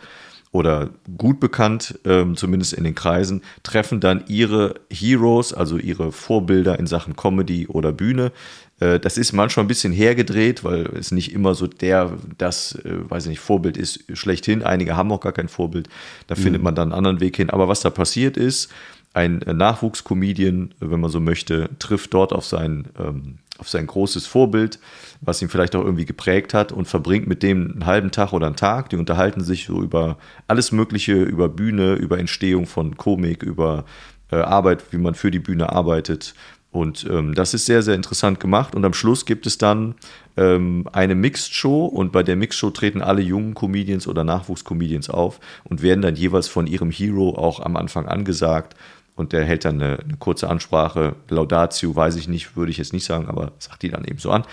oder 0.51 0.91
gut 1.17 1.41
bekannt, 1.41 1.99
ähm, 2.05 2.37
zumindest 2.37 2.73
in 2.73 2.85
den 2.85 2.95
Kreisen, 2.95 3.43
treffen 3.63 4.01
dann 4.01 4.25
ihre 4.29 4.75
Heroes, 4.91 5.53
also 5.53 5.77
ihre 5.77 6.13
Vorbilder 6.13 6.79
in 6.79 6.87
Sachen 6.87 7.17
Comedy 7.17 7.67
oder 7.67 7.93
Bühne. 7.93 8.33
Äh, 8.81 8.99
das 9.01 9.19
ist 9.19 9.33
manchmal 9.33 9.65
ein 9.65 9.69
bisschen 9.69 9.93
hergedreht, 9.93 10.65
weil 10.65 10.87
es 10.99 11.11
nicht 11.11 11.33
immer 11.33 11.55
so 11.55 11.67
der, 11.67 12.13
das, 12.39 12.77
äh, 12.85 13.11
weiß 13.11 13.25
ich 13.25 13.31
nicht, 13.31 13.41
Vorbild 13.41 13.77
ist 13.77 14.05
schlechthin. 14.17 14.63
Einige 14.63 14.97
haben 14.97 15.13
auch 15.13 15.21
gar 15.21 15.33
kein 15.33 15.49
Vorbild. 15.49 15.89
Da 16.27 16.35
findet 16.35 16.63
man 16.63 16.75
dann 16.75 16.93
einen 16.93 16.99
anderen 16.99 17.21
Weg 17.21 17.37
hin. 17.37 17.51
Aber 17.51 17.69
was 17.69 17.81
da 17.81 17.91
passiert 17.91 18.37
ist, 18.37 18.71
ein 19.19 19.43
Nachwuchscomedian, 19.45 20.75
wenn 20.79 21.01
man 21.01 21.11
so 21.11 21.19
möchte, 21.19 21.71
trifft 21.81 22.15
dort 22.15 22.33
auf 22.33 22.47
sein, 22.47 22.87
ähm, 22.99 23.39
auf 23.59 23.69
sein 23.69 23.89
großes 23.89 24.27
Vorbild, 24.27 24.79
was 25.21 25.43
ihn 25.43 25.49
vielleicht 25.49 25.75
auch 25.75 25.85
irgendwie 25.85 26.05
geprägt 26.05 26.55
hat 26.55 26.71
und 26.71 26.87
verbringt 26.87 27.27
mit 27.27 27.43
dem 27.43 27.73
einen 27.73 27.87
halben 27.87 28.11
Tag 28.13 28.33
oder 28.33 28.47
einen 28.47 28.55
Tag. 28.55 28.91
Die 28.91 28.97
unterhalten 28.97 29.43
sich 29.43 29.67
so 29.67 29.83
über 29.83 30.19
alles 30.47 30.71
Mögliche, 30.71 31.15
über 31.15 31.49
Bühne, 31.49 31.95
über 31.95 32.19
Entstehung 32.21 32.67
von 32.67 32.97
Komik, 32.97 33.43
über 33.43 33.85
äh, 34.31 34.37
Arbeit, 34.37 34.85
wie 34.93 34.99
man 34.99 35.17
für 35.17 35.33
die 35.33 35.41
Bühne 35.41 35.73
arbeitet. 35.73 36.35
Und 36.71 37.07
ähm, 37.11 37.35
das 37.35 37.55
ist 37.55 37.67
sehr, 37.67 37.83
sehr 37.83 37.95
interessant 37.95 38.41
gemacht. 38.41 38.75
Und 38.75 38.85
am 38.85 38.93
Schluss 38.93 39.25
gibt 39.25 39.47
es 39.47 39.57
dann 39.57 39.95
ähm, 40.37 40.87
eine 40.93 41.15
Mixed-Show 41.15 41.87
und 41.87 42.13
bei 42.13 42.23
der 42.23 42.37
Mixed-Show 42.37 42.71
treten 42.71 43.01
alle 43.01 43.23
jungen 43.23 43.55
Comedians 43.55 44.07
oder 44.07 44.23
Nachwuchscomedians 44.23 45.09
auf 45.09 45.41
und 45.65 45.83
werden 45.83 46.03
dann 46.03 46.15
jeweils 46.15 46.47
von 46.47 46.67
ihrem 46.67 46.91
Hero 46.91 47.31
auch 47.31 47.61
am 47.61 47.77
Anfang 47.77 48.07
angesagt. 48.07 48.77
Und 49.19 49.33
der 49.33 49.45
hält 49.45 49.65
dann 49.65 49.83
eine, 49.83 49.99
eine 49.99 50.17
kurze 50.19 50.49
Ansprache. 50.49 51.17
Laudatio 51.29 51.95
weiß 51.95 52.17
ich 52.17 52.29
nicht, 52.29 52.57
würde 52.57 52.71
ich 52.71 52.79
jetzt 52.79 52.93
nicht 52.93 53.05
sagen, 53.05 53.27
aber 53.27 53.53
sagt 53.59 53.83
die 53.83 53.91
dann 53.91 54.05
eben 54.05 54.19
so 54.19 54.31
an. 54.31 54.45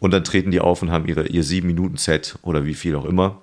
Und 0.00 0.12
dann 0.12 0.24
treten 0.24 0.50
die 0.50 0.60
auf 0.60 0.82
und 0.82 0.90
haben 0.90 1.06
ihre, 1.06 1.28
ihr 1.28 1.44
sieben 1.44 1.68
Minuten 1.68 1.96
Set 1.96 2.36
oder 2.42 2.64
wie 2.64 2.74
viel 2.74 2.96
auch 2.96 3.04
immer. 3.04 3.40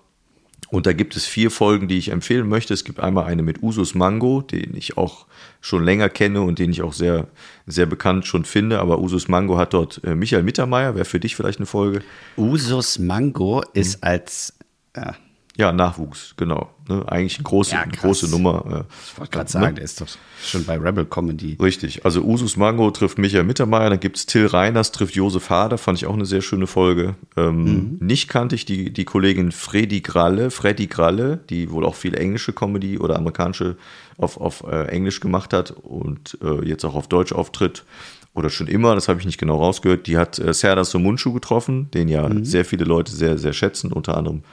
Und 0.69 0.85
da 0.85 0.93
gibt 0.93 1.15
es 1.15 1.25
vier 1.25 1.51
Folgen, 1.51 1.87
die 1.87 1.97
ich 1.97 2.09
empfehlen 2.09 2.49
möchte. 2.49 2.73
Es 2.73 2.83
gibt 2.83 2.99
einmal 2.99 3.25
eine 3.25 3.43
mit 3.43 3.63
Usus 3.63 3.95
Mango, 3.95 4.41
den 4.41 4.75
ich 4.75 4.97
auch 4.97 5.27
schon 5.61 5.85
länger 5.85 6.09
kenne 6.09 6.41
und 6.41 6.59
den 6.59 6.71
ich 6.71 6.81
auch 6.81 6.93
sehr, 6.93 7.27
sehr 7.67 7.85
bekannt 7.85 8.25
schon 8.25 8.43
finde. 8.45 8.79
Aber 8.79 8.99
Usus 8.99 9.27
Mango 9.27 9.57
hat 9.57 9.73
dort 9.73 10.03
äh, 10.03 10.15
Michael 10.15 10.43
Mittermeier, 10.43 10.95
wäre 10.95 11.05
für 11.05 11.19
dich 11.19 11.35
vielleicht 11.35 11.59
eine 11.59 11.67
Folge. 11.67 12.01
Usus 12.35 12.99
Mango 12.99 13.63
ist 13.73 14.03
als, 14.03 14.53
äh, 14.93 15.13
Ja, 15.57 15.71
Nachwuchs, 15.71 16.33
genau. 16.35 16.69
Ne? 16.89 17.03
Eigentlich 17.07 17.37
eine 17.37 17.43
große, 17.43 17.71
Ja, 17.71 17.81
eine 17.81 17.91
große 17.93 18.29
Nummer. 18.29 18.85
Ich 19.05 19.17
wollte 19.17 19.31
gerade 19.31 19.49
sagen, 19.49 19.75
der 19.75 19.85
ist 19.85 20.01
doch 20.01 20.07
schon 20.43 20.65
bei 20.65 20.77
Rebel 20.77 21.05
Comedy. 21.05 21.57
Richtig. 21.61 22.03
Also 22.03 22.21
Usus 22.21 22.57
Mango 22.57 22.91
trifft 22.91 23.17
Michael 23.17 23.45
Mittermeier, 23.45 23.89
dann 23.89 23.99
gibt 23.99 24.17
es 24.17 24.25
Till 24.25 24.47
Reiners 24.47 24.91
trifft 24.91 25.15
Josef 25.15 25.49
Hader, 25.49 25.77
fand 25.77 25.97
ich 25.97 26.05
auch 26.07 26.13
eine 26.13 26.25
sehr 26.25 26.41
schöne 26.41 26.67
Folge. 26.67 27.15
Ähm, 27.37 27.97
Nicht 28.01 28.27
kannte 28.27 28.55
ich 28.55 28.65
die, 28.65 28.91
die 28.91 29.05
Kollegin 29.05 29.51
Freddy 29.51 30.01
Gralle, 30.01 30.51
Freddy 30.51 30.87
Gralle, 30.87 31.39
die 31.49 31.71
wohl 31.71 31.85
auch 31.85 31.95
viel 31.95 32.15
englische 32.15 32.51
Comedy 32.51 32.99
oder 32.99 33.15
amerikanische 33.15 33.77
auf, 34.17 34.39
auf 34.39 34.63
äh, 34.69 34.87
Englisch 34.87 35.21
gemacht 35.21 35.53
hat 35.53 35.71
und 35.71 36.37
äh, 36.43 36.65
jetzt 36.65 36.83
auch 36.83 36.95
auf 36.95 37.07
Deutsch 37.07 37.31
auftritt. 37.31 37.85
Oder 38.33 38.49
schon 38.49 38.67
immer, 38.67 38.95
das 38.95 39.07
habe 39.07 39.21
ich 39.21 39.25
nicht 39.25 39.37
genau 39.37 39.55
rausgehört. 39.57 40.07
Die 40.07 40.17
hat 40.17 40.37
äh, 40.39 40.53
Serdar 40.53 40.83
Somuncu 40.83 41.31
getroffen, 41.31 41.89
den 41.91 42.09
ja 42.09 42.29
sehr 42.41 42.65
viele 42.65 42.83
Leute 42.83 43.13
sehr, 43.13 43.37
sehr 43.37 43.53
schätzen, 43.53 43.93
unter 43.93 44.17
anderem 44.17 44.43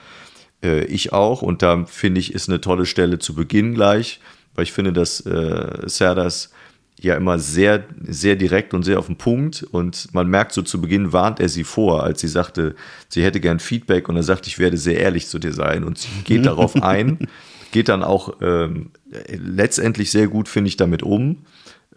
äh, 0.63 0.85
ich 0.85 1.13
auch. 1.13 1.41
Und 1.41 1.61
da 1.61 1.85
finde 1.85 2.19
ich, 2.19 2.33
ist 2.33 2.49
eine 2.49 2.61
tolle 2.61 2.85
Stelle 2.85 3.19
zu 3.19 3.35
Beginn 3.35 3.73
gleich, 3.73 4.19
weil 4.55 4.63
ich 4.63 4.71
finde, 4.71 4.93
dass 4.93 5.19
äh, 5.25 5.87
Serdas 5.87 6.51
ja 6.99 7.15
immer 7.15 7.37
sehr, 7.37 7.83
sehr 8.01 8.35
direkt 8.35 8.73
und 8.73 8.83
sehr 8.83 8.97
auf 8.97 9.07
den 9.07 9.17
Punkt. 9.17 9.63
Und 9.71 10.13
man 10.13 10.27
merkt 10.27 10.53
so 10.53 10.61
zu 10.61 10.79
Beginn 10.79 11.11
warnt 11.11 11.39
er 11.39 11.49
sie 11.49 11.63
vor, 11.63 12.03
als 12.03 12.21
sie 12.21 12.27
sagte, 12.27 12.75
sie 13.09 13.23
hätte 13.23 13.39
gern 13.39 13.59
Feedback 13.59 14.07
und 14.09 14.15
er 14.15 14.23
sagt, 14.23 14.47
ich 14.47 14.57
werde 14.57 14.77
sehr 14.77 14.99
ehrlich 14.99 15.27
zu 15.27 15.39
dir 15.39 15.53
sein. 15.53 15.83
Und 15.83 15.97
sie 15.97 16.09
geht 16.23 16.45
darauf 16.45 16.81
ein, 16.81 17.27
geht 17.71 17.89
dann 17.89 18.03
auch 18.03 18.35
ähm, 18.41 18.91
letztendlich 19.27 20.11
sehr 20.11 20.27
gut, 20.27 20.47
finde 20.47 20.69
ich, 20.69 20.77
damit 20.77 21.03
um. 21.03 21.45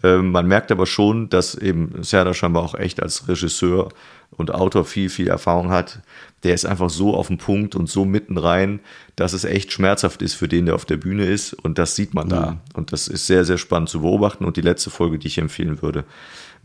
Ähm, 0.02 0.32
man 0.32 0.46
merkt 0.46 0.72
aber 0.72 0.86
schon, 0.86 1.28
dass 1.28 1.54
eben 1.54 2.02
Serdar 2.02 2.34
scheinbar 2.34 2.64
auch 2.64 2.74
echt 2.74 3.02
als 3.02 3.28
Regisseur 3.28 3.90
und 4.31 4.53
Autor 4.53 4.85
viel, 4.85 5.09
viel 5.09 5.29
Erfahrung 5.29 5.70
hat. 5.70 6.01
Der 6.43 6.55
ist 6.55 6.66
einfach 6.66 6.91
so 6.91 7.14
auf 7.14 7.29
den 7.29 7.39
Punkt 7.39 7.74
und 7.74 7.89
so 7.89 8.05
mitten 8.05 8.39
rein, 8.39 8.81
dass 9.16 9.33
es 9.33 9.45
echt 9.45 9.72
schmerzhaft 9.72 10.20
ist 10.22 10.35
für 10.35 10.47
den, 10.49 10.66
der 10.66 10.74
auf 10.74 10.85
der 10.85 10.97
Bühne 10.99 11.24
ist. 11.24 11.55
Und 11.55 11.79
das 11.79 11.97
sieht 11.97 12.12
man 12.14 12.29
da. 12.29 12.59
Und 12.74 12.93
das 12.93 13.09
ist 13.09 13.27
sehr, 13.27 13.45
sehr 13.45 13.59
spannend 13.59 13.89
zu 13.89 14.01
beobachten. 14.03 14.45
Und 14.45 14.57
die 14.57 14.61
letzte 14.62 14.91
Folge, 14.91 15.18
die 15.18 15.29
ich 15.29 15.39
empfehlen 15.39 15.81
würde, 15.83 16.05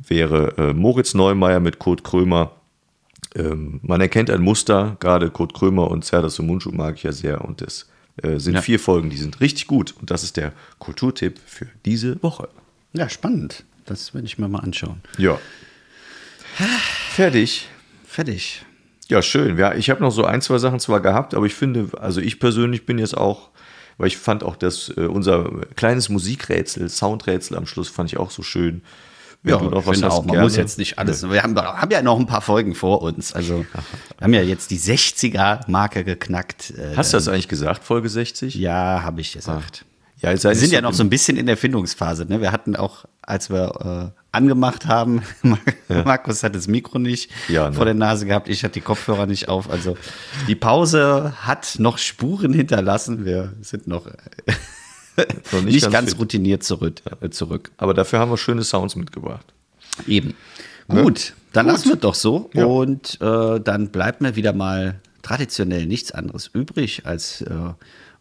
wäre 0.05 0.53
äh, 0.57 0.73
Moritz 0.73 1.13
Neumeier 1.13 1.59
mit 1.59 1.79
Kurt 1.79 2.03
Krömer. 2.03 2.51
Ähm, 3.35 3.79
man 3.83 4.01
erkennt 4.01 4.29
ein 4.29 4.41
Muster, 4.41 4.97
gerade 4.99 5.29
Kurt 5.31 5.53
Krömer 5.53 5.89
und 5.89 6.03
Serdar 6.03 6.29
Somuncu 6.29 6.71
mag 6.71 6.95
ich 6.97 7.03
ja 7.03 7.11
sehr. 7.13 7.43
Und 7.45 7.61
es 7.61 7.87
äh, 8.21 8.37
sind 8.39 8.55
Ja. 8.55 8.61
vier 8.61 8.79
Folgen, 8.79 9.09
die 9.09 9.17
sind 9.17 9.39
richtig 9.39 9.67
gut. 9.67 9.95
Und 9.99 10.11
das 10.11 10.23
ist 10.23 10.35
der 10.37 10.51
Kulturtipp 10.79 11.39
für 11.45 11.67
diese 11.85 12.21
Woche. 12.21 12.49
Ja, 12.93 13.07
spannend. 13.07 13.63
Das 13.85 14.13
werde 14.13 14.27
ich 14.27 14.37
mir 14.37 14.47
mal 14.49 14.59
anschauen. 14.59 15.01
Ja. 15.17 15.39
Fertig. 17.09 17.67
Fertig. 18.05 18.65
Ja, 19.07 19.21
schön. 19.21 19.57
Ja, 19.57 19.73
ich 19.73 19.89
habe 19.89 20.01
noch 20.01 20.11
so 20.11 20.23
ein, 20.25 20.41
zwei 20.41 20.57
Sachen 20.57 20.79
zwar 20.79 21.01
gehabt, 21.01 21.33
aber 21.33 21.45
ich 21.45 21.53
finde, 21.53 21.89
also 21.99 22.21
ich 22.21 22.39
persönlich 22.39 22.85
bin 22.85 22.97
jetzt 22.97 23.15
auch, 23.17 23.49
weil 23.97 24.07
ich 24.07 24.17
fand 24.17 24.43
auch 24.43 24.55
das, 24.55 24.89
äh, 24.95 25.01
unser 25.01 25.49
kleines 25.75 26.09
Musikrätsel, 26.09 26.89
Soundrätsel 26.89 27.57
am 27.57 27.65
Schluss 27.65 27.89
fand 27.89 28.11
ich 28.11 28.17
auch 28.17 28.31
so 28.31 28.41
schön. 28.43 28.81
Wenn 29.43 29.57
du 29.57 29.65
noch 29.71 29.79
ich 29.87 29.93
finde 29.93 30.11
auch, 30.11 30.19
man 30.23 30.33
gerne- 30.33 30.43
muss 30.43 30.55
jetzt 30.55 30.77
nicht 30.77 30.99
alles. 30.99 31.27
Wir 31.27 31.41
haben, 31.41 31.57
haben 31.57 31.89
ja 31.91 32.03
noch 32.03 32.19
ein 32.19 32.27
paar 32.27 32.41
Folgen 32.41 32.75
vor 32.75 33.01
uns. 33.01 33.33
Also, 33.33 33.65
wir 34.17 34.23
haben 34.23 34.33
ja 34.35 34.43
jetzt 34.43 34.69
die 34.69 34.79
60er-Marke 34.79 36.03
geknackt. 36.03 36.71
Äh, 36.77 36.95
Hast 36.95 37.11
du 37.11 37.17
das 37.17 37.27
eigentlich 37.27 37.47
gesagt, 37.47 37.83
Folge 37.83 38.07
60? 38.07 38.53
Ja, 38.55 39.01
habe 39.03 39.19
ich 39.21 39.33
gesagt. 39.33 39.83
Ja, 40.19 40.29
ihr 40.29 40.37
seid 40.37 40.51
Wir 40.51 40.55
sind 40.57 40.69
nicht 40.69 40.73
ja 40.73 40.81
noch 40.81 40.93
so 40.93 41.03
ein 41.03 41.09
bisschen 41.09 41.37
in 41.37 41.47
der 41.47 41.57
Findungsphase. 41.57 42.25
Ne? 42.25 42.39
Wir 42.39 42.51
hatten 42.51 42.75
auch, 42.75 43.05
als 43.23 43.49
wir 43.49 44.13
äh, 44.15 44.20
angemacht 44.31 44.85
haben, 44.87 45.21
Markus 45.89 46.43
hat 46.43 46.55
das 46.55 46.67
Mikro 46.67 46.99
nicht 46.99 47.29
Ja, 47.49 47.69
ne? 47.69 47.75
vor 47.75 47.85
der 47.85 47.93
Nase 47.93 48.25
gehabt, 48.25 48.47
ich 48.47 48.63
hatte 48.63 48.73
die 48.75 48.81
Kopfhörer 48.81 49.25
nicht 49.25 49.49
auf. 49.49 49.69
Also 49.69 49.97
die 50.47 50.55
Pause 50.55 51.33
hat 51.41 51.75
noch 51.79 51.97
Spuren 51.97 52.53
hinterlassen. 52.53 53.25
Wir 53.25 53.53
sind 53.61 53.87
noch, 53.87 54.05
Noch 55.51 55.61
nicht, 55.61 55.81
ganz 55.81 55.93
ganz, 55.93 56.09
fit. 56.11 56.19
routiniert 56.19 56.63
zurück. 56.63 57.01
Äh, 57.21 57.29
zurück. 57.29 57.71
Aber 57.77 57.93
dafür 57.93 58.19
haben 58.19 58.31
wir 58.31 58.37
schöne 58.37 58.63
Sounds 58.63 58.95
mitgebracht. 58.95 59.45
Eben. 60.07 60.33
Gut, 60.87 61.33
dann 61.53 61.65
Gut. 61.65 61.73
lassen 61.73 61.89
wir 61.89 61.95
doch 61.97 62.15
so. 62.15 62.49
Ja. 62.53 62.65
Und 62.65 63.19
äh, 63.21 63.59
dann 63.59 63.89
bleibt 63.89 64.21
mir 64.21 64.35
wieder 64.35 64.53
mal 64.53 64.99
traditionell 65.21 65.85
nichts 65.85 66.11
anderes 66.11 66.47
übrig, 66.53 67.05
als 67.05 67.41
äh, 67.41 67.53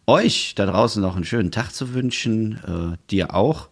euch 0.07 0.53
da 0.55 0.65
draußen 0.65 1.01
noch 1.01 1.15
einen 1.15 1.25
schönen 1.25 1.51
Tag 1.51 1.71
zu 1.73 1.93
wünschen. 1.93 2.59
Äh, 2.93 2.97
dir 3.09 3.33
auch. 3.33 3.69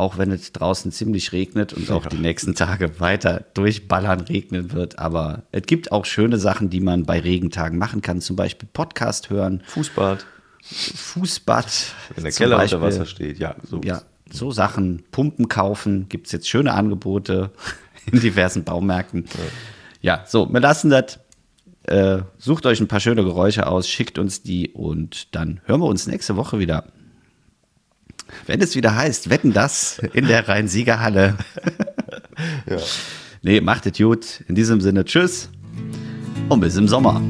Auch 0.00 0.16
wenn 0.16 0.30
es 0.30 0.52
draußen 0.52 0.92
ziemlich 0.92 1.32
regnet 1.32 1.74
und 1.74 1.90
auch 1.90 2.06
die 2.06 2.16
nächsten 2.16 2.54
Tage 2.54 3.00
weiter 3.00 3.44
durchballern 3.52 4.22
regnen 4.22 4.72
wird. 4.72 4.98
Aber 4.98 5.42
es 5.52 5.64
gibt 5.64 5.92
auch 5.92 6.06
schöne 6.06 6.38
Sachen, 6.38 6.70
die 6.70 6.80
man 6.80 7.04
bei 7.04 7.20
Regentagen 7.20 7.76
machen 7.76 8.00
kann. 8.00 8.22
Zum 8.22 8.34
Beispiel 8.34 8.66
Podcast 8.72 9.28
hören, 9.28 9.62
Fußbad, 9.66 10.24
Fußbad. 10.62 11.66
wenn 12.14 12.24
der 12.24 12.32
Keller 12.32 12.56
Beispiel. 12.56 12.78
unter 12.78 12.88
Wasser 12.88 13.04
steht. 13.04 13.38
Ja, 13.38 13.56
so. 13.62 13.82
Ja, 13.84 14.00
so 14.32 14.50
Sachen, 14.50 15.02
Pumpen 15.12 15.48
kaufen, 15.48 16.08
gibt 16.08 16.28
es 16.28 16.32
jetzt 16.32 16.48
schöne 16.48 16.72
Angebote 16.72 17.50
in 18.10 18.20
diversen 18.20 18.64
Baumärkten. 18.64 19.26
Ja, 20.00 20.24
so, 20.26 20.50
wir 20.50 20.60
lassen 20.60 20.88
das. 20.88 21.18
Äh, 21.82 22.22
sucht 22.38 22.64
euch 22.64 22.80
ein 22.80 22.88
paar 22.88 23.00
schöne 23.00 23.22
Geräusche 23.22 23.66
aus, 23.66 23.86
schickt 23.86 24.18
uns 24.18 24.42
die 24.42 24.70
und 24.70 25.34
dann 25.34 25.60
hören 25.66 25.82
wir 25.82 25.88
uns 25.88 26.06
nächste 26.06 26.36
Woche 26.36 26.58
wieder. 26.58 26.86
Wenn 28.46 28.60
es 28.60 28.74
wieder 28.74 28.94
heißt, 28.94 29.30
wetten 29.30 29.52
das 29.52 30.00
in 30.12 30.26
der 30.26 30.48
Rhein-Sieger-Halle. 30.48 31.36
Nee, 33.42 33.62
macht 33.62 33.86
es 33.86 33.96
gut. 33.96 34.44
In 34.48 34.54
diesem 34.54 34.82
Sinne, 34.82 35.04
tschüss 35.04 35.48
und 36.50 36.60
bis 36.60 36.76
im 36.76 36.88
Sommer. 36.88 37.22